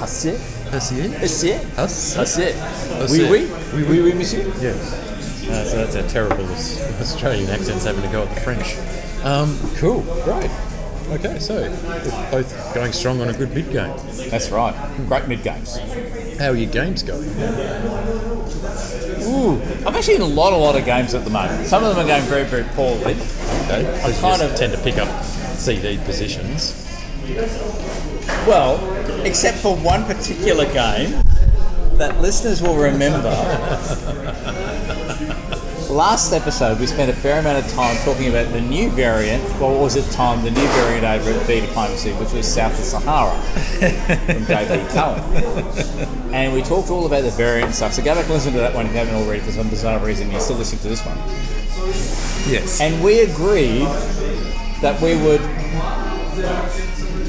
[0.00, 0.40] That's it.
[0.72, 1.06] Hussier.
[1.20, 1.42] That's.
[1.76, 2.14] Husse.
[2.14, 2.56] That's it.
[2.98, 3.48] That's Oui, oui.
[3.74, 4.42] Oui, Oui, oui, monsieur.
[4.60, 4.70] Yeah.
[4.72, 8.76] Uh, so that's our terrible Aus- Australian accents having to go at the French.
[9.24, 10.00] Um, cool.
[10.24, 10.50] Great.
[11.10, 13.94] Okay, so we're both going strong on a good mid game.
[14.30, 14.74] That's right.
[15.06, 15.78] Great mid games.
[16.38, 17.28] How are your games going?
[19.26, 21.66] Ooh, I'm actually in a lot, a lot of games at the moment.
[21.66, 23.14] Some of them are going very, very poorly.
[23.64, 26.74] Okay, because kind of- tend to pick up CD positions.
[28.46, 28.78] Well,
[29.24, 31.22] except for one particular game
[31.94, 33.30] that listeners will remember.
[35.90, 39.80] Last episode, we spent a fair amount of time talking about the new variant, or
[39.80, 44.44] was it time, the new variant over at vDiplomacy, which was South of Sahara from
[44.44, 46.02] JP Cohen.
[46.32, 47.92] And we talked all about the variant stuff.
[47.92, 50.04] So go back and listen to that one if you haven't already, for some bizarre
[50.04, 51.16] reason you're still listening to this one.
[52.52, 52.80] Yes.
[52.80, 53.86] And we agreed
[54.82, 55.40] that we would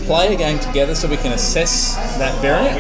[0.06, 2.78] play a game together so we can assess that variant.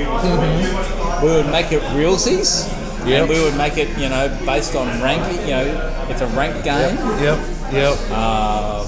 [1.23, 2.67] We would make it realsies.
[3.05, 3.21] Yep.
[3.21, 5.41] And we would make it, you know, based on ranking.
[5.41, 6.97] You know, it's a ranked game.
[7.21, 7.39] Yep.
[7.71, 8.11] Yep.
[8.11, 8.87] Um,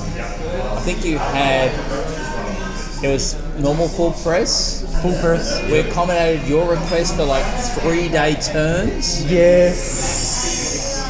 [0.78, 1.72] I think you had
[3.04, 4.82] it was normal full press.
[5.02, 5.62] Full press.
[5.70, 7.46] We accommodated your request for like
[7.82, 11.06] three day turns, Yes.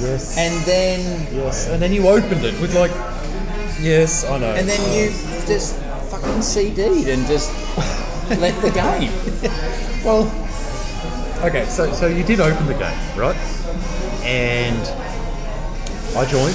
[0.00, 0.36] Yes.
[0.38, 1.00] and then
[1.34, 1.68] yes.
[1.68, 2.90] And then you opened it with like.
[3.80, 4.52] Yes, I know.
[4.52, 5.08] and then you
[5.46, 5.76] just
[6.10, 7.50] fucking CD'd and just
[8.38, 9.10] left the game.
[10.04, 10.28] Well,
[11.44, 13.36] okay, so so you did open the game, right?
[14.22, 14.80] And
[16.16, 16.54] I joined,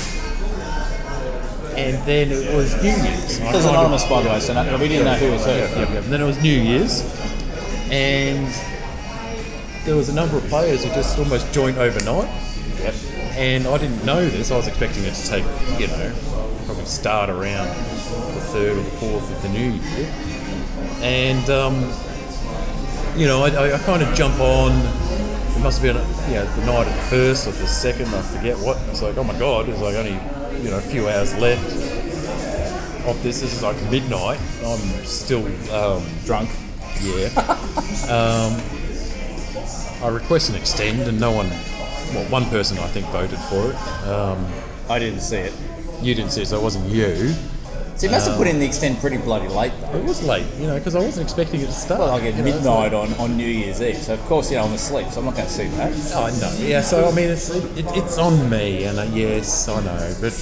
[1.78, 3.40] and then it was New Year's.
[3.40, 5.52] It was anonymous, by the way, so no, we didn't know who was who.
[5.52, 6.00] Yeah, yeah, yeah.
[6.02, 7.02] Then it was New Year's,
[7.92, 8.48] and
[9.86, 12.30] there was a number of players who just almost joined overnight.
[12.80, 12.96] Yep.
[13.38, 14.50] And I didn't know this.
[14.52, 15.44] I was expecting it to take,
[15.80, 16.14] you know,
[16.66, 20.14] probably start around the third or the fourth of the new year.
[21.02, 21.76] And, um,
[23.20, 24.72] you know, I, I, I kind of jump on.
[24.72, 28.08] It must have been, you know, the night of the first or the second.
[28.08, 28.78] I forget what.
[28.90, 29.70] It's like, oh my god!
[29.70, 30.20] It's like only,
[30.62, 31.64] you know, a few hours left
[33.08, 33.42] of this.
[33.42, 34.40] This is like midnight.
[34.64, 36.50] I'm still um, Drunk.
[37.02, 37.28] yeah.
[38.10, 38.62] um,
[40.04, 41.50] I request an extend, and no one.
[42.14, 43.76] Well, one person I think voted for it.
[44.08, 44.46] Um,
[44.90, 45.54] I didn't see it.
[46.02, 47.34] you didn't see it, so it wasn't you.
[47.96, 49.98] So you must have put in the extend pretty bloody late though.
[49.98, 52.02] It was late, you know, because I wasn't expecting it to start.
[52.02, 53.96] Well, like at you know, midnight on, on New Year's Eve.
[53.96, 55.94] So of course, you know, I'm asleep, so I'm not going to see that.
[56.14, 56.82] Oh no, yeah.
[56.82, 60.34] So I mean, it's it, it, it's on me, and uh, yes, I know, but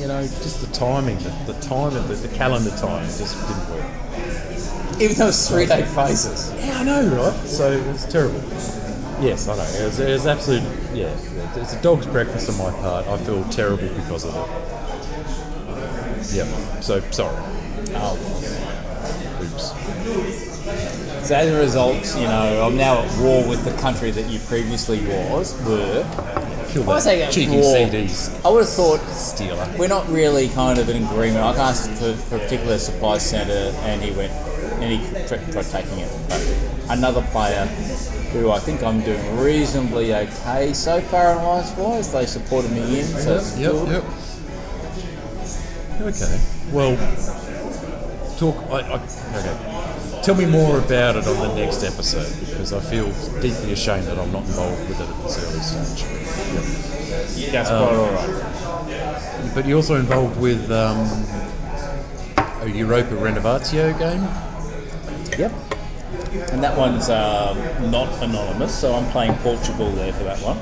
[0.00, 3.70] you know, just the timing, the, the time of the, the calendar time just didn't
[3.70, 5.00] work.
[5.00, 6.54] Even though it's three day phases.
[6.56, 7.46] Yeah, I know, right?
[7.46, 8.40] So it was terrible.
[9.20, 9.62] Yes, I know.
[9.62, 10.62] It was, it was absolute.
[10.94, 11.14] Yeah,
[11.56, 13.06] it's a dog's breakfast on my part.
[13.06, 14.65] I feel terrible because of it.
[16.32, 16.80] Yeah.
[16.80, 17.36] So sorry.
[17.94, 18.16] Oh.
[19.42, 21.26] Oops.
[21.26, 24.38] So as a result, you know, I'm now at war with the country that you
[24.40, 26.06] previously was were.
[26.76, 27.74] I was saying cheeky war.
[27.74, 29.66] CDs I would have thought stealer.
[29.78, 31.42] we're not really kind of in agreement.
[31.42, 34.32] I asked for, for a particular supply centre, and he went
[34.82, 36.10] and he tried, tried taking it.
[36.28, 36.42] But
[36.90, 37.64] another player
[38.32, 43.06] who I think I'm doing reasonably okay so far alliance wise, they supported me in.
[43.06, 43.72] So Yep.
[43.72, 43.88] good.
[43.88, 44.04] Yep.
[46.00, 46.40] Okay.
[46.72, 46.96] Well,
[48.38, 48.56] talk.
[48.70, 48.96] I, I,
[49.38, 50.22] okay.
[50.22, 53.06] Tell me more about it on the next episode because I feel
[53.40, 56.04] deeply ashamed that I'm not involved with it at this early stage.
[56.54, 57.52] Yep.
[57.52, 59.54] That's quite all right.
[59.54, 61.06] But you're also involved with um,
[62.60, 64.26] a Europa Renovatio game.
[65.38, 65.52] Yep.
[66.52, 67.56] And that one's um,
[67.90, 70.58] not anonymous, so I'm playing Portugal there for that one.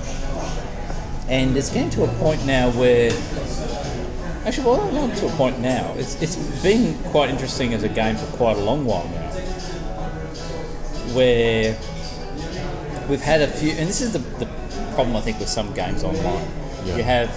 [1.28, 3.10] And it's getting to a point now where,
[4.46, 5.94] actually, well, not to a point now.
[5.96, 9.30] It's it's been quite interesting as a game for quite a long while now,
[11.14, 11.76] where
[13.08, 14.46] we've had a few, and this is the, the
[14.94, 16.46] problem I think with some games online.
[16.84, 16.96] Yeah.
[16.96, 17.30] You have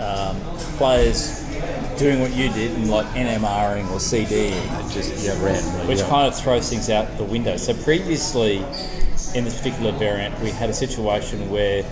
[0.00, 0.40] um,
[0.76, 1.44] players
[1.98, 5.86] doing what you did and like NMRing or CDing Just yeah, randomly.
[5.88, 6.08] which yeah.
[6.08, 7.56] kind of throws things out the window.
[7.56, 8.58] So previously,
[9.34, 11.82] in this particular variant, we had a situation where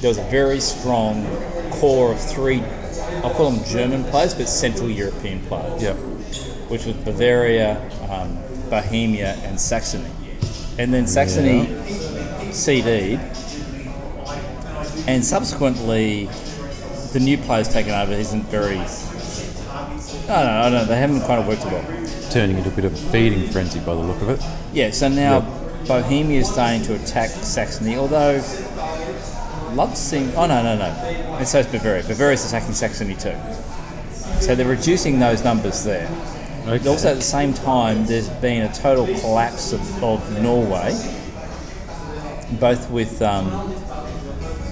[0.00, 1.26] there was a very strong
[1.72, 2.62] core of three,
[3.24, 5.94] I'll call them German players, but Central European players, yeah.
[6.68, 7.80] which was Bavaria,
[8.10, 8.38] um,
[8.70, 10.10] Bohemia, and Saxony.
[10.78, 11.66] And then Saxony
[12.52, 13.20] CD'd,
[15.08, 16.26] and subsequently,
[17.12, 18.78] the new players taken over isn't very.
[18.78, 18.84] I
[20.26, 22.30] don't know, I don't know, they haven't kind of worked it well.
[22.30, 24.42] Turning into a bit of a feeding frenzy by the look of it.
[24.72, 25.40] Yeah, so now
[25.86, 28.38] Bohemia is starting to attack Saxony, although
[29.74, 30.30] Lutz seem.
[30.36, 30.84] Oh, no, no, no.
[30.84, 32.02] And so is Bavaria.
[32.02, 33.36] Bavaria's attacking Saxony too.
[34.40, 36.08] So they're reducing those numbers there.
[36.66, 36.88] Okay.
[36.88, 40.92] Also, at the same time, there's been a total collapse of, of Norway,
[42.60, 43.22] both with.
[43.22, 43.48] Um,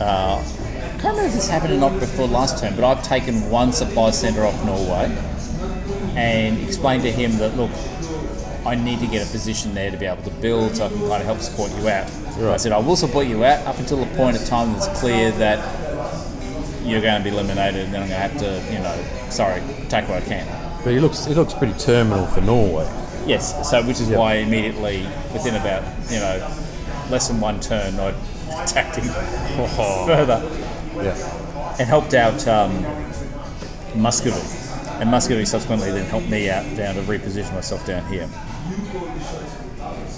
[0.01, 0.45] uh,
[0.97, 3.73] I can't remember if this happened or not before last term, but I've taken one
[3.73, 5.15] supply centre off Norway
[6.17, 7.71] and explained to him that look,
[8.67, 10.99] I need to get a position there to be able to build, so I can
[10.99, 12.11] kind of help support you out.
[12.39, 15.31] I said I will support you out up until the point of time that's clear
[15.33, 15.59] that
[16.85, 19.63] you're going to be eliminated, and then I'm going to have to, you know, sorry,
[19.89, 20.83] take what I can.
[20.85, 22.85] But he looks, he looks pretty terminal for Norway.
[23.27, 24.19] Yes, so which is Yeah.
[24.19, 26.39] why immediately within about you know
[27.11, 28.15] less than one turn I
[28.63, 29.05] attacked him
[30.07, 30.49] further
[31.03, 31.77] Yeah.
[31.81, 32.87] and helped out um,
[33.97, 34.41] Muscovy,
[35.01, 38.29] and Muscovy subsequently then helped me out down to reposition myself down here.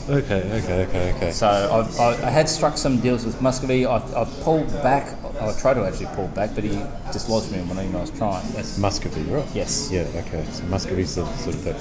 [0.09, 1.31] Okay, okay, okay, okay.
[1.33, 3.85] So I've, I, I had struck some deals with Muscovy.
[3.85, 5.15] I, I pulled back.
[5.39, 8.51] I tried to actually pull back, but he dislodged me when I was trying.
[8.53, 9.47] That's Muscovy, right?
[9.55, 9.91] Yes.
[9.93, 10.47] Yeah, okay.
[10.51, 11.75] So Muscovy's the sort of the.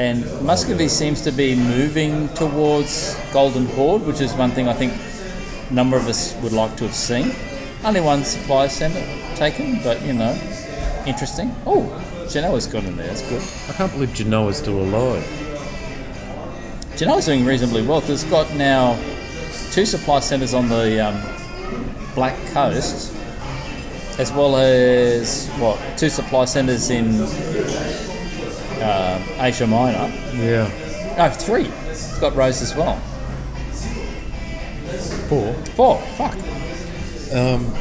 [0.00, 4.92] And Muscovy seems to be moving towards Golden Horde, which is one thing I think
[5.70, 7.32] a number of us would like to have seen.
[7.84, 9.04] Only one supply centre
[9.34, 10.38] taken, but you know,
[11.04, 11.52] interesting.
[11.66, 11.82] Oh,
[12.28, 13.42] Genoa's got in there, that's good.
[13.70, 15.24] I can't believe Genoa's still alive.
[16.96, 18.02] Genoa's doing reasonably well.
[18.10, 18.98] It's got now
[19.70, 21.22] two supply centres on the um,
[22.14, 23.14] Black Coast,
[24.18, 27.20] as well as, what, two supply centres in
[28.82, 30.12] uh, Asia Minor.
[30.34, 30.68] Yeah.
[31.16, 31.64] No, three.
[31.88, 32.96] It's got Rose as well.
[35.28, 35.54] Four.
[35.74, 36.00] Four.
[36.16, 36.34] Fuck.
[37.34, 37.74] Um,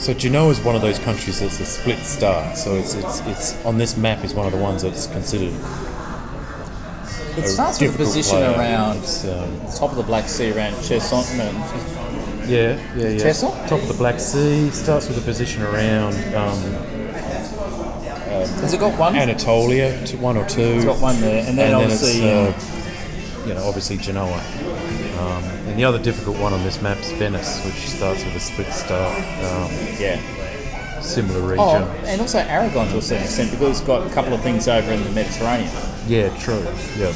[0.00, 2.56] so Genoa is one of those countries that's a split star.
[2.56, 5.54] So it's, it's it's on this map is one of the ones that's considered.
[7.36, 8.52] It starts with a position player.
[8.52, 11.20] around um, the top of the Black Sea, around Cherson.
[12.48, 13.18] Yeah, yeah, yeah.
[13.20, 13.52] Chesil?
[13.68, 16.58] Top of the Black Sea starts with a position around um,
[18.40, 19.14] has it got one?
[19.16, 20.62] Anatolia, one or two.
[20.62, 22.22] It's got one there, and then and then obviously.
[22.22, 24.42] it's, um, uh, you know, obviously Genoa.
[25.20, 28.40] Um, and the other difficult one on this map is Venice, which starts with a
[28.40, 29.08] split star.
[29.14, 30.18] Um, yeah.
[31.02, 31.58] similar region.
[31.58, 34.66] Oh, and also Aragon to a certain extent because it's got a couple of things
[34.66, 35.70] over in the Mediterranean.
[36.06, 36.62] Yeah, true.
[36.96, 37.12] Yeah.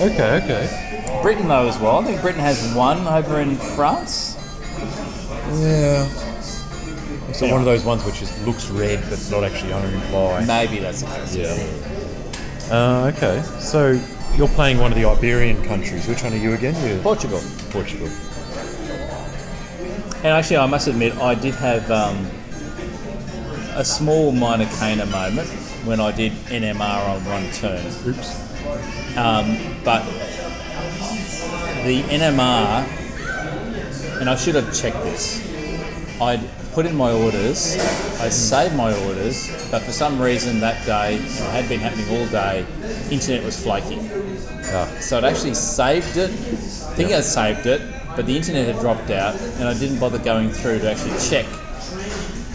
[0.00, 1.20] Okay, okay.
[1.22, 1.98] Britain though as well.
[1.98, 4.36] I think Britain has one over in France.
[5.60, 6.06] Yeah.
[7.32, 10.44] So one of those ones which is looks red but not actually owned by.
[10.44, 11.36] Maybe that's the case.
[11.36, 12.74] Yeah.
[12.74, 13.42] Uh, okay.
[13.60, 14.00] So
[14.36, 16.08] you're playing one of the Iberian countries.
[16.08, 16.74] Which one are you again?
[16.88, 17.40] You're Portugal.
[17.70, 18.08] Portugal.
[20.18, 22.26] And actually, I must admit, I did have um,
[23.74, 25.48] a small minor Kana moment
[25.84, 27.84] when I did NMR on one turn.
[28.06, 29.16] Oops.
[29.16, 30.04] Um, but
[31.84, 32.86] the NMR,
[34.20, 35.40] and I should have checked this.
[36.20, 36.40] I'd
[36.72, 37.76] put in my orders,
[38.20, 42.26] I saved my orders, but for some reason that day, it had been happening all
[42.28, 42.64] day,
[43.10, 43.96] internet was flaky.
[45.00, 47.82] So I'd actually saved it, thinking I'd saved it,
[48.16, 51.46] but the internet had dropped out, and I didn't bother going through to actually check.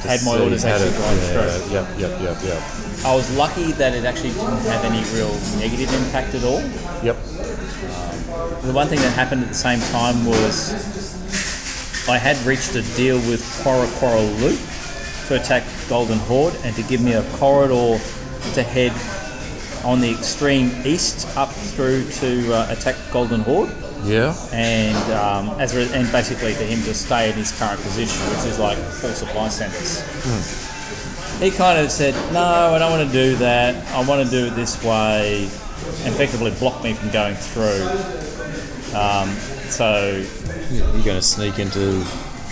[0.01, 1.73] Had my orders had actually it- gone yeah, through?
[1.73, 2.63] Yep, yep, yep, yep.
[3.05, 6.61] I was lucky that it actually didn't have any real negative impact at all.
[7.03, 7.15] Yep.
[7.15, 10.73] Um, the one thing that happened at the same time was
[12.09, 14.59] I had reached a deal with Quora Quora Loop
[15.27, 17.99] to attack Golden Horde and to give me a corridor
[18.53, 18.93] to head
[19.87, 23.71] on the extreme east up through to uh, attack Golden Horde,
[24.03, 24.35] Yeah.
[24.51, 28.45] and um, as a, and basically for him to stay in his current position, which
[28.51, 30.03] is like four supply centres.
[31.39, 32.43] He kind of said, "No,
[32.75, 33.75] I don't want to do that.
[33.93, 35.43] I want to do it this way,"
[36.03, 37.87] and effectively blocked me from going through.
[38.97, 39.29] Um,
[39.69, 40.23] so
[40.71, 42.01] You're going to sneak into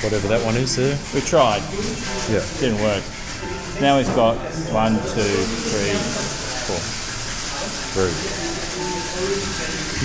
[0.02, 0.98] whatever that one is there.
[1.14, 1.64] we tried,
[2.32, 2.44] Yeah.
[2.62, 3.04] didn't work.
[3.82, 4.38] Now he's got
[4.72, 5.36] one, two,
[5.68, 5.96] three,
[6.68, 7.05] four.
[7.96, 8.12] Many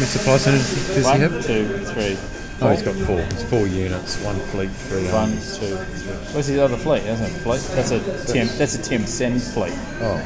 [0.07, 1.45] supply centers does he One, have?
[1.45, 2.17] two, three,
[2.63, 3.19] Oh, he's got four.
[3.19, 5.59] It's four units, one fleet, three one, armies.
[5.59, 6.13] two, three.
[6.33, 7.03] Where's his other fleet?
[7.05, 7.61] That's not a fleet.
[7.75, 8.47] That's a Tim.
[8.59, 9.73] That's a Tlemcen fleet.
[10.03, 10.19] Oh,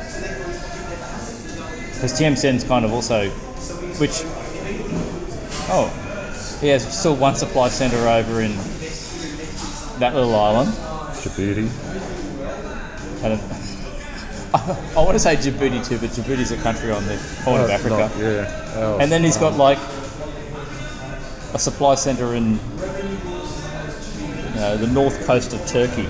[1.95, 3.31] Because Tlemcen's kind of also,
[3.99, 4.25] which,
[5.71, 5.89] oh,
[6.61, 8.51] he has still one supply centre over in
[10.01, 10.69] that little island.
[11.15, 11.71] Djibouti.
[13.25, 13.64] I don't.
[14.97, 17.73] I want to say Djibouti too, but Djibouti's a country on the Horn of Oh,
[17.73, 17.97] Africa.
[17.97, 18.73] not- yeah.
[18.77, 19.79] Oh, And then he's got like
[21.55, 22.59] a supply centre in you
[24.61, 26.07] know, the north coast of Turkey.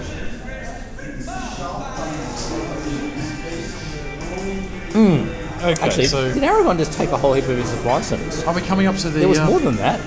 [4.94, 5.72] okay.
[5.82, 8.42] Actually, so did Aragon just take a whole heap of his supply centres?
[8.44, 9.20] are we coming up to the?
[9.20, 10.00] There was um, more than that.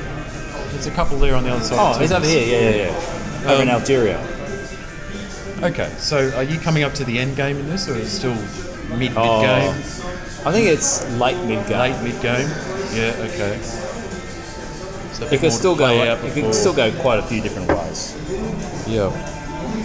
[0.72, 1.96] There's a couple there on the other side.
[1.96, 2.46] Oh, he's over here.
[2.46, 2.76] Yeah, yeah,
[3.44, 3.52] yeah.
[3.52, 4.37] Over in Um, Algeria.
[5.64, 8.18] Okay, so are you coming up to the end game in this, or is it
[8.18, 8.36] still
[8.96, 9.72] mid mid Oh, game?
[10.46, 11.80] I think it's late mid game.
[11.80, 12.48] Late mid game.
[12.94, 13.16] Yeah.
[13.28, 13.58] Okay.
[15.14, 15.88] So It can still go.
[16.04, 18.16] out It can still go quite a few different ways.
[18.88, 19.10] Yeah.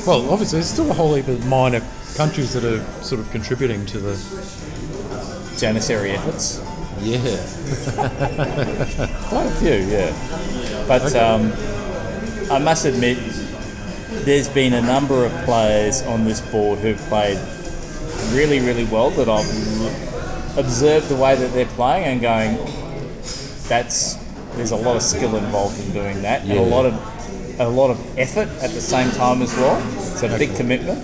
[0.07, 1.81] Well, obviously, there's still a whole heap of minor
[2.17, 4.15] countries that are sort of contributing to the.
[5.57, 6.61] Janissary efforts.
[7.01, 7.19] Yeah.
[9.29, 10.13] Quite a few, yeah.
[10.87, 11.51] But um,
[12.51, 13.17] I must admit,
[14.25, 17.39] there's been a number of players on this board who've played
[18.33, 22.57] really, really well that I've observed the way that they're playing and going,
[23.69, 24.15] that's
[24.57, 27.91] there's a lot of skill involved in doing that and a lot of a lot
[27.91, 29.81] of effort at the same time as well.
[29.97, 30.99] It's a big commitment.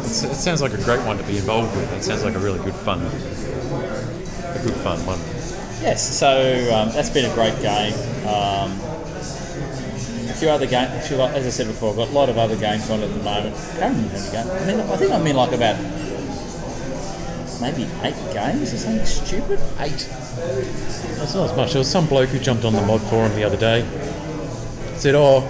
[0.00, 1.92] It's, it sounds like a great one to be involved with.
[1.92, 5.18] It sounds like a really good fun, a good fun one.
[5.82, 6.30] Yes, so
[6.74, 7.92] um, that's been a great game.
[8.26, 9.03] Um, a
[10.44, 12.56] few other games, actually, like, as I said before, I've got a lot of other
[12.56, 13.56] games on at the moment.
[13.56, 14.50] I can't remember how many games.
[14.50, 15.80] I, mean, I think I'm in like about
[17.62, 19.58] maybe eight games or something stupid.
[19.80, 20.06] Eight.
[21.16, 21.72] That's not as much.
[21.72, 23.88] There was some bloke who jumped on the mod forum the other day.
[24.96, 25.42] Said, "Oh,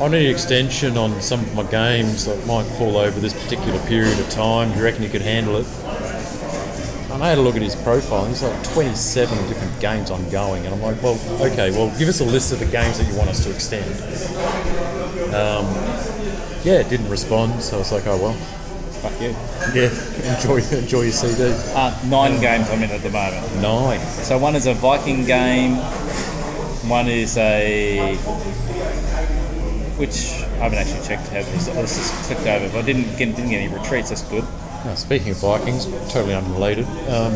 [0.00, 3.80] I need an extension on some of my games that might fall over this particular
[3.86, 4.70] period of time.
[4.70, 5.66] Do you reckon you could handle it?"
[7.22, 8.24] I had a look at his profile.
[8.24, 11.70] and He's like 27 different games ongoing, and I'm like, "Well, okay.
[11.70, 13.86] Well, give us a list of the games that you want us to extend."
[15.32, 15.64] Um,
[16.64, 18.32] yeah, it didn't respond, so I was like, "Oh well."
[19.02, 19.36] Fuck you.
[19.72, 21.52] Yeah, enjoy enjoy your CD.
[21.76, 23.46] Uh, nine games I'm in at the moment.
[23.62, 24.00] Nine.
[24.00, 25.76] So one is a Viking game.
[26.90, 28.16] One is a
[29.96, 31.66] which I haven't actually checked how this.
[31.66, 32.68] This is clicked over.
[32.70, 34.08] But I didn't get, didn't get any retreats.
[34.08, 34.44] That's good.
[34.84, 36.86] Now, speaking of Vikings, totally unrelated.
[37.08, 37.34] Um,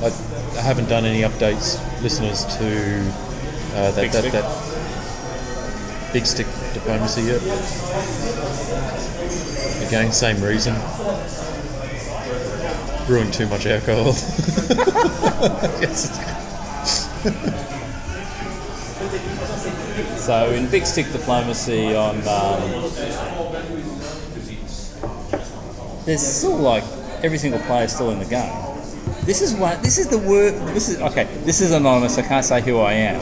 [0.00, 0.10] I,
[0.56, 3.00] I haven't done any updates, listeners, to
[3.76, 4.32] uh, that, Big that, Stick?
[4.32, 4.74] that
[6.14, 7.42] big stick diplomacy yet.
[9.88, 10.74] Again, same reason.
[13.06, 14.06] Brewing too much alcohol.
[15.82, 16.20] yes.
[20.24, 23.83] So in big stick diplomacy on, um,
[26.04, 26.84] there's still like
[27.22, 28.52] every single player still in the game.
[29.24, 30.54] This is what This is the word.
[30.74, 31.24] This is okay.
[31.44, 32.18] This is anonymous.
[32.18, 33.20] I can't say who I am,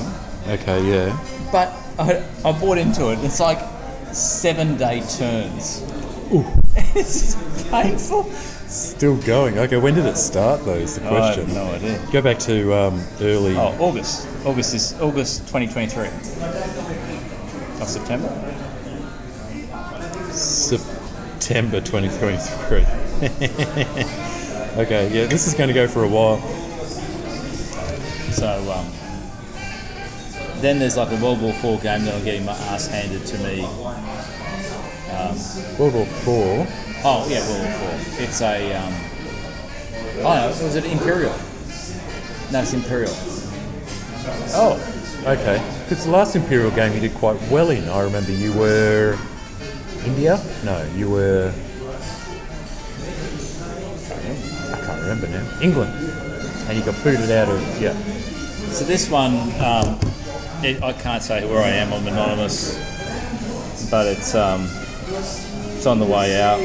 [0.49, 1.17] Okay, yeah.
[1.53, 1.69] but
[1.99, 3.19] I, I bought into it.
[3.25, 3.61] It's like
[4.13, 5.83] seven day turns.
[6.33, 6.45] Ooh.
[6.97, 7.35] it's
[7.71, 8.25] painful.
[8.73, 9.59] Still going.
[9.59, 11.47] Okay, when did it start, though, is the I question.
[11.47, 12.01] have no idea.
[12.11, 13.55] Go back to um, early.
[13.55, 14.27] Oh, August.
[14.47, 16.07] August is August 2023.
[17.81, 18.29] Or September.
[21.43, 22.79] September 2023.
[24.81, 26.39] okay, yeah, this is going to go for a while.
[28.31, 28.87] So um,
[30.61, 33.39] then there's like a World War Four game that I'm getting my ass handed to
[33.39, 33.63] me.
[35.79, 36.65] World War Four.
[37.05, 37.99] Oh yeah, World War Four.
[38.23, 38.95] It's a um,
[40.19, 41.35] oh no, was it Imperial?
[42.53, 43.13] No, it's Imperial.
[44.55, 44.79] Oh,
[45.27, 45.61] okay.
[45.89, 47.89] Because the last Imperial game you did quite well in.
[47.89, 49.19] I remember you were
[50.05, 50.41] India.
[50.65, 51.53] No, you were.
[54.73, 55.61] I can't remember now.
[55.61, 55.93] England,
[56.69, 57.95] and you got booted out of yeah.
[58.73, 59.99] So this one, um,
[60.65, 61.93] it, I can't say where I am.
[61.93, 62.75] I'm anonymous,
[63.91, 64.69] but it's um,
[65.77, 66.61] it's on the way out.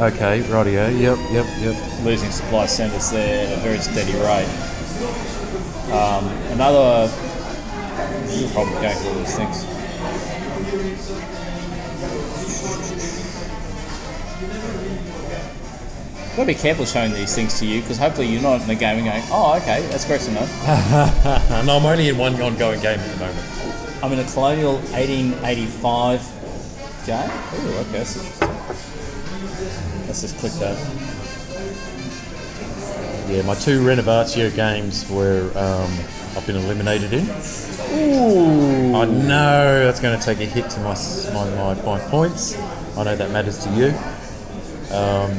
[0.00, 0.98] Okay, rightio.
[0.98, 2.04] Yep, yep, yep.
[2.04, 4.48] losing supply centres there at a very steady rate.
[5.92, 7.12] Um, another
[8.32, 9.64] you'll probably go through all these things.
[16.36, 18.74] Got to be careful showing these things to you because hopefully you're not in the
[18.74, 20.50] game and going, oh, okay, that's great enough.
[21.66, 23.46] no, I'm only in one ongoing game at the moment.
[24.02, 26.20] I'm in a Colonial 1885
[27.04, 27.30] game.
[27.30, 28.48] Ooh, okay, that's interesting.
[30.06, 30.78] Let's just click that.
[33.28, 35.92] Yeah, my two Renovatio games were um,
[36.36, 37.26] I've been eliminated in.
[37.92, 38.94] Ooh.
[38.94, 40.94] I know that's going to take a hit to my,
[41.34, 42.56] my, my, my points.
[42.96, 43.88] I know that matters to you.
[44.94, 45.30] Um,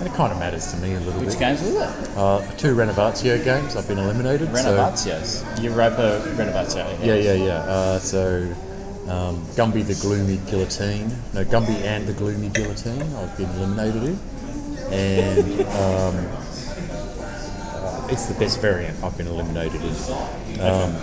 [0.00, 1.26] and it kind of matters to me a little Which bit.
[1.26, 2.16] Which games was it?
[2.16, 3.76] Uh, two Renovatio games.
[3.76, 4.48] I've been eliminated.
[4.48, 5.44] Renovatios.
[5.56, 5.62] So.
[5.62, 7.04] Europa Renovatio.
[7.04, 7.58] yeah, yeah, yeah.
[7.58, 8.42] Uh, so
[9.08, 11.10] um, Gumby the Gloomy Guillotine.
[11.34, 13.02] No, Gumby and the Gloomy Guillotine.
[13.16, 14.18] I've been eliminated in,
[14.92, 16.14] and um,
[18.10, 19.02] it's the best variant.
[19.02, 20.60] I've been eliminated in.
[20.60, 20.94] Um,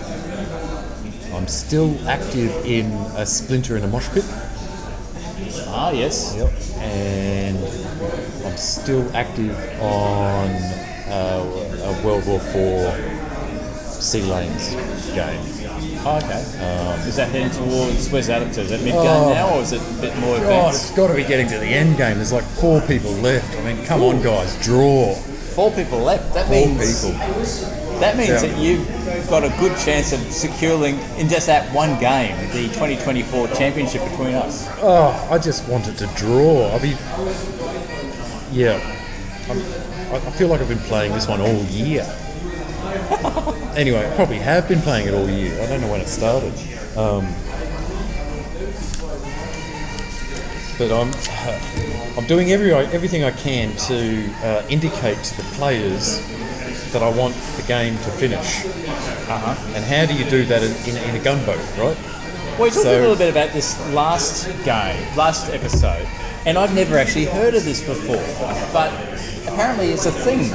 [1.34, 4.24] I'm still active in a Splinter in a Mosh Pit.
[5.70, 6.36] Ah, yes.
[6.38, 6.52] Yep.
[6.82, 7.58] And
[8.46, 10.50] I'm still active on
[11.10, 11.44] uh,
[11.84, 12.92] a World War Four
[13.86, 14.76] Sea Lanes
[15.14, 15.40] game.
[16.10, 16.40] Oh, okay.
[17.08, 18.62] is that heading towards, where's that up to?
[18.62, 19.34] Is that mid game Oh.
[19.34, 20.88] now or is it a bit more God, advanced?
[20.90, 22.16] it's got to be getting to the end game.
[22.18, 23.56] There's like four people left.
[23.58, 25.16] I mean, come on, guys, draw.
[25.58, 26.36] Four people left.
[26.36, 27.18] That Four means people.
[28.00, 28.42] That means Yeah.
[28.42, 33.48] that you've got a good chance of securing in just that one game the 2024
[33.48, 34.68] championship between us.
[34.84, 36.70] Oh, I just wanted to draw.
[36.76, 36.96] I mean,
[38.52, 38.80] yeah,
[39.50, 39.58] I'm,
[40.14, 42.06] I I feel like I've been playing this one all year.
[43.76, 45.60] anyway, I probably have been playing it all year.
[45.60, 46.54] I don't know when it started.
[46.96, 47.26] Um,
[50.78, 51.12] but I'm
[52.18, 56.22] I'm doing every everything I can to uh, indicate to the players
[56.94, 58.66] that I want the game to finish.
[58.66, 59.74] Uh-huh.
[59.76, 61.98] And how do you do that in, in, in a gunboat, right?
[62.58, 66.08] Well, we talked So- a little bit about this last game, last episode,
[66.46, 68.24] and I've never actually heard of this before,
[68.72, 68.92] but
[69.48, 70.50] apparently it's a thing.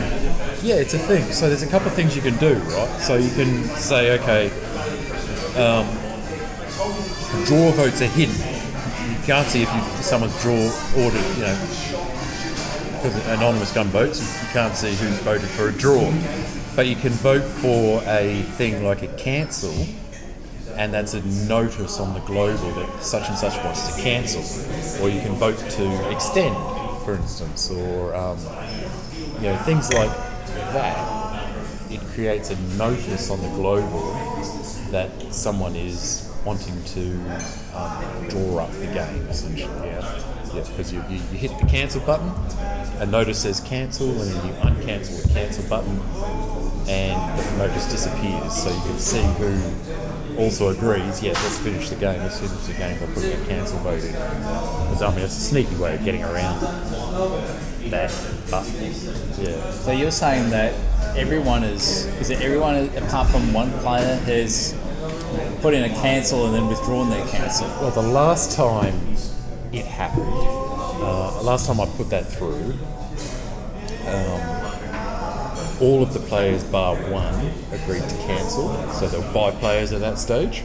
[0.62, 1.30] Yeah, it's a thing.
[1.32, 3.00] So there's a couple of things you can do, right?
[3.00, 4.46] So you can say, okay,
[5.58, 5.86] um,
[7.44, 8.36] draw votes are hidden.
[9.22, 10.64] You can't see if, you, someone's draw
[10.96, 11.54] ordered, you know,
[12.96, 16.12] because anonymous gunboats, you you can't see who's voted for a draw.
[16.74, 19.86] But you can vote for a thing like a cancel,
[20.74, 24.42] and that's a notice on the global that such and such wants to cancel.
[25.00, 26.56] Or you can vote to extend,
[27.04, 28.38] for instance, or um,
[29.36, 30.10] you know, things like
[30.72, 31.54] that,
[31.92, 34.14] it creates a notice on the global
[34.90, 37.12] that someone is wanting to
[37.74, 39.86] um, draw up the game, essentially.
[39.86, 40.22] Yeah,
[40.54, 42.30] yeah, because you, you, you hit the cancel button,
[43.00, 45.98] a notice says cancel, and then you uncancel the cancel button,
[46.88, 48.54] and the notice disappears.
[48.54, 52.74] So you can see who also agrees, yeah, let's finish the game, let's finish the
[52.74, 54.12] game by putting a cancel vote in.
[54.12, 56.60] Because, I mean, it's a sneaky way of getting around
[57.90, 58.10] that
[58.50, 58.74] button.
[59.38, 59.70] Yeah.
[59.70, 60.74] So you're saying that
[61.16, 64.74] everyone is, is it everyone apart from one player has
[65.60, 67.66] put in a cancel and then withdrawn their cancel?
[67.80, 68.94] Well, the last time
[69.72, 72.74] it happened, uh, last time I put that through,
[74.06, 74.62] um,
[75.80, 77.34] all of the players bar one
[77.72, 78.72] agreed to cancel.
[78.92, 80.60] So there were five players at that stage.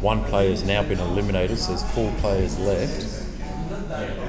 [0.00, 3.22] One player has now been eliminated, so there's four players left.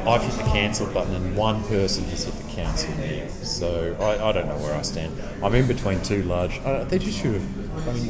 [0.07, 2.93] I've hit the cancel button and one person has hit the cancel.
[3.43, 5.19] So I, I don't know where I stand.
[5.43, 6.59] I'm in between two large.
[6.59, 7.87] I, they just should have.
[7.87, 8.09] I mean,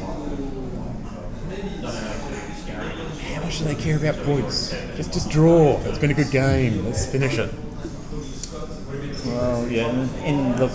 [3.60, 4.70] much do they care about points?
[4.96, 5.80] Just just draw.
[5.84, 6.84] It's been a good game.
[6.84, 7.52] Let's finish it.
[9.26, 10.72] Well, yeah, and, and look,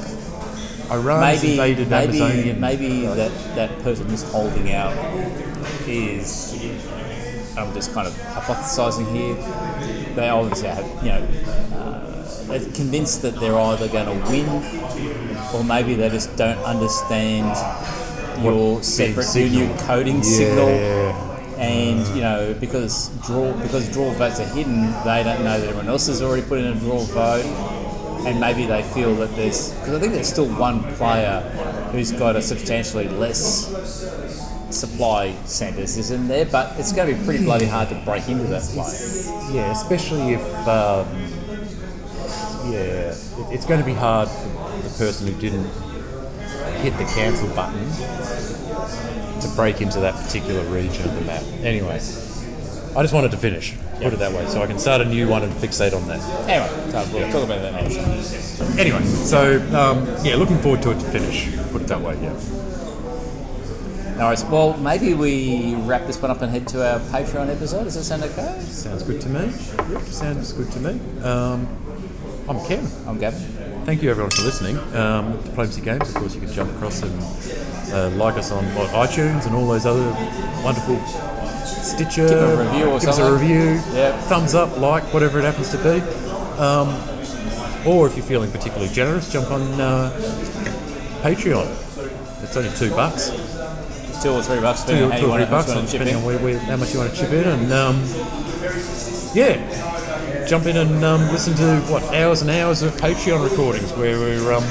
[0.91, 2.59] Iran maybe invaded maybe Amazonian.
[2.59, 4.93] maybe that that person who's holding out
[5.87, 6.53] is
[7.57, 9.35] I'm just kind of hypothesizing here.
[10.15, 11.27] They obviously have you know
[11.77, 14.47] uh, they're convinced that they're either going to win
[15.53, 17.55] or maybe they just don't understand
[18.43, 19.61] your separate signal.
[19.61, 21.00] unique coding signal.
[22.07, 25.87] And you know because draw because draw votes are hidden, they don't know that everyone
[25.87, 27.45] else has already put in a draw vote.
[28.25, 31.41] And maybe they feel that there's because I think there's still one player
[31.91, 33.67] who's got a substantially less
[34.69, 38.29] supply centres is in there, but it's going to be pretty bloody hard to break
[38.29, 39.51] into that player.
[39.51, 41.07] Yeah, especially if um,
[42.71, 43.15] yeah,
[43.51, 45.67] it's going to be hard for the person who didn't
[46.81, 47.87] hit the cancel button
[49.41, 51.43] to break into that particular region of the map.
[51.61, 53.75] Anyway, I just wanted to finish.
[54.01, 56.19] Put it that way, so I can start a new one and fixate on that.
[56.49, 58.61] Anyway, so we'll talk about that next.
[58.79, 61.55] Anyway, so um, yeah, looking forward to it to finish.
[61.71, 62.33] Put it that way, yeah.
[64.21, 67.85] All right, well maybe we wrap this one up and head to our Patreon episode.
[67.85, 68.59] Does that sound okay?
[68.61, 69.53] Sounds good to me.
[69.91, 70.99] Yep, sounds good to me.
[71.23, 71.67] Um,
[72.49, 72.87] I'm Ken.
[73.07, 73.39] I'm Gavin.
[73.85, 74.77] Thank you everyone for listening.
[74.95, 77.19] Um, Diplomacy Games, of course, you can jump across and
[77.91, 80.09] uh, like us on what, iTunes and all those other
[80.63, 80.99] wonderful
[81.65, 82.27] Stitcher.
[82.27, 83.81] Give a review or give us a review.
[83.93, 84.19] Yep.
[84.25, 85.99] Thumbs up, like, whatever it happens to be.
[86.59, 86.89] Um,
[87.85, 90.11] or if you're feeling particularly generous, jump on uh,
[91.21, 91.67] Patreon.
[92.43, 93.29] It's only two bucks.
[94.21, 95.79] Two or three bucks, two, on how two you or want three to, bucks, want
[95.79, 96.21] on- to depending in.
[96.21, 97.47] on where, where, how much you want to chip in.
[97.47, 98.03] And um,
[99.33, 104.19] yeah, jump in and um, listen to what hours and hours of Patreon recordings where
[104.19, 104.63] we're um,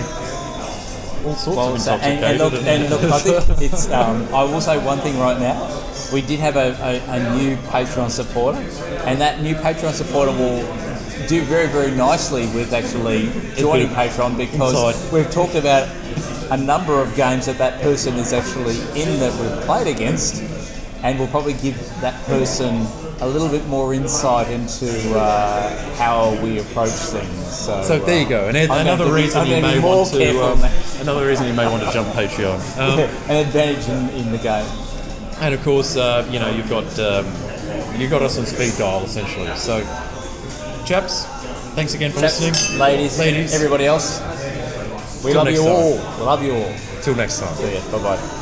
[1.24, 3.90] all sorts Well, of so- and, and look, and look, I think it's.
[3.90, 5.58] Um, I will say one thing right now.
[6.12, 8.58] We did have a, a, a new Patreon supporter,
[9.06, 10.60] and that new Patreon supporter will
[11.28, 15.12] do very, very nicely with actually joining Patreon because inside.
[15.12, 15.88] we've talked about
[16.50, 20.42] a number of games that that person is actually in that we've played against,
[21.02, 22.86] and we'll probably give that person
[23.22, 24.86] a little bit more insight into
[25.18, 27.46] uh, how we approach things.
[27.56, 28.48] So, So there you go.
[28.48, 30.62] And I'm another be- reason you may want to um,
[31.00, 32.58] another reason you may want to jump Patreon.
[32.80, 32.98] Um,
[33.30, 34.66] an advantage in, in the game.
[35.40, 37.26] and of course, uh, you know you've got um,
[37.98, 39.54] you've got us on speed dial essentially.
[39.56, 39.80] So,
[40.86, 41.24] chaps,
[41.76, 42.54] thanks again for listening.
[42.78, 43.54] Ladies, Ladies.
[43.54, 44.20] everybody else,
[45.24, 45.68] we Till love you time.
[45.68, 45.92] all.
[46.18, 46.74] We love you all.
[47.02, 47.54] Till next time.
[47.56, 47.80] See ya.
[47.90, 48.36] Bye bye.